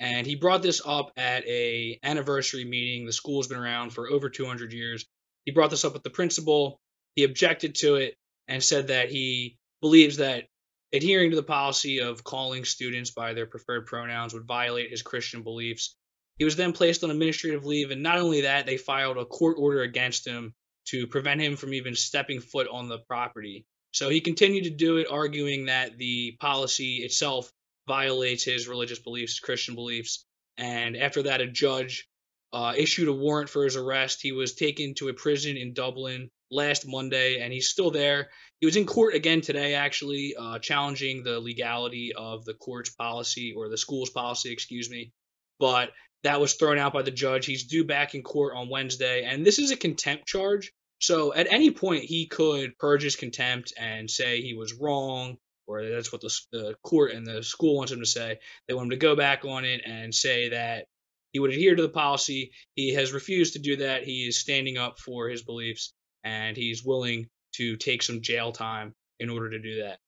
and 0.00 0.26
he 0.26 0.34
brought 0.34 0.62
this 0.62 0.80
up 0.84 1.12
at 1.18 1.46
a 1.46 1.98
anniversary 2.02 2.64
meeting. 2.64 3.04
The 3.04 3.12
school's 3.12 3.48
been 3.48 3.58
around 3.58 3.90
for 3.90 4.10
over 4.10 4.30
200 4.30 4.72
years. 4.72 5.04
He 5.44 5.52
brought 5.52 5.70
this 5.70 5.84
up 5.84 5.92
with 5.92 6.02
the 6.02 6.10
principal. 6.10 6.80
He 7.14 7.24
objected 7.24 7.74
to 7.76 7.96
it 7.96 8.14
and 8.48 8.64
said 8.64 8.88
that 8.88 9.10
he 9.10 9.58
believes 9.82 10.16
that 10.16 10.46
adhering 10.92 11.30
to 11.30 11.36
the 11.36 11.42
policy 11.42 12.00
of 12.00 12.24
calling 12.24 12.64
students 12.64 13.10
by 13.10 13.34
their 13.34 13.46
preferred 13.46 13.86
pronouns 13.86 14.32
would 14.32 14.46
violate 14.46 14.90
his 14.90 15.02
Christian 15.02 15.42
beliefs. 15.42 15.94
He 16.38 16.46
was 16.46 16.56
then 16.56 16.72
placed 16.72 17.04
on 17.04 17.10
administrative 17.10 17.66
leave, 17.66 17.90
and 17.90 18.02
not 18.02 18.18
only 18.18 18.42
that, 18.42 18.64
they 18.64 18.78
filed 18.78 19.18
a 19.18 19.26
court 19.26 19.56
order 19.58 19.82
against 19.82 20.26
him 20.26 20.54
to 20.86 21.06
prevent 21.06 21.42
him 21.42 21.56
from 21.56 21.74
even 21.74 21.94
stepping 21.94 22.40
foot 22.40 22.66
on 22.68 22.88
the 22.88 22.98
property. 23.00 23.66
So 23.92 24.08
he 24.08 24.20
continued 24.20 24.64
to 24.64 24.70
do 24.70 24.98
it, 24.98 25.08
arguing 25.10 25.66
that 25.66 25.98
the 25.98 26.36
policy 26.40 26.98
itself 26.98 27.50
violates 27.88 28.44
his 28.44 28.68
religious 28.68 29.00
beliefs, 29.00 29.40
Christian 29.40 29.74
beliefs. 29.74 30.24
And 30.56 30.96
after 30.96 31.24
that, 31.24 31.40
a 31.40 31.46
judge 31.46 32.08
uh, 32.52 32.74
issued 32.76 33.08
a 33.08 33.12
warrant 33.12 33.48
for 33.48 33.64
his 33.64 33.76
arrest. 33.76 34.20
He 34.22 34.32
was 34.32 34.54
taken 34.54 34.94
to 34.94 35.08
a 35.08 35.14
prison 35.14 35.56
in 35.56 35.72
Dublin 35.72 36.30
last 36.50 36.86
Monday, 36.86 37.40
and 37.40 37.52
he's 37.52 37.68
still 37.68 37.90
there. 37.90 38.30
He 38.60 38.66
was 38.66 38.76
in 38.76 38.86
court 38.86 39.14
again 39.14 39.40
today, 39.40 39.74
actually, 39.74 40.34
uh, 40.38 40.58
challenging 40.58 41.22
the 41.22 41.40
legality 41.40 42.12
of 42.16 42.44
the 42.44 42.54
court's 42.54 42.90
policy 42.90 43.54
or 43.56 43.68
the 43.68 43.78
school's 43.78 44.10
policy, 44.10 44.52
excuse 44.52 44.90
me. 44.90 45.12
But 45.58 45.90
that 46.22 46.40
was 46.40 46.54
thrown 46.54 46.78
out 46.78 46.92
by 46.92 47.02
the 47.02 47.10
judge. 47.10 47.46
He's 47.46 47.64
due 47.64 47.84
back 47.84 48.14
in 48.14 48.22
court 48.22 48.54
on 48.56 48.68
Wednesday, 48.68 49.24
and 49.24 49.46
this 49.46 49.58
is 49.58 49.70
a 49.70 49.76
contempt 49.76 50.26
charge. 50.26 50.72
So 51.00 51.34
at 51.34 51.50
any 51.50 51.70
point, 51.70 52.04
he 52.04 52.26
could 52.26 52.78
purge 52.78 53.02
his 53.02 53.16
contempt 53.16 53.72
and 53.78 54.10
say 54.10 54.40
he 54.40 54.54
was 54.54 54.74
wrong 54.74 55.38
or 55.70 55.88
that's 55.88 56.10
what 56.10 56.20
the, 56.20 56.36
the 56.50 56.74
court 56.82 57.12
and 57.12 57.24
the 57.24 57.42
school 57.42 57.76
wants 57.76 57.92
him 57.92 58.00
to 58.00 58.06
say. 58.06 58.38
They 58.66 58.74
want 58.74 58.86
him 58.86 58.90
to 58.90 58.96
go 58.96 59.14
back 59.14 59.44
on 59.44 59.64
it 59.64 59.82
and 59.86 60.14
say 60.14 60.50
that 60.50 60.86
he 61.32 61.38
would 61.38 61.50
adhere 61.50 61.76
to 61.76 61.82
the 61.82 61.88
policy. 61.88 62.50
He 62.74 62.94
has 62.94 63.12
refused 63.12 63.52
to 63.52 63.60
do 63.60 63.76
that. 63.76 64.02
He 64.02 64.26
is 64.26 64.40
standing 64.40 64.78
up 64.78 64.98
for 64.98 65.28
his 65.28 65.42
beliefs 65.42 65.94
and 66.24 66.56
he's 66.56 66.84
willing 66.84 67.28
to 67.54 67.76
take 67.76 68.02
some 68.02 68.20
jail 68.20 68.50
time 68.52 68.94
in 69.20 69.30
order 69.30 69.50
to 69.50 69.58
do 69.60 69.82
that. 69.82 69.98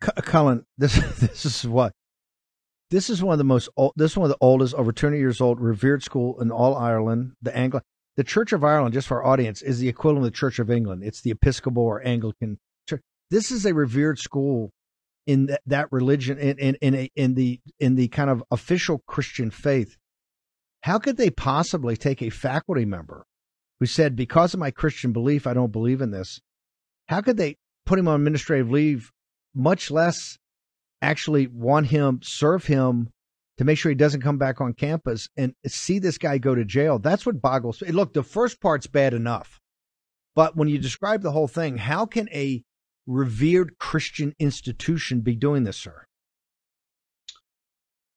Cullen, 0.00 0.66
this 0.78 0.96
this 1.18 1.46
is 1.46 1.66
what 1.66 1.92
this 2.90 3.08
is 3.08 3.22
one 3.22 3.32
of 3.32 3.38
the 3.38 3.44
most 3.44 3.70
this 3.96 4.12
is 4.12 4.16
one 4.18 4.30
of 4.30 4.36
the 4.36 4.44
oldest, 4.44 4.74
over 4.74 4.92
200 4.92 5.16
years 5.16 5.40
old, 5.40 5.58
revered 5.58 6.02
school 6.02 6.40
in 6.40 6.50
all 6.50 6.76
Ireland. 6.76 7.32
The 7.40 7.56
Anglo, 7.56 7.80
the 8.16 8.24
Church 8.24 8.52
of 8.52 8.64
Ireland, 8.64 8.94
just 8.94 9.08
for 9.08 9.22
our 9.22 9.32
audience, 9.32 9.62
is 9.62 9.78
the 9.78 9.88
equivalent 9.88 10.26
of 10.26 10.32
the 10.32 10.36
Church 10.36 10.58
of 10.58 10.70
England. 10.70 11.02
It's 11.04 11.20
the 11.20 11.30
Episcopal 11.30 11.82
or 11.82 12.06
Anglican 12.06 12.58
Church. 12.88 13.02
this 13.30 13.50
is 13.50 13.66
a 13.66 13.74
revered 13.74 14.18
school 14.18 14.70
in 15.26 15.46
that, 15.46 15.62
that 15.66 15.88
religion 15.90 16.38
in 16.38 16.58
in 16.58 16.74
in, 16.76 16.94
a, 16.94 17.10
in 17.16 17.34
the 17.34 17.60
in 17.78 17.96
the 17.96 18.08
kind 18.08 18.30
of 18.30 18.44
official 18.50 19.02
Christian 19.06 19.50
faith. 19.50 19.96
How 20.82 20.98
could 20.98 21.16
they 21.16 21.30
possibly 21.30 21.96
take 21.96 22.22
a 22.22 22.30
faculty 22.30 22.84
member 22.84 23.24
who 23.80 23.86
said, 23.86 24.16
"Because 24.16 24.54
of 24.54 24.60
my 24.60 24.70
Christian 24.70 25.12
belief, 25.12 25.46
I 25.46 25.54
don't 25.54 25.72
believe 25.72 26.00
in 26.00 26.10
this"? 26.10 26.40
How 27.08 27.20
could 27.20 27.36
they 27.36 27.56
put 27.86 27.98
him 27.98 28.08
on 28.08 28.20
administrative 28.20 28.70
leave, 28.70 29.10
much 29.54 29.90
less 29.90 30.38
actually 31.02 31.46
want 31.46 31.86
him 31.86 32.20
serve 32.22 32.66
him 32.66 33.10
to 33.58 33.64
make 33.64 33.78
sure 33.78 33.90
he 33.90 33.96
doesn't 33.96 34.22
come 34.22 34.38
back 34.38 34.60
on 34.60 34.72
campus 34.74 35.28
and 35.36 35.54
see 35.66 35.98
this 35.98 36.18
guy 36.18 36.38
go 36.38 36.54
to 36.54 36.64
jail? 36.64 36.98
That's 36.98 37.26
what 37.26 37.40
boggles. 37.42 37.82
Look, 37.82 38.14
the 38.14 38.22
first 38.22 38.60
part's 38.60 38.86
bad 38.86 39.14
enough 39.14 39.60
But 40.34 40.56
when 40.56 40.68
you 40.68 40.78
describe 40.78 41.22
the 41.22 41.32
whole 41.32 41.48
thing, 41.48 41.78
how 41.78 42.06
can 42.06 42.28
a 42.30 42.62
revered 43.06 43.78
Christian 43.78 44.34
institution 44.38 45.20
be 45.20 45.36
doing 45.36 45.64
this, 45.64 45.76
sir? 45.76 46.06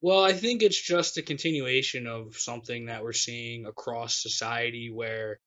Well, 0.02 0.24
I 0.24 0.34
think 0.34 0.62
it's 0.62 0.80
just 0.82 1.18
a 1.18 1.24
continuation 1.24 2.08
of 2.08 2.38
something 2.38 2.86
that 2.86 3.04
we're 3.04 3.14
seeing 3.14 3.66
across 3.66 4.22
society 4.22 4.92
where 4.94 5.40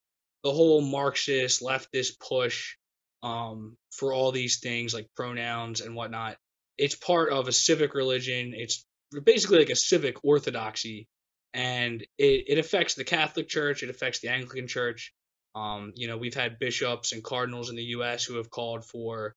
the 0.42 0.52
whole 0.52 0.80
Marxist 0.80 1.62
leftist 1.62 2.18
push 2.20 2.76
um, 3.22 3.76
for 3.92 4.12
all 4.12 4.32
these 4.32 4.58
things 4.60 4.92
like 4.94 5.08
pronouns 5.14 5.80
and 5.80 5.94
whatnot, 5.94 6.36
it's 6.78 6.96
part 6.96 7.32
of 7.32 7.48
a 7.48 7.52
civic 7.52 7.94
religion. 7.94 8.54
It's 8.56 8.84
basically 9.24 9.58
like 9.58 9.70
a 9.70 9.76
civic 9.76 10.24
orthodoxy, 10.24 11.08
and 11.52 12.02
it, 12.18 12.44
it 12.48 12.58
affects 12.58 12.94
the 12.94 13.04
Catholic 13.04 13.48
Church, 13.48 13.82
it 13.82 13.90
affects 13.90 14.20
the 14.20 14.28
Anglican 14.28 14.68
Church. 14.68 15.12
Um, 15.54 15.92
you 15.96 16.06
know, 16.06 16.16
we've 16.16 16.34
had 16.34 16.60
bishops 16.60 17.12
and 17.12 17.24
cardinals 17.24 17.70
in 17.70 17.76
the 17.76 17.82
U.S. 17.84 18.24
who 18.24 18.36
have 18.36 18.50
called 18.50 18.84
for 18.84 19.34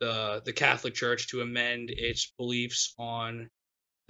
the 0.00 0.42
the 0.44 0.52
Catholic 0.52 0.94
Church 0.94 1.28
to 1.28 1.40
amend 1.40 1.90
its 1.90 2.32
beliefs 2.36 2.94
on 2.98 3.48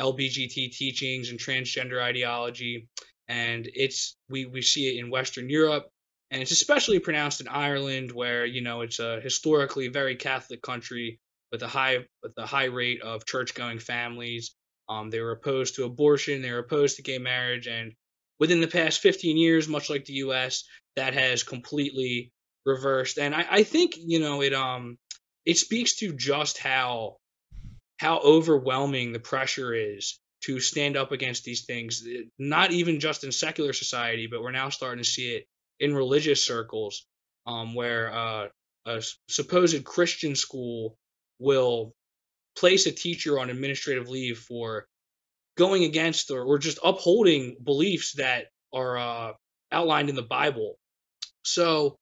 LBGT 0.01 0.73
teachings 0.73 1.31
and 1.31 1.39
transgender 1.39 2.03
ideology. 2.03 2.89
And 3.29 3.69
it's 3.73 4.17
we 4.29 4.47
we 4.47 4.62
see 4.62 4.89
it 4.89 4.99
in 4.99 5.11
Western 5.11 5.49
Europe, 5.49 5.89
and 6.31 6.43
it's 6.43 6.51
especially 6.51 6.99
pronounced 6.99 7.41
in 7.41 7.49
Ireland, 7.49 8.11
where 8.11 8.45
you 8.45 8.61
know 8.61 8.81
it's 8.81 8.99
a 8.99 9.21
historically 9.21 9.89
very 9.89 10.17
Catholic 10.17 10.61
country 10.61 11.21
with 11.53 11.62
a 11.62 11.69
high 11.69 11.99
with 12.23 12.33
a 12.37 12.47
high 12.47 12.65
rate 12.65 13.01
of 13.01 13.25
church 13.25 13.55
going 13.55 13.79
families. 13.79 14.55
Um, 14.89 15.11
they 15.11 15.20
were 15.20 15.32
opposed 15.32 15.76
to 15.76 15.85
abortion, 15.85 16.43
they 16.43 16.53
were 16.53 16.59
opposed 16.59 16.97
to 16.97 17.03
gay 17.03 17.18
marriage, 17.18 17.66
and 17.66 17.93
within 18.39 18.61
the 18.61 18.66
past 18.66 19.01
15 19.01 19.37
years, 19.37 19.68
much 19.68 19.89
like 19.89 20.05
the 20.05 20.14
U.S., 20.14 20.64
that 20.97 21.14
has 21.14 21.43
completely 21.43 22.32
reversed. 22.64 23.18
And 23.18 23.35
I, 23.35 23.47
I 23.51 23.62
think 23.62 23.95
you 23.97 24.20
know 24.20 24.43
it 24.43 24.55
um 24.55 24.99
it 25.45 25.59
speaks 25.59 25.97
to 25.97 26.12
just 26.12 26.59
how 26.59 27.16
how 27.99 28.18
overwhelming 28.18 29.12
the 29.12 29.18
pressure 29.18 29.74
is 29.74 30.18
to 30.43 30.61
stand 30.61 30.97
up 30.97 31.12
against 31.12 31.45
these 31.45 31.64
things, 31.64 32.05
eh, 32.07 32.24
not 32.39 32.70
even 32.70 33.01
just 33.01 33.24
in 33.24 33.32
secular 33.32 33.72
society, 33.72 34.26
but 34.26 34.43
we're 34.43 34.51
now 34.51 34.68
starting 34.68 35.03
to 35.03 35.09
see 35.09 35.37
it 35.37 35.47
in 35.80 35.95
religious 35.95 36.45
circles, 36.45 37.07
um, 37.47 37.74
where 37.74 38.12
uh, 38.12 38.49
a 38.87 39.03
supposed 39.28 39.85
Christian 39.85 40.35
school 40.35 40.97
will 41.39 41.95
place 42.57 42.86
a 42.86 42.92
teacher 42.92 43.38
on 43.38 43.50
administrative 43.50 44.09
leave 44.09 44.38
for 44.38 44.86
going 45.57 45.84
against 45.84 46.30
or, 46.30 46.42
or 46.42 46.59
just 46.59 46.78
upholding 46.84 47.57
beliefs 47.62 48.14
that 48.14 48.46
are 48.72 48.98
uh, 48.98 49.32
outlined 49.70 50.09
in 50.09 50.16
the 50.16 50.22
Bible. 50.22 50.76
So 51.42 51.96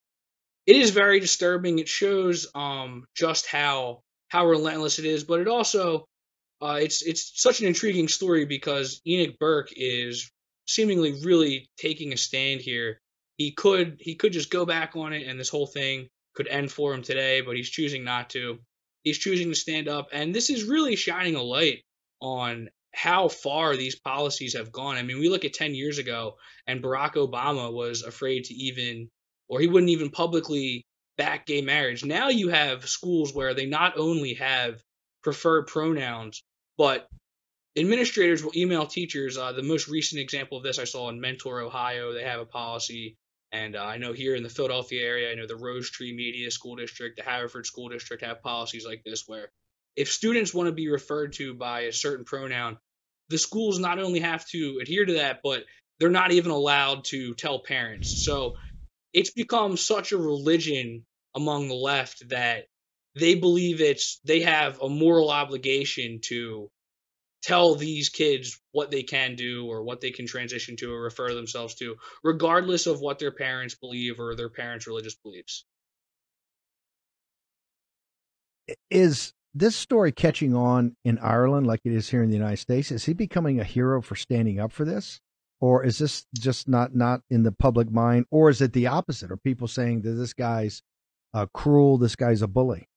it 0.66 0.76
is 0.76 0.90
very 0.90 1.20
disturbing. 1.20 1.78
It 1.78 1.88
shows 1.88 2.48
um, 2.55 3.05
just 3.14 3.46
how 3.46 4.03
how 4.28 4.46
relentless 4.46 4.98
it 4.98 5.05
is, 5.05 5.24
but 5.24 5.40
it 5.40 5.48
also 5.48 6.07
uh, 6.62 6.78
it's 6.80 7.03
it's 7.03 7.32
such 7.42 7.61
an 7.61 7.66
intriguing 7.66 8.09
story 8.09 8.44
because 8.44 9.00
Enoch 9.07 9.36
Burke 9.38 9.70
is 9.76 10.30
seemingly 10.66 11.20
really 11.24 11.68
taking 11.76 12.12
a 12.12 12.16
stand 12.16 12.61
here. 12.61 13.00
He 13.36 13.53
could 13.53 13.96
he 13.98 14.14
could 14.14 14.32
just 14.32 14.50
go 14.50 14.64
back 14.64 14.96
on 14.96 15.12
it 15.12 15.26
and 15.26 15.38
this 15.38 15.48
whole 15.48 15.66
thing 15.66 16.09
could 16.34 16.48
end 16.48 16.70
for 16.70 16.94
him 16.94 17.03
today, 17.03 17.40
but 17.40 17.57
he's 17.57 17.68
choosing 17.68 18.05
not 18.05 18.30
to. 18.30 18.59
He's 19.03 19.18
choosing 19.18 19.48
to 19.48 19.55
stand 19.55 19.88
up, 19.88 20.09
and 20.12 20.34
this 20.34 20.50
is 20.50 20.64
really 20.64 20.96
shining 20.96 21.34
a 21.34 21.42
light 21.42 21.84
on 22.20 22.68
how 22.94 23.28
far 23.28 23.76
these 23.76 23.98
policies 23.98 24.55
have 24.55 24.70
gone. 24.70 24.96
I 24.96 25.03
mean, 25.03 25.18
we 25.18 25.28
look 25.28 25.44
at 25.44 25.55
10 25.55 25.74
years 25.74 25.98
ago, 25.98 26.36
and 26.66 26.82
Barack 26.82 27.14
Obama 27.14 27.72
was 27.72 28.03
afraid 28.03 28.44
to 28.44 28.55
even, 28.55 29.11
or 29.48 29.61
he 29.61 29.66
wouldn't 29.66 29.90
even 29.90 30.11
publicly 30.11 30.86
back 31.16 31.46
gay 31.46 31.62
marriage. 31.62 32.05
Now 32.05 32.28
you 32.28 32.48
have 32.48 32.88
schools 32.88 33.34
where 33.34 33.55
they 33.55 33.66
not 33.66 33.96
only 33.96 34.34
have 34.34 34.82
preferred 35.22 35.66
pronouns, 35.66 36.42
but 36.76 37.09
administrators 37.76 38.44
will 38.44 38.53
email 38.57 38.86
teachers. 38.86 39.38
Uh, 39.38 39.53
the 39.53 39.62
most 39.62 39.88
recent 39.88 40.20
example 40.20 40.59
of 40.59 40.64
this 40.64 40.78
I 40.78 40.84
saw 40.84 41.09
in 41.09 41.20
Mentor, 41.20 41.61
Ohio. 41.61 42.12
They 42.12 42.24
have 42.24 42.40
a 42.40 42.46
policy, 42.46 43.16
and 43.53 43.76
uh, 43.76 43.84
I 43.84 43.98
know 43.98 44.12
here 44.12 44.34
in 44.34 44.42
the 44.42 44.48
Philadelphia 44.48 45.05
area, 45.05 45.30
I 45.30 45.34
know 45.34 45.46
the 45.46 45.57
Rose 45.57 45.90
Tree 45.90 46.14
Media 46.14 46.50
School 46.50 46.76
District, 46.76 47.16
the 47.16 47.22
Haverford 47.22 47.66
School 47.66 47.90
District 47.90 48.24
have 48.24 48.42
policies 48.42 48.86
like 48.86 49.03
this 49.05 49.24
where 49.26 49.50
if 49.94 50.11
students 50.11 50.55
want 50.55 50.68
to 50.68 50.72
be 50.72 50.88
referred 50.88 51.34
to 51.34 51.55
by 51.55 51.82
a 51.82 51.92
certain 51.92 52.24
pronoun, 52.24 52.78
the 53.28 53.38
schools 53.38 53.78
not 53.78 53.98
only 53.98 54.20
have 54.20 54.46
to 54.48 54.78
adhere 54.80 55.05
to 55.05 55.14
that, 55.14 55.40
but 55.42 55.64
they're 55.98 56.09
not 56.09 56.32
even 56.32 56.50
allowed 56.50 57.05
to 57.05 57.34
tell 57.34 57.61
parents. 57.61 58.24
So 58.24 58.57
it's 59.12 59.30
become 59.30 59.76
such 59.76 60.12
a 60.12 60.16
religion 60.16 61.05
among 61.34 61.68
the 61.68 61.74
left 61.74 62.28
that 62.30 62.64
they 63.14 63.34
believe 63.34 63.82
it's 63.82 64.18
they 64.24 64.40
have 64.40 64.80
a 64.80 64.88
moral 64.88 65.30
obligation 65.30 66.20
to 66.22 66.70
tell 67.43 67.74
these 67.74 68.09
kids 68.09 68.61
what 68.70 68.90
they 68.90 69.03
can 69.03 69.34
do 69.34 69.66
or 69.66 69.82
what 69.82 70.01
they 70.01 70.11
can 70.11 70.26
transition 70.26 70.76
to 70.76 70.93
or 70.93 71.03
refer 71.03 71.34
themselves 71.34 71.74
to 71.74 71.97
regardless 72.22 72.86
of 72.86 73.01
what 73.01 73.18
their 73.18 73.32
parents 73.32 73.74
believe 73.74 74.18
or 74.18 74.34
their 74.34 74.49
parents 74.49 74.86
religious 74.86 75.14
beliefs. 75.14 75.64
Is 78.90 79.32
this 79.55 79.76
story 79.76 80.12
catching 80.12 80.55
on 80.55 80.97
in 81.05 81.18
Ireland 81.18 81.66
like 81.66 81.80
it 81.84 81.93
is 81.93 82.09
here 82.09 82.22
in 82.22 82.30
the 82.30 82.36
United 82.36 82.59
States? 82.59 82.90
Is 82.90 83.05
he 83.05 83.12
becoming 83.12 83.61
a 83.61 83.64
hero 83.64 84.01
for 84.01 84.14
standing 84.14 84.59
up 84.61 84.72
for 84.72 84.84
this? 84.84 85.20
Or 85.61 85.84
is 85.84 85.99
this 85.99 86.26
just 86.36 86.68
not 86.68 86.95
not 86.95 87.22
in 87.30 87.43
the 87.43 87.53
public 87.53 87.90
mind? 87.90 88.26
Or 88.30 88.51
is 88.51 88.61
it 88.61 88.72
the 88.72 88.86
opposite? 88.86 89.30
Are 89.30 89.36
people 89.36 89.68
saying 89.68 90.03
that 90.03 90.12
this 90.12 90.32
guy's 90.32 90.82
uh, 91.34 91.47
cruel 91.53 91.99
this 91.99 92.16
guy's 92.16 92.43
a 92.43 92.49
bully 92.49 92.88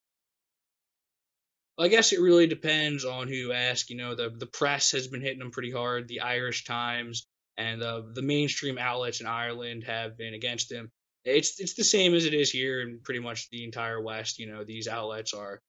i 1.78 1.88
guess 1.88 2.12
it 2.12 2.20
really 2.20 2.46
depends 2.46 3.04
on 3.04 3.28
who 3.28 3.34
you 3.34 3.52
ask 3.52 3.90
you 3.90 3.96
know 3.96 4.14
the 4.14 4.30
the 4.30 4.46
press 4.46 4.92
has 4.92 5.08
been 5.08 5.20
hitting 5.20 5.38
them 5.38 5.50
pretty 5.50 5.70
hard 5.70 6.08
the 6.08 6.20
irish 6.20 6.64
times 6.64 7.26
and 7.58 7.82
uh, 7.82 8.02
the 8.14 8.22
mainstream 8.22 8.78
outlets 8.78 9.20
in 9.20 9.26
ireland 9.26 9.84
have 9.84 10.16
been 10.16 10.34
against 10.34 10.70
him 10.70 10.90
it's 11.24 11.60
it's 11.60 11.74
the 11.74 11.84
same 11.84 12.14
as 12.14 12.24
it 12.24 12.34
is 12.34 12.50
here 12.50 12.80
in 12.80 13.00
pretty 13.02 13.20
much 13.20 13.48
the 13.50 13.64
entire 13.64 14.00
west 14.00 14.38
you 14.38 14.46
know 14.46 14.64
these 14.64 14.88
outlets 14.88 15.32
are 15.32 15.60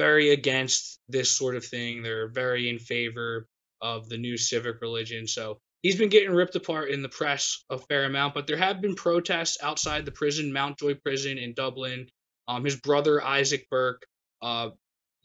very 0.00 0.30
against 0.30 0.98
this 1.10 1.30
sort 1.30 1.56
of 1.56 1.62
thing. 1.62 2.02
They're 2.02 2.26
very 2.26 2.70
in 2.70 2.78
favor 2.78 3.46
of 3.82 4.08
the 4.08 4.16
new 4.16 4.38
civic 4.38 4.80
religion. 4.80 5.26
So 5.26 5.58
he's 5.82 5.98
been 5.98 6.08
getting 6.08 6.30
ripped 6.30 6.56
apart 6.56 6.90
in 6.90 7.02
the 7.02 7.10
press 7.10 7.62
a 7.68 7.76
fair 7.76 8.04
amount, 8.04 8.32
but 8.32 8.46
there 8.46 8.56
have 8.56 8.80
been 8.80 8.94
protests 8.94 9.58
outside 9.62 10.06
the 10.06 10.10
prison, 10.10 10.54
Mountjoy 10.54 10.94
Prison 11.04 11.36
in 11.36 11.52
Dublin. 11.52 12.08
Um, 12.48 12.64
his 12.64 12.76
brother 12.76 13.22
Isaac 13.22 13.68
Burke, 13.70 14.06
uh, 14.40 14.70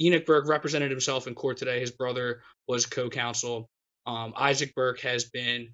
Enoch 0.01 0.25
Burke 0.25 0.47
represented 0.47 0.91
himself 0.91 1.27
in 1.27 1.35
court 1.35 1.57
today. 1.57 1.79
His 1.79 1.91
brother 1.91 2.41
was 2.67 2.85
co-counsel. 2.85 3.69
Um, 4.05 4.33
Isaac 4.35 4.75
Burke 4.75 5.01
has 5.01 5.25
been 5.25 5.69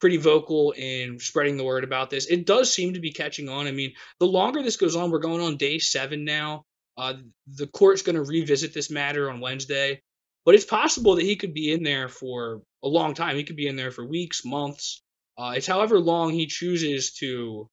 pretty 0.00 0.16
vocal 0.18 0.72
in 0.72 1.18
spreading 1.18 1.56
the 1.56 1.64
word 1.64 1.84
about 1.84 2.10
this. 2.10 2.26
It 2.26 2.46
does 2.46 2.72
seem 2.72 2.94
to 2.94 3.00
be 3.00 3.12
catching 3.12 3.48
on. 3.48 3.66
I 3.66 3.72
mean, 3.72 3.92
the 4.20 4.26
longer 4.26 4.62
this 4.62 4.76
goes 4.76 4.96
on, 4.96 5.10
we're 5.10 5.18
going 5.18 5.40
on 5.40 5.56
day 5.56 5.78
seven 5.78 6.24
now. 6.24 6.64
Uh, 6.96 7.14
the 7.46 7.66
court's 7.66 8.02
going 8.02 8.16
to 8.16 8.22
revisit 8.22 8.72
this 8.72 8.90
matter 8.90 9.30
on 9.30 9.40
Wednesday, 9.40 10.00
but 10.44 10.54
it's 10.54 10.64
possible 10.64 11.16
that 11.16 11.24
he 11.24 11.36
could 11.36 11.52
be 11.52 11.72
in 11.72 11.82
there 11.82 12.08
for 12.08 12.62
a 12.82 12.88
long 12.88 13.14
time. 13.14 13.36
He 13.36 13.44
could 13.44 13.56
be 13.56 13.66
in 13.66 13.76
there 13.76 13.90
for 13.90 14.06
weeks, 14.06 14.44
months. 14.44 15.02
Uh, 15.36 15.54
it's 15.56 15.66
however 15.66 15.98
long 15.98 16.30
he 16.30 16.46
chooses 16.46 17.12
to 17.14 17.68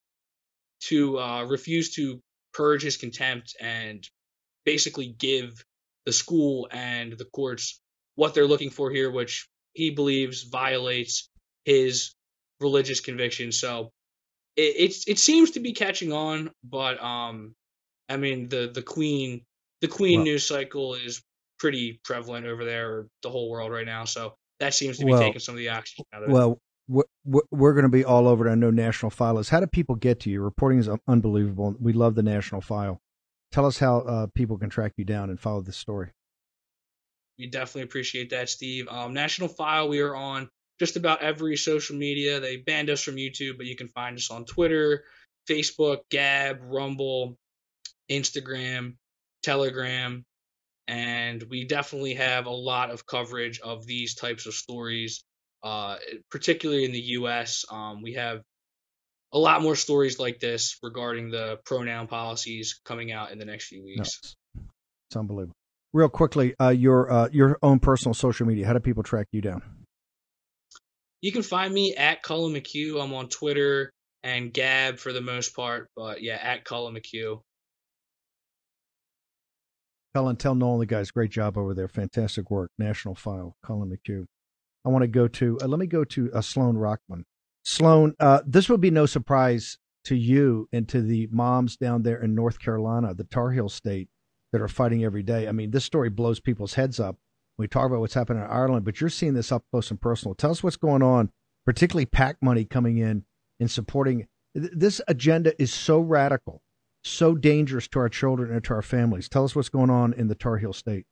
to 0.82 1.18
uh, 1.18 1.46
refuse 1.46 1.96
to 1.96 2.20
purge 2.54 2.84
his 2.84 2.98
contempt 2.98 3.56
and 3.62 4.06
basically 4.66 5.08
give 5.08 5.64
the 6.06 6.14
school 6.14 6.68
and 6.72 7.14
the 7.14 7.26
courts 7.26 7.82
what 8.16 8.34
they're 8.34 8.48
looking 8.48 8.70
for 8.70 8.92
here, 8.92 9.10
which 9.10 9.48
he 9.74 9.90
believes 9.90 10.44
violates 10.44 11.30
his 11.66 12.14
religious 12.60 13.00
conviction. 13.00 13.52
So 13.52 13.92
it, 14.56 15.04
it 15.08 15.20
seems 15.20 15.52
to 15.52 15.60
be 15.60 15.74
catching 15.74 16.14
on, 16.14 16.52
but 16.64 17.02
um, 17.04 17.56
I 18.08 18.18
mean 18.18 18.50
the 18.50 18.72
the 18.74 18.84
Queen 18.84 19.42
the 19.82 19.88
Queen 19.88 20.20
well, 20.20 20.26
news 20.26 20.46
cycle 20.46 20.94
is 20.94 21.24
pretty 21.60 22.00
prevalent 22.04 22.46
over 22.46 22.66
there 22.66 22.92
or 22.92 23.08
the 23.24 23.30
whole 23.30 23.50
world 23.50 23.72
right 23.72 23.86
now. 23.86 24.06
So 24.06 24.36
that 24.60 24.74
seems 24.74 25.00
to 25.00 25.06
be 25.06 25.12
well, 25.12 25.22
taking 25.22 25.40
some 25.40 25.56
of 25.56 25.60
the 25.60 25.70
oxygen 25.70 26.06
out 26.14 26.24
of 26.24 26.30
it. 26.30 26.34
Well, 26.34 26.60
we're, 26.88 27.42
we're 27.52 27.74
going 27.74 27.84
to 27.84 27.90
be 27.90 28.06
all 28.06 28.28
over 28.28 28.48
it. 28.48 28.52
I 28.52 28.56
know 28.56 28.70
National 28.70 29.10
File 29.10 29.40
is. 29.40 29.50
How 29.50 29.60
do 29.60 29.68
people 29.68 29.96
get 29.96 30.20
to 30.22 30.30
you? 30.30 30.42
reporting 30.42 30.80
is 30.80 30.90
unbelievable. 31.08 31.76
We 31.80 31.94
love 31.94 32.16
the 32.16 32.24
National 32.24 32.62
File. 32.62 33.02
Tell 33.54 33.68
us 33.68 33.78
how 33.78 34.00
uh, 34.00 34.28
people 34.34 34.58
can 34.58 34.72
track 34.72 34.94
you 34.98 35.06
down 35.06 35.30
and 35.30 35.40
follow 35.40 35.62
this 35.62 35.78
story. 35.78 36.10
We 37.38 37.46
definitely 37.46 37.84
appreciate 37.84 38.32
that, 38.32 38.50
Steve. 38.50 38.88
Um, 38.90 39.14
National 39.14 39.48
File, 39.48 39.88
we 39.90 40.00
are 40.00 40.16
on 40.16 40.50
just 40.80 40.96
about 40.96 41.22
every 41.22 41.56
social 41.56 41.96
media. 41.96 42.40
They 42.40 42.58
banned 42.58 42.90
us 42.90 43.04
from 43.04 43.16
YouTube, 43.16 43.58
but 43.58 43.68
you 43.68 43.76
can 43.76 43.90
find 43.90 44.18
us 44.18 44.32
on 44.32 44.46
Twitter, 44.46 45.04
Facebook, 45.48 46.00
Gab, 46.10 46.62
Rumble, 46.64 47.38
Instagram, 48.10 48.96
Telegram, 49.44 50.26
and 50.88 51.44
we 51.44 51.66
definitely 51.66 52.16
have 52.16 52.48
a 52.48 52.52
lot 52.52 52.90
of 52.90 53.06
coverage 53.06 53.60
of 53.60 53.86
these 53.86 54.16
types 54.16 54.48
of 54.48 54.56
stories, 54.56 55.24
uh, 55.62 55.98
particularly 56.32 56.86
in 56.86 56.92
the 56.92 57.02
U.S. 57.02 57.66
Um, 57.70 58.02
we 58.02 58.14
have 58.14 58.42
a 59.34 59.40
lot 59.40 59.62
more 59.62 59.76
stories 59.76 60.20
like 60.20 60.40
this 60.40 60.78
regarding 60.84 61.32
the 61.32 61.60
pronoun 61.66 62.08
policies 62.08 62.80
coming 62.86 63.12
out 63.12 63.32
in 63.32 63.40
the 63.40 63.46
next 63.46 63.66
few 63.66 63.84
weeks. 63.84 64.36
No, 64.56 64.62
it's 65.10 65.18
unbelievable. 65.18 65.56
Real 65.92 66.10
quickly, 66.10 66.56
uh, 66.60 66.70
your 66.70 67.12
uh, 67.12 67.30
your 67.32 67.58
own 67.62 67.80
personal 67.80 68.14
social 68.14 68.48
media. 68.48 68.66
How 68.66 68.74
do 68.74 68.80
people 68.80 69.04
track 69.04 69.28
you 69.32 69.42
down? 69.42 69.62
You 71.22 71.32
can 71.32 71.42
find 71.42 71.74
me 71.74 71.96
at 71.96 72.22
Cullen 72.22 72.54
McHugh. 72.54 73.02
I'm 73.02 73.14
on 73.14 73.30
Twitter 73.30 73.92
and 74.24 74.54
Gab 74.54 74.98
for 74.98 75.14
the 75.14 75.22
most 75.22 75.56
part, 75.56 75.88
but 75.96 76.22
yeah, 76.22 76.36
at 76.42 76.66
Cullen 76.66 76.96
McHugh. 76.96 77.42
Cullen, 80.16 80.36
tell 80.36 80.54
Nolan 80.54 80.80
the 80.80 80.86
guys, 80.86 81.12
great 81.12 81.32
job 81.32 81.58
over 81.58 81.74
there. 81.74 81.88
Fantastic 81.88 82.52
work. 82.52 82.70
National 82.78 83.16
File, 83.16 83.56
Cullen 83.66 83.90
McHugh. 83.90 84.26
I 84.86 84.90
want 84.90 85.04
to 85.04 85.08
go 85.08 85.28
to, 85.28 85.58
uh, 85.62 85.68
let 85.68 85.80
me 85.80 85.88
go 85.88 86.04
to 86.04 86.32
uh, 86.34 86.42
Sloan 86.42 86.76
Rachmuth. 86.76 87.24
Sloan, 87.64 88.14
uh, 88.20 88.42
this 88.46 88.70
will 88.70 88.78
be 88.78 88.92
no 88.92 89.06
surprise 89.06 89.78
to 90.06 90.16
you 90.16 90.68
and 90.74 90.88
to 90.90 91.02
the 91.02 91.28
moms 91.32 91.78
down 91.78 92.04
there 92.04 92.22
in 92.22 92.36
North 92.36 92.60
Carolina, 92.60 93.14
the 93.14 93.24
Tar 93.24 93.52
Heel 93.52 93.70
state, 93.70 94.10
that 94.52 94.62
are 94.62 94.68
fighting 94.68 95.04
every 95.04 95.24
day. 95.24 95.48
I 95.48 95.52
mean, 95.52 95.72
this 95.72 95.86
story 95.86 96.10
blows 96.10 96.40
people's 96.40 96.74
heads 96.74 97.00
up. 97.00 97.18
We 97.58 97.68
talk 97.68 97.86
about 97.86 98.00
what's 98.00 98.14
happening 98.14 98.44
in 98.44 98.50
Ireland, 98.50 98.84
but 98.84 99.00
you're 99.00 99.10
seeing 99.10 99.34
this 99.34 99.52
up 99.52 99.64
close 99.72 99.92
and 99.92 100.02
personal. 100.02 100.36
Tell 100.36 100.52
us 100.52 100.64
what's 100.64 100.76
going 100.76 101.02
on, 101.02 101.32
particularly 101.66 102.06
PAC 102.06 102.38
money 102.42 102.66
coming 102.66 102.98
in 102.98 103.26
and 103.60 103.72
supporting. 103.72 104.28
This 104.54 105.02
agenda 105.08 105.60
is 105.62 105.74
so 105.74 106.00
radical 106.00 106.62
so 107.04 107.36
dangerous 107.36 107.88
to 107.90 108.00
our 108.00 108.10
children 108.10 108.52
and 108.52 108.64
to 108.64 108.74
our 108.74 108.82
families. 108.82 109.30
Tell 109.30 109.44
us 109.44 109.56
what's 109.56 109.70
going 109.70 109.90
on 109.90 110.14
in 110.14 110.28
the 110.28 110.36
Tar 110.36 110.58
Heel 110.58 110.74
state. 110.74 111.06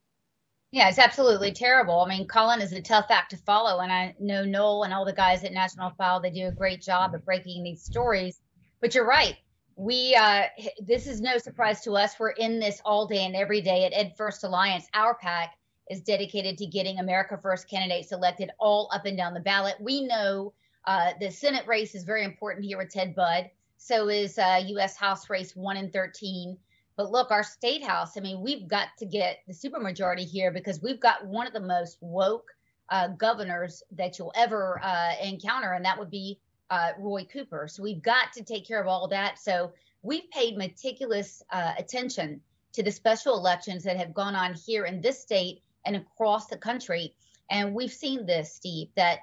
Yeah, 0.72 0.88
it's 0.88 1.00
absolutely 1.00 1.52
terrible. 1.52 2.00
I 2.00 2.08
mean, 2.08 2.28
Colin 2.28 2.62
is 2.62 2.72
a 2.72 2.82
tough 2.82 3.08
act 3.10 3.32
to 3.32 3.38
follow, 3.38 3.82
and 3.82 3.92
I 3.92 4.16
know 4.20 4.46
Noel 4.46 4.84
and 4.84 4.94
all 4.94 5.04
the 5.04 5.12
guys 5.12 5.44
at 5.44 5.52
National 5.52 5.90
File. 5.92 6.22
They 6.22 6.30
do 6.32 6.48
a 6.48 6.52
great 6.52 6.82
job 6.82 7.14
of 7.14 7.26
breaking 7.26 7.62
these 7.64 7.84
stories. 7.84 8.40
But 8.80 8.96
you're 8.96 9.06
right. 9.06 9.36
We 9.76 10.16
uh, 10.16 10.44
this 10.82 11.08
is 11.08 11.20
no 11.20 11.38
surprise 11.38 11.82
to 11.82 11.94
us. 11.94 12.16
We're 12.18 12.30
in 12.30 12.60
this 12.60 12.82
all 12.86 13.06
day 13.06 13.26
and 13.26 13.36
every 13.36 13.60
day 13.62 13.84
at 13.84 13.92
Ed 13.94 14.14
First 14.16 14.46
Alliance. 14.46 14.88
Our 14.94 15.16
PAC 15.16 15.54
is 15.90 16.02
dedicated 16.02 16.58
to 16.60 16.66
getting 16.66 17.00
America 17.00 17.38
First 17.42 17.70
candidates 17.70 18.14
elected 18.14 18.52
all 18.58 18.90
up 18.94 19.06
and 19.06 19.18
down 19.18 19.34
the 19.34 19.42
ballot. 19.42 19.76
We 19.82 20.06
know 20.06 20.54
uh, 20.86 21.12
the 21.20 21.32
Senate 21.32 21.68
race 21.68 21.96
is 21.96 22.06
very 22.06 22.24
important 22.24 22.66
here 22.66 22.78
with 22.78 22.92
Ted 22.92 23.14
Budd. 23.14 23.50
So 23.76 24.08
is 24.08 24.38
uh, 24.38 24.62
U.S. 24.68 24.96
House 24.96 25.30
race 25.30 25.54
one 25.54 25.76
and 25.76 25.92
13. 25.92 26.58
But 26.98 27.12
look, 27.12 27.32
our 27.32 27.44
state 27.44 27.84
house, 27.84 28.18
I 28.18 28.20
mean, 28.20 28.42
we've 28.42 28.68
got 28.68 28.90
to 29.00 29.06
get 29.06 29.40
the 29.48 29.54
supermajority 29.54 30.26
here 30.26 30.52
because 30.52 30.82
we've 30.82 31.00
got 31.00 31.26
one 31.26 31.48
of 31.48 31.54
the 31.54 31.60
most 31.60 31.98
woke 32.02 32.52
uh, 32.90 33.08
governors 33.08 33.82
that 33.92 34.20
you'll 34.20 34.34
ever 34.36 34.80
uh, 34.84 35.14
encounter, 35.24 35.74
and 35.74 35.86
that 35.86 35.98
would 35.98 36.12
be 36.12 36.40
uh, 36.70 36.92
Roy 37.00 37.26
Cooper. 37.26 37.68
So 37.70 37.84
we've 37.84 38.02
got 38.02 38.34
to 38.34 38.44
take 38.44 38.68
care 38.68 38.82
of 38.82 38.88
all 38.88 39.08
that. 39.08 39.40
So 39.40 39.72
we've 40.02 40.30
paid 40.32 40.58
meticulous 40.58 41.42
uh, 41.52 41.74
attention 41.78 42.42
to 42.74 42.84
the 42.84 42.92
special 42.92 43.38
elections 43.38 43.84
that 43.84 43.98
have 43.98 44.14
gone 44.14 44.36
on 44.36 44.54
here 44.54 44.86
in 44.86 45.02
this 45.02 45.22
state 45.22 45.62
and 45.86 45.96
across 45.96 46.48
the 46.48 46.58
country. 46.58 47.14
And 47.50 47.74
we've 47.74 47.92
seen 47.92 48.26
this, 48.26 48.54
Steve, 48.54 48.88
that 48.96 49.20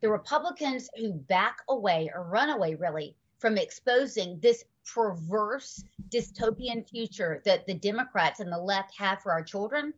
the 0.00 0.10
Republicans 0.10 0.90
who 0.96 1.12
back 1.12 1.58
away 1.68 2.10
or 2.12 2.24
run 2.24 2.50
away 2.50 2.74
really 2.74 3.14
from 3.42 3.58
exposing 3.58 4.38
this 4.40 4.64
perverse 4.94 5.84
dystopian 6.10 6.88
future 6.88 7.42
that 7.44 7.66
the 7.66 7.74
Democrats 7.74 8.38
and 8.38 8.52
the 8.52 8.58
left 8.58 8.96
have 8.96 9.20
for 9.20 9.32
our 9.32 9.42
children, 9.42 9.92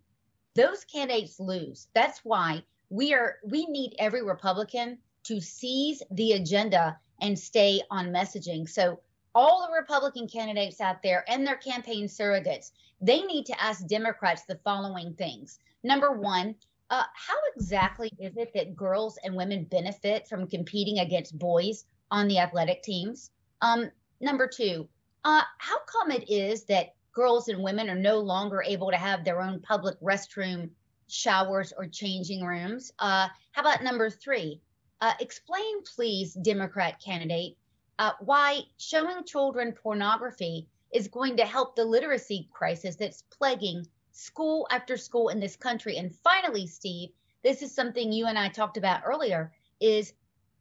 those 0.54 0.82
candidates 0.84 1.38
lose. 1.38 1.88
That's 1.94 2.20
why 2.24 2.64
we 2.88 3.12
are 3.12 3.36
we 3.44 3.66
need 3.66 3.96
every 3.98 4.24
Republican 4.24 4.96
to 5.24 5.40
seize 5.42 6.02
the 6.12 6.32
agenda 6.32 6.98
and 7.20 7.38
stay 7.38 7.82
on 7.90 8.06
messaging. 8.06 8.66
So 8.66 9.00
all 9.34 9.66
the 9.66 9.78
Republican 9.78 10.26
candidates 10.26 10.80
out 10.80 11.02
there 11.02 11.24
and 11.28 11.46
their 11.46 11.56
campaign 11.56 12.06
surrogates, 12.06 12.72
they 13.02 13.20
need 13.22 13.44
to 13.46 13.62
ask 13.62 13.86
Democrats 13.86 14.44
the 14.44 14.58
following 14.64 15.12
things. 15.14 15.58
Number 15.82 16.12
one, 16.12 16.54
uh, 16.88 17.02
how 17.14 17.36
exactly 17.56 18.10
is 18.18 18.36
it 18.36 18.52
that 18.54 18.76
girls 18.76 19.18
and 19.22 19.34
women 19.34 19.64
benefit 19.64 20.28
from 20.28 20.46
competing 20.46 21.00
against 21.00 21.38
boys 21.38 21.84
on 22.10 22.28
the 22.28 22.38
athletic 22.38 22.82
teams? 22.82 23.30
Um, 23.60 23.90
number 24.20 24.48
two, 24.48 24.88
uh, 25.24 25.42
how 25.58 25.78
come 25.86 26.10
it 26.10 26.30
is 26.30 26.64
that 26.64 26.94
girls 27.12 27.48
and 27.48 27.62
women 27.62 27.88
are 27.88 27.94
no 27.94 28.18
longer 28.18 28.62
able 28.62 28.90
to 28.90 28.96
have 28.96 29.24
their 29.24 29.40
own 29.40 29.60
public 29.60 29.98
restroom, 30.00 30.70
showers, 31.08 31.72
or 31.76 31.86
changing 31.86 32.44
rooms? 32.44 32.92
Uh, 32.98 33.28
how 33.52 33.62
about 33.62 33.82
number 33.82 34.10
three? 34.10 34.60
Uh, 35.00 35.12
explain, 35.20 35.82
please, 35.94 36.34
Democrat 36.34 37.00
candidate, 37.00 37.56
uh, 37.98 38.12
why 38.20 38.60
showing 38.78 39.24
children 39.24 39.72
pornography 39.72 40.66
is 40.92 41.08
going 41.08 41.36
to 41.36 41.44
help 41.44 41.74
the 41.74 41.84
literacy 41.84 42.48
crisis 42.52 42.96
that's 42.96 43.22
plaguing 43.36 43.86
school 44.12 44.66
after 44.70 44.96
school 44.96 45.28
in 45.28 45.40
this 45.40 45.56
country. 45.56 45.96
And 45.96 46.14
finally, 46.14 46.66
Steve, 46.66 47.10
this 47.42 47.62
is 47.62 47.74
something 47.74 48.12
you 48.12 48.26
and 48.26 48.38
I 48.38 48.48
talked 48.48 48.76
about 48.76 49.02
earlier, 49.04 49.52
is 49.80 50.12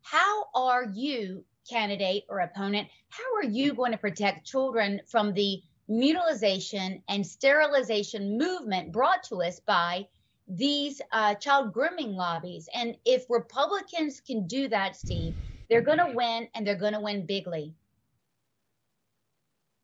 how 0.04 0.46
are 0.54 0.86
you 0.94 1.44
candidate 1.70 2.24
or 2.30 2.40
opponent, 2.40 2.88
how 3.10 3.36
are 3.36 3.44
you 3.44 3.74
going 3.74 3.92
to 3.92 3.98
protect 3.98 4.46
children 4.46 5.02
from 5.08 5.34
the 5.34 5.62
mutilization 5.88 7.02
and 7.10 7.26
sterilization 7.26 8.38
movement 8.38 8.92
brought 8.92 9.24
to 9.24 9.42
us 9.42 9.60
by 9.62 10.06
these 10.48 11.02
uh, 11.12 11.34
child 11.36 11.74
grooming 11.74 12.14
lobbies? 12.14 12.70
And 12.74 12.96
if 13.06 13.26
Republicans 13.30 14.22
can 14.22 14.46
do 14.46 14.68
that, 14.70 14.96
Steve, 14.96 15.36
they're 15.70 15.82
going 15.82 16.00
to 16.00 16.12
win 16.14 16.48
and 16.54 16.68
they're 16.68 16.76
going 16.76 16.94
to 16.94 17.00
win 17.00 17.26
bigly. 17.26 17.74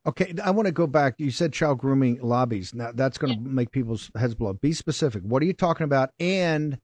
Okay, 0.06 0.34
I 0.44 0.52
want 0.52 0.66
to 0.66 0.72
go 0.72 0.88
back. 0.88 1.16
You 1.18 1.30
said 1.30 1.54
child 1.54 1.80
grooming 1.80 2.20
lobbies. 2.22 2.74
Now 2.74 2.92
that's 2.94 3.18
going 3.18 3.34
to 3.34 3.40
make 3.40 3.72
people's 3.72 4.10
heads 4.18 4.34
blow. 4.34 4.54
Be 4.54 4.74
specific. 4.74 5.24
What 5.24 5.44
are 5.44 5.46
you 5.46 5.54
talking 5.54 5.84
about? 5.84 6.12
And 6.20 6.80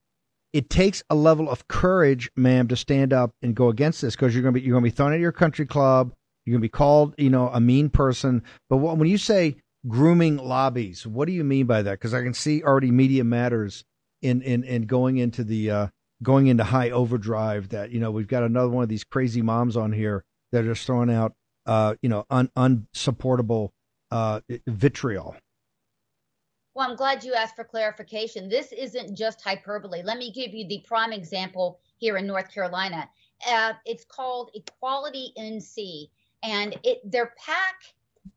it 0.55 0.69
takes 0.69 1.03
a 1.09 1.15
level 1.15 1.49
of 1.49 1.67
courage, 1.67 2.31
ma'am, 2.37 2.69
to 2.69 2.77
stand 2.77 3.11
up 3.11 3.35
and 3.41 3.53
go 3.53 3.67
against 3.67 4.01
this 4.01 4.15
because 4.15 4.33
you're 4.33 4.41
going 4.41 4.53
to 4.53 4.59
be 4.61 4.65
you're 4.65 4.71
going 4.71 4.85
to 4.85 4.89
be 4.89 4.95
thrown 4.95 5.11
at 5.11 5.19
your 5.19 5.33
country 5.33 5.65
club. 5.65 6.13
You're 6.45 6.53
going 6.53 6.61
to 6.61 6.65
be 6.65 6.69
called, 6.69 7.13
you 7.17 7.29
know, 7.29 7.49
a 7.49 7.59
mean 7.59 7.89
person. 7.89 8.41
But 8.69 8.77
when 8.77 9.09
you 9.09 9.17
say 9.17 9.57
grooming 9.85 10.37
lobbies, 10.37 11.05
what 11.05 11.25
do 11.25 11.33
you 11.33 11.43
mean 11.43 11.65
by 11.65 11.81
that? 11.81 11.91
Because 11.91 12.13
I 12.13 12.23
can 12.23 12.33
see 12.33 12.63
already 12.63 12.89
Media 12.89 13.25
Matters 13.25 13.83
in 14.21 14.41
in 14.43 14.63
in 14.63 14.83
going 14.83 15.17
into 15.17 15.43
the 15.43 15.71
uh, 15.71 15.87
going 16.23 16.47
into 16.47 16.63
high 16.63 16.89
overdrive. 16.89 17.67
That 17.69 17.91
you 17.91 17.99
know 17.99 18.11
we've 18.11 18.25
got 18.25 18.43
another 18.43 18.69
one 18.69 18.83
of 18.83 18.89
these 18.89 19.03
crazy 19.03 19.41
moms 19.41 19.75
on 19.75 19.91
here 19.91 20.23
that 20.53 20.65
are 20.65 20.73
throwing 20.73 21.11
out, 21.11 21.33
uh, 21.65 21.95
you 22.01 22.07
know, 22.07 22.25
un, 22.29 22.49
unsupportable 22.55 23.73
uh, 24.09 24.39
vitriol. 24.67 25.35
Well, 26.75 26.89
I'm 26.89 26.97
glad 26.97 27.23
you 27.23 27.33
asked 27.33 27.55
for 27.55 27.63
clarification. 27.63 28.49
This 28.49 28.73
isn't 28.73 29.17
just 29.17 29.41
hyperbole. 29.41 30.03
Let 30.03 30.17
me 30.17 30.29
give 30.29 30.53
you 30.53 30.67
the 30.67 30.83
prime 30.85 31.13
example 31.13 31.79
here 31.95 32.17
in 32.17 32.27
North 32.27 32.53
Carolina. 32.53 33.09
Uh, 33.49 33.73
it's 33.85 34.03
called 34.03 34.51
Equality 34.53 35.31
NC, 35.39 36.09
and 36.43 36.77
it 36.83 36.99
their 37.09 37.33
PAC. 37.37 37.75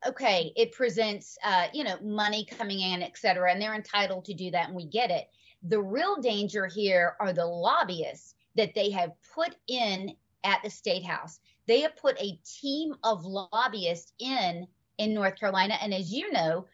Okay, 0.07 0.53
it 0.55 0.71
presents 0.71 1.37
uh, 1.43 1.67
you 1.73 1.83
know 1.83 1.97
money 2.01 2.45
coming 2.45 2.79
in, 2.79 3.03
et 3.03 3.17
cetera, 3.17 3.51
and 3.51 3.61
they're 3.61 3.75
entitled 3.75 4.23
to 4.25 4.33
do 4.33 4.49
that, 4.51 4.67
and 4.67 4.75
we 4.75 4.85
get 4.85 5.11
it. 5.11 5.27
The 5.63 5.81
real 5.81 6.15
danger 6.21 6.65
here 6.65 7.17
are 7.19 7.33
the 7.33 7.45
lobbyists 7.45 8.35
that 8.55 8.73
they 8.73 8.89
have 8.91 9.11
put 9.35 9.57
in 9.67 10.15
at 10.45 10.63
the 10.63 10.69
state 10.69 11.03
house. 11.03 11.41
They 11.67 11.81
have 11.81 11.97
put 11.97 12.17
a 12.21 12.39
team 12.45 12.95
of 13.03 13.25
lobbyists 13.25 14.13
in 14.17 14.65
in 14.97 15.13
North 15.13 15.37
Carolina, 15.37 15.75
and 15.81 15.93
as 15.93 16.13
you 16.13 16.31
know, 16.31 16.65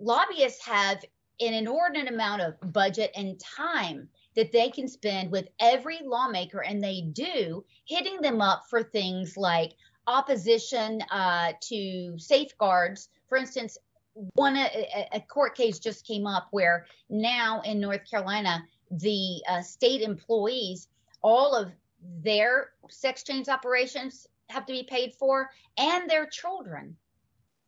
lobbyists 0.00 0.64
have 0.64 1.04
an 1.40 1.54
inordinate 1.54 2.12
amount 2.12 2.42
of 2.42 2.72
budget 2.72 3.12
and 3.14 3.38
time 3.38 4.08
that 4.34 4.52
they 4.52 4.70
can 4.70 4.88
spend 4.88 5.30
with 5.30 5.48
every 5.60 5.98
lawmaker, 6.04 6.60
and 6.60 6.82
they 6.82 7.02
do, 7.12 7.64
hitting 7.84 8.20
them 8.20 8.40
up 8.40 8.64
for 8.68 8.82
things 8.82 9.36
like 9.36 9.72
opposition 10.06 11.02
uh, 11.10 11.52
to 11.60 12.18
safeguards. 12.18 13.08
For 13.28 13.38
instance, 13.38 13.78
one 14.34 14.56
a, 14.56 15.08
a, 15.12 15.20
court 15.20 15.56
case 15.56 15.78
just 15.78 16.06
came 16.06 16.26
up 16.26 16.48
where 16.50 16.86
now 17.08 17.60
in 17.60 17.80
North 17.80 18.08
Carolina, 18.10 18.64
the 18.90 19.42
uh, 19.48 19.62
state 19.62 20.02
employees, 20.02 20.88
all 21.22 21.54
of 21.54 21.70
their 22.22 22.70
sex 22.90 23.22
change 23.22 23.48
operations 23.48 24.26
have 24.50 24.66
to 24.66 24.72
be 24.72 24.82
paid 24.82 25.14
for, 25.14 25.50
and 25.76 26.10
their 26.10 26.26
children 26.26 26.96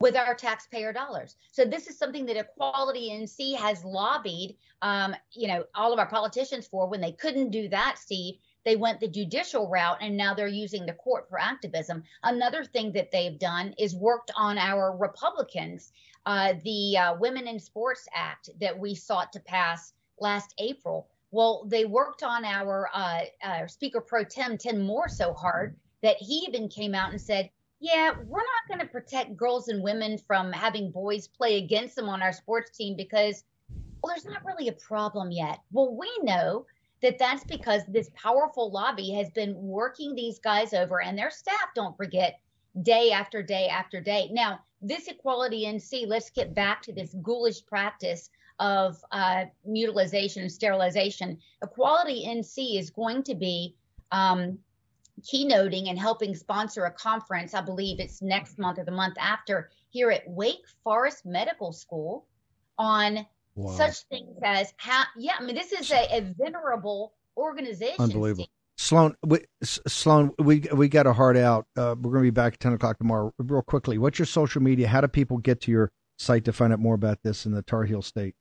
with 0.00 0.16
our 0.16 0.34
taxpayer 0.34 0.92
dollars. 0.92 1.36
So 1.52 1.64
this 1.64 1.86
is 1.86 1.98
something 1.98 2.24
that 2.26 2.36
Equality 2.36 3.10
NC 3.10 3.56
has 3.56 3.84
lobbied, 3.84 4.56
um, 4.82 5.14
you 5.32 5.46
know, 5.46 5.64
all 5.74 5.92
of 5.92 5.98
our 5.98 6.08
politicians 6.08 6.66
for. 6.66 6.88
When 6.88 7.02
they 7.02 7.12
couldn't 7.12 7.50
do 7.50 7.68
that, 7.68 7.98
Steve, 7.98 8.36
they 8.64 8.76
went 8.76 9.00
the 9.00 9.08
judicial 9.08 9.68
route, 9.68 9.98
and 10.00 10.16
now 10.16 10.34
they're 10.34 10.48
using 10.48 10.86
the 10.86 10.94
court 10.94 11.28
for 11.28 11.38
activism. 11.38 12.02
Another 12.22 12.64
thing 12.64 12.92
that 12.92 13.10
they've 13.12 13.38
done 13.38 13.74
is 13.78 13.94
worked 13.94 14.30
on 14.36 14.58
our 14.58 14.96
Republicans, 14.96 15.92
uh, 16.26 16.54
the 16.64 16.96
uh, 16.96 17.14
Women 17.18 17.46
in 17.46 17.58
Sports 17.58 18.08
Act 18.14 18.50
that 18.60 18.78
we 18.78 18.94
sought 18.94 19.32
to 19.34 19.40
pass 19.40 19.92
last 20.18 20.54
April. 20.58 21.08
Well, 21.30 21.64
they 21.66 21.84
worked 21.84 22.22
on 22.22 22.44
our 22.44 22.90
uh, 22.92 23.66
Speaker 23.66 24.00
Pro 24.00 24.24
Tem 24.24 24.58
Tim 24.58 24.80
Moore 24.80 25.08
so 25.08 25.32
hard 25.32 25.76
that 26.02 26.16
he 26.18 26.44
even 26.48 26.68
came 26.68 26.94
out 26.94 27.10
and 27.10 27.20
said 27.20 27.50
yeah, 27.80 28.12
we're 28.26 28.38
not 28.38 28.68
going 28.68 28.80
to 28.80 28.86
protect 28.86 29.36
girls 29.36 29.68
and 29.68 29.82
women 29.82 30.18
from 30.18 30.52
having 30.52 30.90
boys 30.90 31.26
play 31.26 31.56
against 31.56 31.96
them 31.96 32.08
on 32.08 32.22
our 32.22 32.32
sports 32.32 32.76
team 32.76 32.94
because, 32.94 33.44
well, 34.02 34.12
there's 34.12 34.26
not 34.26 34.44
really 34.44 34.68
a 34.68 34.72
problem 34.72 35.30
yet. 35.30 35.60
Well, 35.72 35.96
we 35.96 36.10
know 36.22 36.66
that 37.02 37.18
that's 37.18 37.44
because 37.44 37.82
this 37.88 38.10
powerful 38.14 38.70
lobby 38.70 39.10
has 39.12 39.30
been 39.30 39.54
working 39.56 40.14
these 40.14 40.38
guys 40.38 40.74
over 40.74 41.00
and 41.00 41.16
their 41.16 41.30
staff, 41.30 41.68
don't 41.74 41.96
forget, 41.96 42.38
day 42.82 43.12
after 43.12 43.42
day 43.42 43.68
after 43.68 43.98
day. 44.00 44.28
Now, 44.30 44.60
this 44.82 45.08
equality 45.08 45.64
NC, 45.64 46.06
let's 46.06 46.30
get 46.30 46.54
back 46.54 46.82
to 46.82 46.92
this 46.92 47.14
ghoulish 47.22 47.64
practice 47.64 48.28
of 48.58 49.02
uh, 49.10 49.46
mutilization 49.64 50.42
and 50.42 50.52
sterilization. 50.52 51.38
Equality 51.62 52.26
NC 52.26 52.78
is 52.78 52.90
going 52.90 53.22
to 53.22 53.34
be 53.34 53.74
um, 54.12 54.58
keynoting 55.22 55.88
and 55.88 55.98
helping 55.98 56.34
sponsor 56.34 56.84
a 56.84 56.90
conference. 56.90 57.54
I 57.54 57.60
believe 57.60 58.00
it's 58.00 58.22
next 58.22 58.58
month 58.58 58.78
or 58.78 58.84
the 58.84 58.90
month 58.92 59.16
after 59.18 59.70
here 59.90 60.10
at 60.10 60.22
Wake 60.26 60.64
Forest 60.82 61.26
Medical 61.26 61.72
School 61.72 62.26
on 62.78 63.26
wow. 63.54 63.72
such 63.72 63.98
things 64.10 64.38
as 64.42 64.72
how, 64.76 65.04
yeah, 65.16 65.34
I 65.38 65.42
mean, 65.42 65.54
this 65.54 65.72
is 65.72 65.90
a, 65.90 66.16
a 66.16 66.20
venerable 66.38 67.14
organization. 67.36 67.96
Unbelievable. 67.98 68.48
Sloan, 68.78 69.14
we, 69.22 69.40
Sloan, 69.62 70.32
we 70.38 70.60
we 70.72 70.88
got 70.88 71.06
a 71.06 71.12
heart 71.12 71.36
out. 71.36 71.66
Uh, 71.76 71.94
we're 72.00 72.12
going 72.12 72.24
to 72.24 72.28
be 72.28 72.30
back 72.30 72.54
at 72.54 72.60
ten 72.60 72.72
o'clock 72.72 72.96
tomorrow. 72.96 73.30
Real 73.38 73.60
quickly, 73.60 73.98
what's 73.98 74.18
your 74.18 74.24
social 74.24 74.62
media? 74.62 74.88
How 74.88 75.02
do 75.02 75.08
people 75.08 75.36
get 75.36 75.60
to 75.62 75.70
your 75.70 75.92
site 76.18 76.46
to 76.46 76.52
find 76.54 76.72
out 76.72 76.78
more 76.78 76.94
about 76.94 77.18
this 77.22 77.44
in 77.44 77.52
the 77.52 77.60
Tar 77.60 77.84
Heel 77.84 78.00
State? 78.00 78.36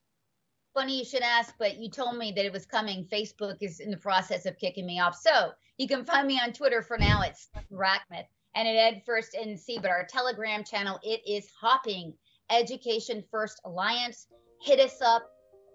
Funny 0.74 1.00
you 1.00 1.06
should 1.06 1.24
ask, 1.24 1.56
but 1.58 1.78
you 1.78 1.90
told 1.90 2.18
me 2.18 2.32
that 2.36 2.46
it 2.46 2.54
was 2.54 2.66
coming. 2.66 3.06
Facebook 3.12 3.58
is 3.62 3.80
in 3.80 3.90
the 3.92 3.98
process 3.98 4.46
of 4.46 4.58
kicking 4.58 4.86
me 4.86 5.00
off, 5.00 5.16
so 5.16 5.52
you 5.78 5.88
can 5.88 6.06
find 6.06 6.28
me 6.28 6.40
on 6.40 6.54
Twitter 6.54 6.82
for 6.82 6.98
now. 6.98 7.22
It's 7.22 7.50
Rachmuth 7.72 8.28
and 8.56 8.68
at 8.68 8.76
Ed 8.76 9.02
First 9.06 9.36
NC, 9.40 9.82
but 9.82 9.90
our 9.90 10.06
Telegram 10.06 10.64
channel 10.64 11.00
it 11.04 11.22
is 11.28 11.50
hopping. 11.60 12.14
Education 12.52 13.24
First 13.30 13.62
Alliance. 13.66 14.28
Hit 14.62 14.80
us 14.80 15.02
up. 15.02 15.24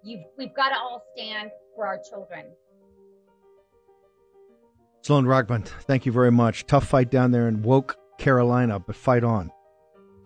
You've, 0.02 0.24
we've 0.36 0.54
got 0.54 0.70
to 0.70 0.76
all 0.76 1.02
stand 1.16 1.50
for 1.74 1.86
our 1.86 1.98
children. 2.08 2.46
Sloan 5.02 5.24
Rachmuth, 5.24 5.68
thank 5.82 6.06
you 6.06 6.12
very 6.12 6.32
much. 6.32 6.66
Tough 6.66 6.86
fight 6.86 7.10
down 7.10 7.30
there 7.30 7.46
in 7.46 7.62
Woke, 7.62 7.96
Carolina, 8.18 8.80
but 8.80 8.96
fight 8.96 9.22
on. 9.22 9.50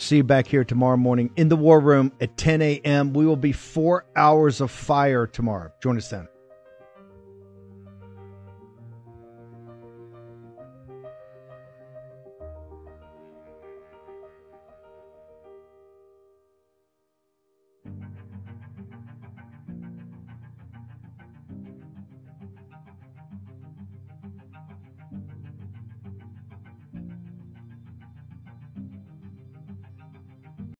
See 0.00 0.18
you 0.18 0.24
back 0.24 0.46
here 0.46 0.64
tomorrow 0.64 0.96
morning 0.96 1.30
in 1.36 1.48
the 1.48 1.56
War 1.56 1.80
Room 1.80 2.12
at 2.20 2.36
10 2.36 2.62
a.m. 2.62 3.12
We 3.12 3.26
will 3.26 3.36
be 3.36 3.52
four 3.52 4.06
hours 4.14 4.60
of 4.60 4.70
fire 4.70 5.26
tomorrow. 5.26 5.72
Join 5.82 5.96
us 5.96 6.08
then. 6.08 6.28